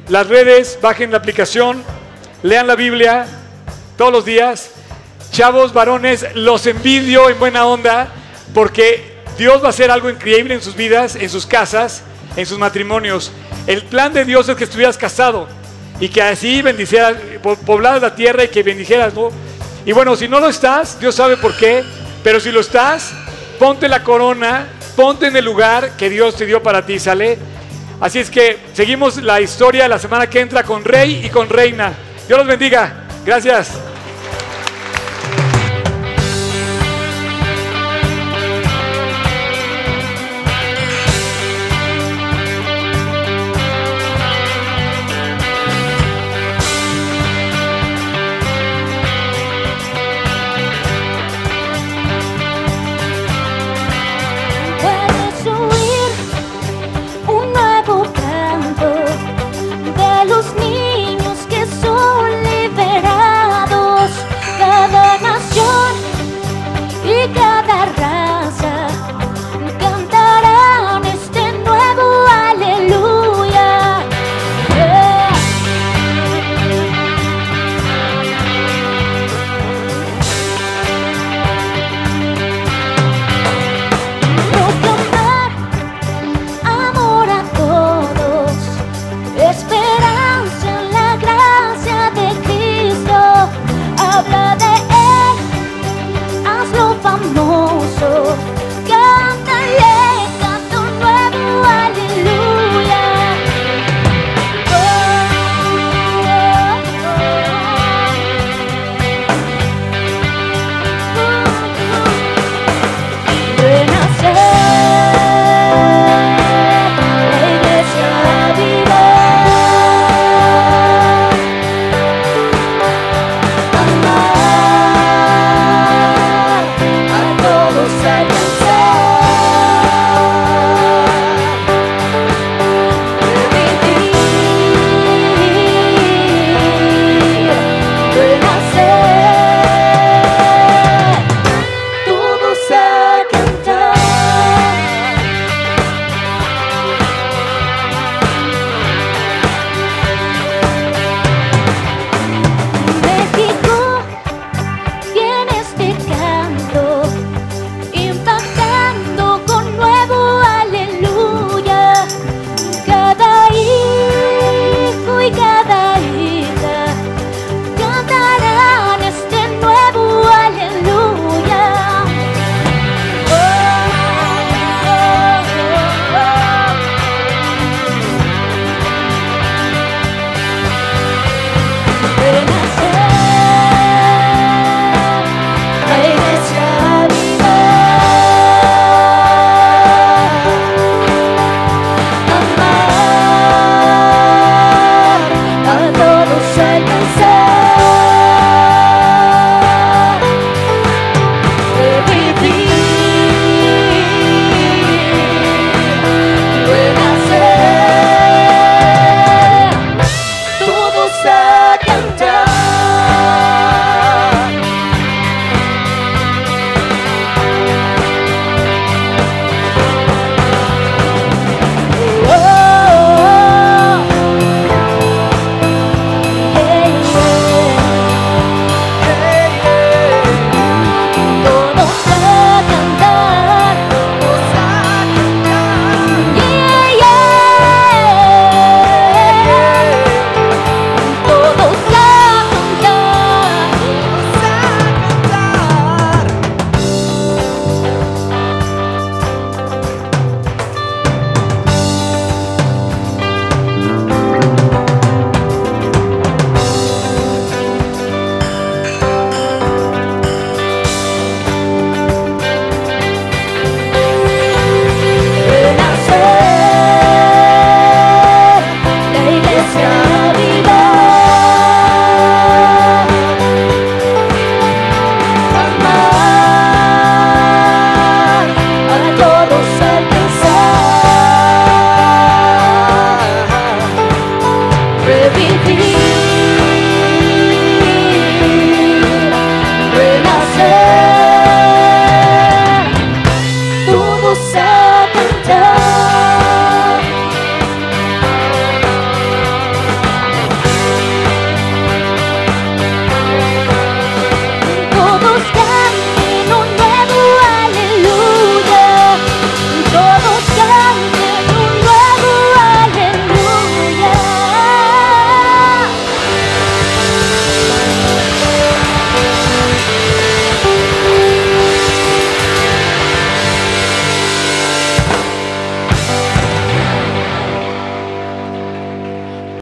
las 0.06 0.28
redes, 0.28 0.78
bajen 0.80 1.10
la 1.10 1.16
aplicación, 1.16 1.82
lean 2.44 2.68
la 2.68 2.76
Biblia 2.76 3.26
todos 3.98 4.12
los 4.12 4.24
días. 4.24 4.70
Chavos, 5.32 5.72
varones, 5.72 6.24
los 6.36 6.68
envidio 6.68 7.28
en 7.28 7.38
buena 7.40 7.66
onda 7.66 8.12
porque 8.54 9.11
Dios 9.38 9.62
va 9.62 9.68
a 9.68 9.70
hacer 9.70 9.90
algo 9.90 10.10
increíble 10.10 10.54
en 10.54 10.60
sus 10.62 10.76
vidas, 10.76 11.16
en 11.16 11.28
sus 11.28 11.46
casas, 11.46 12.02
en 12.36 12.46
sus 12.46 12.58
matrimonios. 12.58 13.32
El 13.66 13.82
plan 13.82 14.12
de 14.12 14.24
Dios 14.24 14.48
es 14.48 14.56
que 14.56 14.64
estuvieras 14.64 14.96
casado 14.98 15.48
y 16.00 16.08
que 16.08 16.22
así 16.22 16.62
bendicieras, 16.62 17.14
po- 17.42 17.56
poblaras 17.56 18.02
la 18.02 18.14
tierra 18.14 18.44
y 18.44 18.48
que 18.48 18.62
bendijeras, 18.62 19.14
¿no? 19.14 19.30
Y 19.84 19.92
bueno, 19.92 20.14
si 20.16 20.28
no 20.28 20.38
lo 20.40 20.48
estás, 20.48 20.98
Dios 21.00 21.14
sabe 21.14 21.36
por 21.36 21.56
qué, 21.56 21.82
pero 22.22 22.38
si 22.40 22.50
lo 22.52 22.60
estás, 22.60 23.12
ponte 23.58 23.88
la 23.88 24.02
corona, 24.02 24.66
ponte 24.96 25.26
en 25.26 25.36
el 25.36 25.44
lugar 25.44 25.96
que 25.96 26.08
Dios 26.10 26.36
te 26.36 26.46
dio 26.46 26.62
para 26.62 26.84
ti, 26.86 26.98
¿sale? 26.98 27.38
Así 28.00 28.18
es 28.18 28.30
que 28.30 28.58
seguimos 28.74 29.16
la 29.18 29.40
historia 29.40 29.86
la 29.88 29.98
semana 29.98 30.28
que 30.28 30.40
entra 30.40 30.62
con 30.64 30.84
rey 30.84 31.22
y 31.24 31.30
con 31.30 31.48
reina. 31.48 31.92
Dios 32.26 32.38
los 32.38 32.48
bendiga. 32.48 33.06
Gracias. 33.24 33.70